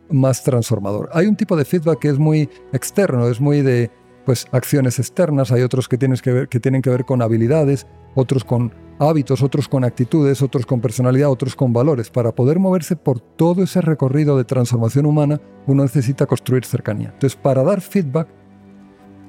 más 0.09 0.43
transformador. 0.43 1.09
Hay 1.13 1.28
un 1.28 1.38
tipo 1.38 1.55
de 1.55 1.63
feedback 1.63 1.99
que 1.99 2.09
es 2.09 2.19
muy 2.19 2.49
externo, 2.74 3.30
es 3.30 3.39
muy 3.39 3.61
de 3.61 3.89
pues 4.26 4.47
acciones 4.51 4.99
externas, 4.99 5.53
hay 5.53 5.61
otros 5.61 5.88
que, 5.88 5.97
tienes 5.97 6.21
que, 6.21 6.34
ver, 6.34 6.49
que 6.49 6.59
tienen 6.59 6.82
que 6.82 6.89
ver 6.89 7.05
con 7.05 7.21
habilidades, 7.21 7.88
otros 8.15 8.43
con 8.43 8.74
hábitos, 9.09 9.41
otros 9.41 9.67
con 9.67 9.83
actitudes, 9.83 10.41
otros 10.41 10.65
con 10.65 10.81
personalidad, 10.81 11.29
otros 11.29 11.55
con 11.55 11.73
valores. 11.73 12.09
Para 12.09 12.33
poder 12.33 12.59
moverse 12.59 12.95
por 12.95 13.19
todo 13.19 13.63
ese 13.63 13.81
recorrido 13.81 14.37
de 14.37 14.43
transformación 14.43 15.05
humana, 15.05 15.39
uno 15.67 15.83
necesita 15.83 16.25
construir 16.25 16.65
cercanía. 16.65 17.09
Entonces, 17.13 17.35
para 17.35 17.63
dar 17.63 17.81
feedback 17.81 18.27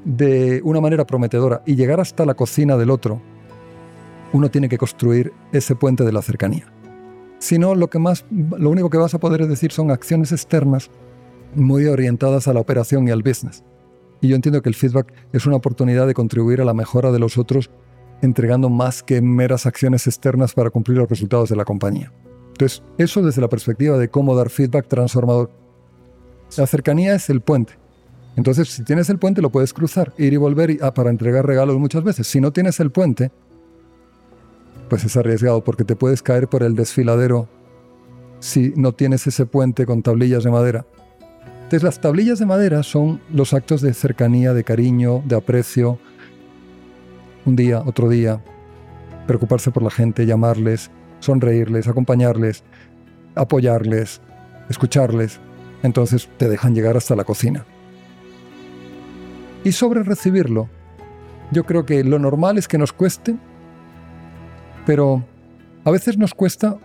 de 0.04 0.60
una 0.64 0.80
manera 0.80 1.06
prometedora 1.06 1.62
y 1.66 1.76
llegar 1.76 2.00
hasta 2.00 2.26
la 2.26 2.34
cocina 2.34 2.76
del 2.76 2.90
otro, 2.90 3.20
uno 4.32 4.50
tiene 4.50 4.68
que 4.68 4.78
construir 4.78 5.32
ese 5.52 5.76
puente 5.76 6.04
de 6.04 6.12
la 6.12 6.22
cercanía. 6.22 6.66
Si 7.38 7.58
no, 7.58 7.74
lo, 7.74 7.88
que 7.88 7.98
más, 7.98 8.24
lo 8.30 8.70
único 8.70 8.90
que 8.90 8.98
vas 8.98 9.14
a 9.14 9.20
poder 9.20 9.46
decir 9.46 9.72
son 9.72 9.90
acciones 9.90 10.32
externas 10.32 10.90
muy 11.54 11.86
orientadas 11.86 12.48
a 12.48 12.52
la 12.52 12.60
operación 12.60 13.06
y 13.06 13.10
al 13.10 13.22
business. 13.22 13.62
Y 14.20 14.28
yo 14.28 14.36
entiendo 14.36 14.62
que 14.62 14.68
el 14.68 14.74
feedback 14.74 15.12
es 15.32 15.46
una 15.46 15.56
oportunidad 15.56 16.06
de 16.06 16.14
contribuir 16.14 16.60
a 16.60 16.64
la 16.64 16.74
mejora 16.74 17.12
de 17.12 17.18
los 17.18 17.36
otros 17.38 17.70
entregando 18.24 18.70
más 18.70 19.02
que 19.02 19.20
meras 19.20 19.66
acciones 19.66 20.06
externas 20.06 20.54
para 20.54 20.70
cumplir 20.70 20.98
los 20.98 21.08
resultados 21.08 21.48
de 21.48 21.56
la 21.56 21.64
compañía. 21.64 22.12
Entonces, 22.48 22.82
eso 22.98 23.22
desde 23.22 23.40
la 23.40 23.48
perspectiva 23.48 23.98
de 23.98 24.08
cómo 24.08 24.34
dar 24.34 24.48
feedback 24.48 24.88
transformador. 24.88 25.50
La 26.56 26.66
cercanía 26.66 27.14
es 27.14 27.28
el 27.30 27.40
puente. 27.40 27.74
Entonces, 28.36 28.68
si 28.68 28.84
tienes 28.84 29.10
el 29.10 29.18
puente, 29.18 29.42
lo 29.42 29.50
puedes 29.50 29.72
cruzar, 29.72 30.12
ir 30.18 30.32
y 30.32 30.36
volver 30.36 30.78
ah, 30.80 30.94
para 30.94 31.10
entregar 31.10 31.46
regalos 31.46 31.78
muchas 31.78 32.02
veces. 32.02 32.26
Si 32.26 32.40
no 32.40 32.52
tienes 32.52 32.80
el 32.80 32.90
puente, 32.90 33.30
pues 34.88 35.04
es 35.04 35.16
arriesgado 35.16 35.62
porque 35.62 35.84
te 35.84 35.96
puedes 35.96 36.22
caer 36.22 36.48
por 36.48 36.62
el 36.62 36.74
desfiladero 36.74 37.48
si 38.40 38.72
no 38.76 38.92
tienes 38.92 39.26
ese 39.26 39.46
puente 39.46 39.86
con 39.86 40.02
tablillas 40.02 40.44
de 40.44 40.50
madera. 40.50 40.86
Entonces, 41.64 41.82
las 41.82 42.00
tablillas 42.00 42.38
de 42.38 42.46
madera 42.46 42.82
son 42.82 43.20
los 43.32 43.54
actos 43.54 43.80
de 43.80 43.94
cercanía, 43.94 44.52
de 44.52 44.64
cariño, 44.64 45.22
de 45.24 45.36
aprecio, 45.36 45.98
un 47.47 47.57
día, 47.57 47.82
otro 47.84 48.09
día, 48.09 48.40
preocuparse 49.26 49.70
por 49.70 49.82
la 49.82 49.90
gente, 49.90 50.26
llamarles, 50.26 50.90
sonreírles, 51.20 51.88
acompañarles, 51.88 52.64
apoyarles, 53.34 54.20
escucharles. 54.68 55.40
Entonces 55.82 56.28
te 56.38 56.49
dejan 56.49 56.74
llegar 56.74 56.97
hasta 56.97 57.16
la 57.16 57.24
cocina. 57.24 57.64
Y 59.64 59.72
sobre 59.72 60.03
recibirlo, 60.03 60.68
yo 61.51 61.64
creo 61.64 61.86
que 61.86 62.05
lo 62.05 62.18
normal 62.18 62.59
es 62.59 62.68
que 62.68 62.78
nos 62.78 62.92
cueste, 62.92 63.36
pero 64.86 65.24
a 65.84 65.90
veces 65.90 66.18
nos 66.18 66.34
cuesta, 66.34 66.76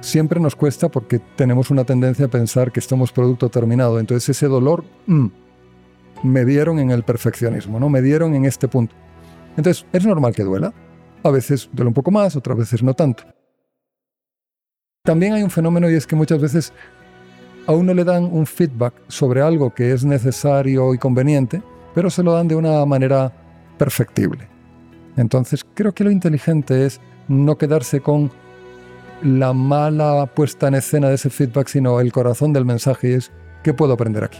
siempre 0.00 0.40
nos 0.40 0.54
cuesta 0.54 0.88
porque 0.88 1.20
tenemos 1.36 1.70
una 1.70 1.84
tendencia 1.84 2.26
a 2.26 2.28
pensar 2.28 2.72
que 2.72 2.80
estamos 2.80 3.12
producto 3.12 3.48
terminado. 3.48 3.98
Entonces 3.98 4.28
ese 4.36 4.46
dolor, 4.46 4.84
mm, 5.06 5.26
me 6.22 6.44
dieron 6.44 6.78
en 6.78 6.90
el 6.90 7.02
perfeccionismo, 7.02 7.80
¿no? 7.80 7.88
Me 7.88 8.02
dieron 8.02 8.34
en 8.34 8.44
este 8.44 8.68
punto. 8.68 8.94
Entonces, 9.56 9.86
es 9.92 10.06
normal 10.06 10.34
que 10.34 10.44
duela. 10.44 10.72
A 11.22 11.30
veces 11.30 11.68
duele 11.72 11.88
un 11.88 11.94
poco 11.94 12.10
más, 12.10 12.36
otras 12.36 12.56
veces 12.56 12.82
no 12.82 12.94
tanto. 12.94 13.24
También 15.04 15.32
hay 15.32 15.42
un 15.42 15.50
fenómeno 15.50 15.90
y 15.90 15.94
es 15.94 16.06
que 16.06 16.16
muchas 16.16 16.40
veces 16.40 16.72
a 17.66 17.72
uno 17.72 17.94
le 17.94 18.04
dan 18.04 18.24
un 18.24 18.46
feedback 18.46 18.94
sobre 19.08 19.42
algo 19.42 19.74
que 19.74 19.92
es 19.92 20.04
necesario 20.04 20.94
y 20.94 20.98
conveniente, 20.98 21.62
pero 21.94 22.10
se 22.10 22.22
lo 22.22 22.32
dan 22.32 22.48
de 22.48 22.56
una 22.56 22.84
manera 22.84 23.32
perfectible. 23.78 24.48
Entonces, 25.16 25.64
creo 25.74 25.92
que 25.92 26.04
lo 26.04 26.10
inteligente 26.10 26.86
es 26.86 27.00
no 27.28 27.56
quedarse 27.56 28.00
con 28.00 28.30
la 29.22 29.52
mala 29.52 30.26
puesta 30.26 30.68
en 30.68 30.74
escena 30.74 31.08
de 31.08 31.14
ese 31.14 31.30
feedback, 31.30 31.68
sino 31.68 32.00
el 32.00 32.12
corazón 32.12 32.52
del 32.52 32.64
mensaje 32.64 33.14
es, 33.14 33.30
¿qué 33.62 33.74
puedo 33.74 33.92
aprender 33.92 34.24
aquí? 34.24 34.38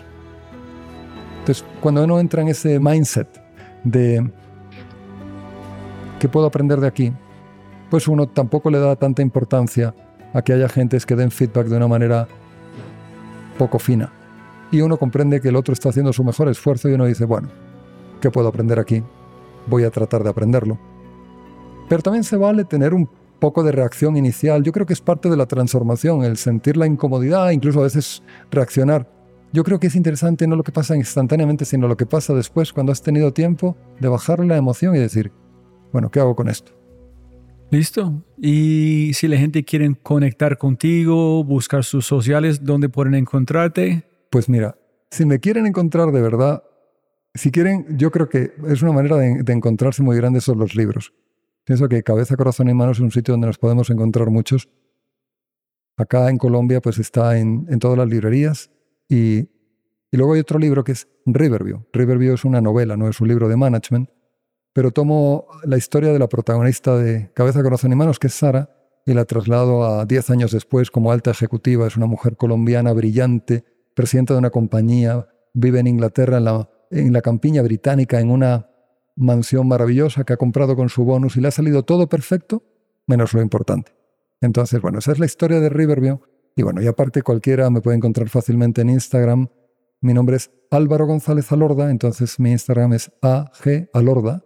Entonces, 1.40 1.64
cuando 1.80 2.04
uno 2.04 2.20
entra 2.20 2.42
en 2.42 2.48
ese 2.48 2.78
mindset 2.78 3.28
de 3.84 4.30
¿qué 6.20 6.28
puedo 6.28 6.46
aprender 6.46 6.78
de 6.78 6.86
aquí? 6.86 7.12
Pues 7.90 8.06
uno 8.06 8.28
tampoco 8.28 8.70
le 8.70 8.78
da 8.78 8.94
tanta 8.94 9.22
importancia 9.22 9.92
a 10.32 10.42
que 10.42 10.52
haya 10.52 10.68
gentes 10.68 11.04
que 11.04 11.16
den 11.16 11.32
feedback 11.32 11.66
de 11.66 11.76
una 11.76 11.88
manera 11.88 12.28
poco 13.58 13.80
fina. 13.80 14.12
Y 14.70 14.82
uno 14.82 14.96
comprende 14.98 15.40
que 15.40 15.48
el 15.48 15.56
otro 15.56 15.72
está 15.72 15.88
haciendo 15.88 16.12
su 16.12 16.22
mejor 16.22 16.48
esfuerzo 16.48 16.88
y 16.88 16.92
uno 16.92 17.06
dice, 17.06 17.24
bueno, 17.24 17.48
¿qué 18.20 18.30
puedo 18.30 18.46
aprender 18.46 18.78
aquí? 18.78 19.02
Voy 19.66 19.82
a 19.82 19.90
tratar 19.90 20.22
de 20.22 20.30
aprenderlo. 20.30 20.78
Pero 21.88 22.02
también 22.02 22.22
se 22.22 22.36
vale 22.36 22.64
tener 22.64 22.94
un 22.94 23.08
poco 23.40 23.64
de 23.64 23.72
reacción 23.72 24.16
inicial. 24.16 24.62
Yo 24.62 24.70
creo 24.70 24.86
que 24.86 24.92
es 24.92 25.00
parte 25.00 25.28
de 25.28 25.36
la 25.36 25.46
transformación, 25.46 26.22
el 26.22 26.36
sentir 26.36 26.76
la 26.76 26.86
incomodidad, 26.86 27.50
incluso 27.50 27.80
a 27.80 27.84
veces 27.84 28.22
reaccionar. 28.50 29.10
Yo 29.52 29.64
creo 29.64 29.80
que 29.80 29.88
es 29.88 29.96
interesante 29.96 30.46
no 30.46 30.54
lo 30.54 30.62
que 30.62 30.70
pasa 30.70 30.94
instantáneamente, 30.94 31.64
sino 31.64 31.88
lo 31.88 31.96
que 31.96 32.06
pasa 32.06 32.34
después, 32.34 32.72
cuando 32.72 32.92
has 32.92 33.02
tenido 33.02 33.32
tiempo 33.32 33.76
de 33.98 34.08
bajar 34.08 34.38
la 34.44 34.56
emoción 34.56 34.94
y 34.94 34.98
decir, 34.98 35.32
bueno, 35.92 36.10
¿qué 36.10 36.20
hago 36.20 36.36
con 36.36 36.48
esto? 36.48 36.72
Listo. 37.70 38.24
Y 38.36 39.12
si 39.14 39.28
la 39.28 39.36
gente 39.36 39.64
quiere 39.64 39.94
conectar 40.02 40.58
contigo, 40.58 41.44
buscar 41.44 41.84
sus 41.84 42.04
sociales, 42.04 42.64
¿dónde 42.64 42.88
pueden 42.88 43.14
encontrarte? 43.14 44.04
Pues 44.30 44.48
mira, 44.48 44.76
si 45.10 45.24
me 45.24 45.38
quieren 45.38 45.66
encontrar 45.66 46.10
de 46.10 46.20
verdad, 46.20 46.64
si 47.34 47.52
quieren, 47.52 47.86
yo 47.96 48.10
creo 48.10 48.28
que 48.28 48.52
es 48.66 48.82
una 48.82 48.92
manera 48.92 49.16
de, 49.16 49.52
encontrarse 49.52 50.02
muy 50.02 50.16
grande 50.16 50.40
son 50.40 50.58
los 50.58 50.74
libros. 50.74 51.12
Pienso 51.64 51.88
que 51.88 52.02
Cabeza, 52.02 52.36
Corazón 52.36 52.68
y 52.68 52.74
Manos 52.74 52.96
es 52.96 53.02
un 53.02 53.12
sitio 53.12 53.32
donde 53.32 53.46
nos 53.46 53.58
podemos 53.58 53.88
encontrar 53.90 54.30
muchos. 54.30 54.68
Acá 55.96 56.28
en 56.28 56.38
Colombia 56.38 56.80
pues 56.80 56.98
está 56.98 57.38
en, 57.38 57.66
en 57.68 57.78
todas 57.78 57.98
las 57.98 58.08
librerías 58.08 58.70
y, 59.08 59.48
y 60.10 60.16
luego 60.16 60.34
hay 60.34 60.40
otro 60.40 60.58
libro 60.58 60.82
que 60.82 60.92
es 60.92 61.06
Riverview. 61.24 61.84
Riverview 61.92 62.34
es 62.34 62.44
una 62.44 62.60
novela, 62.60 62.96
no 62.96 63.08
es 63.08 63.20
un 63.20 63.28
libro 63.28 63.48
de 63.48 63.56
management 63.56 64.10
pero 64.72 64.90
tomo 64.90 65.46
la 65.64 65.76
historia 65.76 66.12
de 66.12 66.18
la 66.18 66.28
protagonista 66.28 66.96
de 66.96 67.30
Cabeza, 67.34 67.62
Corazón 67.62 67.92
y 67.92 67.96
Manos, 67.96 68.18
que 68.18 68.28
es 68.28 68.34
Sara, 68.34 68.70
y 69.06 69.14
la 69.14 69.24
traslado 69.24 69.84
a 69.84 70.04
10 70.04 70.30
años 70.30 70.52
después 70.52 70.90
como 70.90 71.10
alta 71.10 71.30
ejecutiva. 71.30 71.86
Es 71.86 71.96
una 71.96 72.06
mujer 72.06 72.36
colombiana 72.36 72.92
brillante, 72.92 73.64
presidenta 73.94 74.34
de 74.34 74.38
una 74.38 74.50
compañía, 74.50 75.28
vive 75.52 75.80
en 75.80 75.86
Inglaterra, 75.86 76.38
en 76.38 76.44
la, 76.44 76.70
en 76.90 77.12
la 77.12 77.22
campiña 77.22 77.62
británica, 77.62 78.20
en 78.20 78.30
una 78.30 78.68
mansión 79.16 79.68
maravillosa 79.68 80.24
que 80.24 80.32
ha 80.32 80.36
comprado 80.36 80.76
con 80.76 80.88
su 80.88 81.04
bonus 81.04 81.36
y 81.36 81.40
le 81.40 81.48
ha 81.48 81.50
salido 81.50 81.82
todo 81.82 82.08
perfecto, 82.08 82.62
menos 83.06 83.34
lo 83.34 83.42
importante. 83.42 83.92
Entonces, 84.40 84.80
bueno, 84.80 84.98
esa 85.00 85.12
es 85.12 85.18
la 85.18 85.26
historia 85.26 85.60
de 85.60 85.68
Riverview. 85.68 86.20
Y 86.56 86.62
bueno, 86.62 86.82
y 86.82 86.86
aparte 86.86 87.22
cualquiera 87.22 87.70
me 87.70 87.80
puede 87.80 87.96
encontrar 87.96 88.28
fácilmente 88.28 88.80
en 88.80 88.90
Instagram. 88.90 89.48
Mi 90.00 90.14
nombre 90.14 90.36
es 90.36 90.50
Álvaro 90.70 91.06
González 91.06 91.50
Alorda, 91.52 91.90
entonces 91.90 92.40
mi 92.40 92.52
Instagram 92.52 92.94
es 92.94 93.12
AG 93.22 93.90
Alorda, 93.92 94.44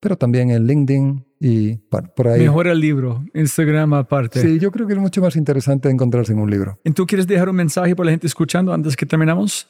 pero 0.00 0.16
también 0.16 0.50
en 0.50 0.66
LinkedIn 0.66 1.26
y 1.40 1.76
por 1.76 2.28
ahí. 2.28 2.40
Mejor 2.40 2.66
el 2.66 2.80
libro, 2.80 3.24
Instagram 3.34 3.94
aparte. 3.94 4.40
Sí, 4.40 4.58
yo 4.58 4.70
creo 4.70 4.86
que 4.86 4.94
es 4.94 4.98
mucho 4.98 5.20
más 5.20 5.36
interesante 5.36 5.90
encontrarse 5.90 6.32
en 6.32 6.38
un 6.38 6.50
libro. 6.50 6.78
¿Y 6.84 6.90
tú 6.92 7.06
quieres 7.06 7.26
dejar 7.26 7.48
un 7.48 7.56
mensaje 7.56 7.94
para 7.94 8.06
la 8.06 8.10
gente 8.12 8.26
escuchando 8.26 8.72
antes 8.72 8.96
que 8.96 9.06
terminamos? 9.06 9.68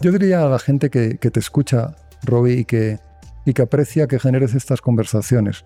Yo 0.00 0.12
diría 0.12 0.44
a 0.44 0.48
la 0.48 0.58
gente 0.58 0.90
que, 0.90 1.18
que 1.18 1.30
te 1.30 1.40
escucha, 1.40 1.96
Robbie, 2.24 2.60
y 2.60 2.64
que, 2.64 2.98
y 3.44 3.52
que 3.52 3.62
aprecia 3.62 4.06
que 4.06 4.18
generes 4.18 4.54
estas 4.54 4.80
conversaciones. 4.80 5.64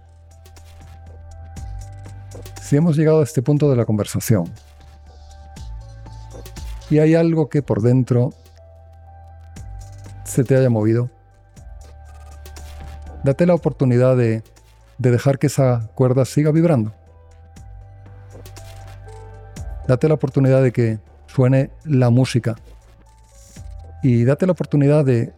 Si 2.62 2.76
hemos 2.76 2.96
llegado 2.96 3.20
a 3.20 3.24
este 3.24 3.40
punto 3.40 3.70
de 3.70 3.76
la 3.76 3.86
conversación 3.86 4.44
y 6.90 6.98
hay 6.98 7.14
algo 7.14 7.48
que 7.48 7.62
por 7.62 7.80
dentro 7.80 8.34
se 10.24 10.44
te 10.44 10.54
haya 10.54 10.68
movido, 10.68 11.10
date 13.24 13.46
la 13.46 13.54
oportunidad 13.54 14.16
de, 14.16 14.42
de 14.98 15.10
dejar 15.10 15.38
que 15.38 15.46
esa 15.46 15.90
cuerda 15.94 16.24
siga 16.24 16.50
vibrando. 16.50 16.92
Date 19.86 20.08
la 20.08 20.14
oportunidad 20.14 20.62
de 20.62 20.72
que 20.72 20.98
suene 21.26 21.70
la 21.84 22.10
música 22.10 22.56
y 24.02 24.24
date 24.24 24.46
la 24.46 24.52
oportunidad 24.52 25.04
de, 25.04 25.32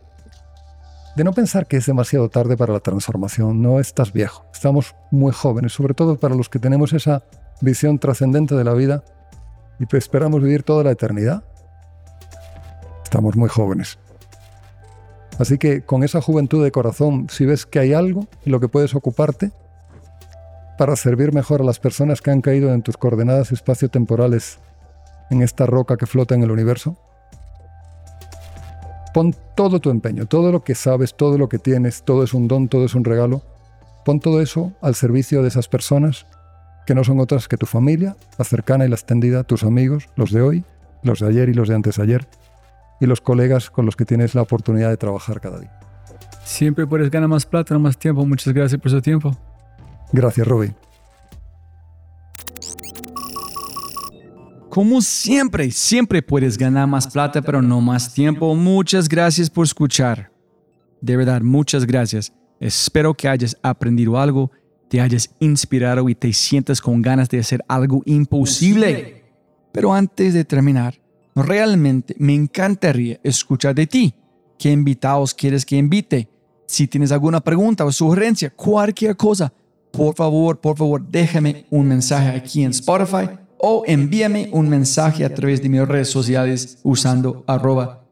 de 1.16 1.24
no 1.24 1.32
pensar 1.32 1.66
que 1.66 1.77
es 1.77 1.86
demasiado 1.86 2.28
tarde 2.28 2.57
para 2.57 2.73
la 2.73 2.81
transformación. 2.81 3.62
No 3.62 3.81
estás 3.81 4.12
viejo, 4.12 4.44
estamos 4.52 4.94
muy 5.11 5.32
jóvenes, 5.32 5.73
sobre 5.73 5.94
todo 5.94 6.19
para 6.19 6.35
los 6.35 6.48
que 6.48 6.59
tenemos 6.59 6.93
esa 6.93 7.23
visión 7.61 7.98
trascendente 7.98 8.55
de 8.55 8.65
la 8.65 8.74
vida 8.74 9.05
y 9.78 9.97
esperamos 9.97 10.43
vivir 10.43 10.62
toda 10.62 10.85
la 10.85 10.90
eternidad. 10.90 11.44
Estamos 13.05 13.36
muy 13.36 13.48
jóvenes. 13.48 13.98
Así 15.41 15.57
que 15.57 15.81
con 15.81 16.05
esa 16.05 16.21
juventud 16.21 16.62
de 16.62 16.71
corazón, 16.71 17.27
si 17.31 17.47
ves 17.47 17.65
que 17.65 17.79
hay 17.79 17.95
algo 17.95 18.27
en 18.45 18.53
lo 18.53 18.61
que 18.61 18.69
puedes 18.69 18.95
ocuparte 18.95 19.51
para 20.77 20.95
servir 20.97 21.33
mejor 21.33 21.62
a 21.62 21.65
las 21.65 21.81
personas 21.81 22.21
que 22.21 22.31
han 22.31 22.43
caído 22.43 22.73
en 22.75 22.83
tus 22.83 22.99
coordenadas 22.99 23.51
espacio-temporales 23.51 24.59
en 25.31 25.41
esta 25.41 25.65
roca 25.65 25.97
que 25.97 26.07
flota 26.07 26.35
en 26.35 26.43
el 26.43 26.51
universo, 26.51 26.97
Pon 29.12 29.35
todo 29.57 29.81
tu 29.81 29.91
empeño, 29.91 30.27
todo 30.27 30.53
lo 30.53 30.62
que 30.62 30.77
sabes, 30.77 31.15
todo 31.17 31.37
lo 31.37 31.49
que 31.49 31.59
tienes, 31.59 32.05
todo 32.05 32.23
es 32.23 32.33
un 32.33 32.47
don, 32.47 32.69
todo 32.69 32.85
es 32.85 32.95
un 32.95 33.05
regalo. 33.05 33.43
Pon 34.05 34.21
todo 34.21 34.41
eso 34.41 34.73
al 34.81 34.95
servicio 34.95 35.43
de 35.43 35.49
esas 35.49 35.69
personas 35.69 36.27
que 36.87 36.95
no 36.95 37.03
son 37.03 37.19
otras 37.19 37.49
que 37.49 37.57
tu 37.57 37.67
familia, 37.67 38.17
la 38.39 38.45
cercana 38.45 38.85
y 38.85 38.89
la 38.89 38.95
extendida, 38.95 39.43
tus 39.43 39.65
amigos, 39.65 40.09
los 40.15 40.31
de 40.31 40.43
hoy, 40.43 40.65
los 41.03 41.21
de 41.21 41.29
ayer 41.29 41.49
y 41.49 41.55
los 41.55 41.69
de 41.69 41.75
antes 41.75 41.99
ayer, 41.99 42.29
y 43.01 43.07
los 43.07 43.21
colegas 43.21 43.71
con 43.71 43.87
los 43.87 43.97
que 43.97 44.05
tienes 44.05 44.35
la 44.35 44.43
oportunidad 44.43 44.91
de 44.91 44.97
trabajar 44.97 45.41
cada 45.41 45.59
día. 45.59 45.73
Siempre 46.45 46.87
puedes 46.87 47.11
ganar 47.11 47.29
más 47.29 47.47
plata, 47.47 47.75
no 47.75 47.81
más 47.81 47.97
tiempo. 47.97 48.25
Muchas 48.27 48.53
gracias 48.53 48.81
por 48.81 48.91
su 48.91 49.01
tiempo. 49.01 49.37
Gracias, 50.13 50.47
Robbie. 50.47 50.75
Como 54.69 55.01
siempre, 55.01 55.71
siempre 55.73 56.23
puedes 56.23 56.57
ganar 56.57 56.87
más 56.87 57.09
plata, 57.09 57.43
pero 57.43 57.61
no 57.61 57.81
más 57.81 58.15
tiempo. 58.15 58.55
Muchas 58.55 59.09
gracias 59.09 59.51
por 59.51 59.65
escuchar. 59.65 60.31
De 61.01 61.17
verdad, 61.17 61.41
muchas 61.41 61.87
gracias. 61.87 62.33
Espero 62.61 63.15
que 63.15 63.29
hayas 63.29 63.57
aprendido 63.63 64.19
algo, 64.19 64.53
te 64.89 65.01
hayas 65.01 65.35
inspirado 65.41 66.09
y 66.09 66.15
te 66.15 66.33
sientas 66.33 66.81
con 66.81 67.03
ganas 67.03 67.29
de 67.29 67.41
hacer 67.41 67.65
algo 67.67 68.03
imposible. 68.05 69.25
Pero 69.73 69.93
antes 69.93 70.35
de 70.35 70.45
terminar, 70.45 71.01
realmente 71.35 72.15
me 72.19 72.35
encantaría 72.35 73.20
escuchar 73.23 73.74
de 73.74 73.86
ti. 73.86 74.15
¿Qué 74.59 74.70
invitados 74.70 75.35
quieres 75.35 75.65
que 75.65 75.77
invite? 75.77 76.28
Si 76.66 76.86
tienes 76.86 77.12
alguna 77.12 77.40
pregunta 77.40 77.85
o 77.85 77.93
sugerencia, 77.93 78.51
cualquier 78.51 79.16
cosa, 79.16 79.52
por 79.90 80.15
favor, 80.15 80.61
por 80.61 80.77
favor, 80.77 81.05
déjame 81.07 81.66
un 81.70 81.89
mensaje 81.89 82.28
aquí 82.28 82.62
en 82.62 82.70
Spotify 82.70 83.28
o 83.59 83.82
envíame 83.86 84.48
un 84.52 84.69
mensaje 84.69 85.24
a 85.24 85.35
través 85.35 85.62
de 85.62 85.69
mis 85.69 85.86
redes 85.86 86.09
sociales 86.09 86.78
usando 86.82 87.44
arroba 87.47 88.05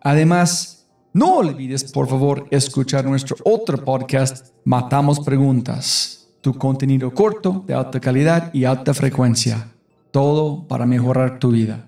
Además, 0.00 0.86
no 1.12 1.36
olvides 1.36 1.84
por 1.84 2.08
favor 2.08 2.46
escuchar 2.50 3.04
nuestro 3.04 3.36
otro 3.44 3.84
podcast, 3.84 4.48
Matamos 4.64 5.20
Preguntas, 5.20 6.28
tu 6.40 6.54
contenido 6.54 7.12
corto, 7.14 7.64
de 7.66 7.74
alta 7.74 8.00
calidad 8.00 8.52
y 8.52 8.64
alta 8.64 8.92
frecuencia. 8.92 9.72
Todo 10.10 10.66
para 10.66 10.84
mejorar 10.84 11.38
tu 11.38 11.50
vida. 11.50 11.87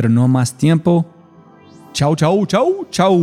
pero 0.00 0.08
no 0.08 0.26
más 0.28 0.54
tiempo. 0.54 1.04
Chau, 1.92 2.16
chau, 2.16 2.46
chau, 2.46 2.86
chau. 2.90 3.20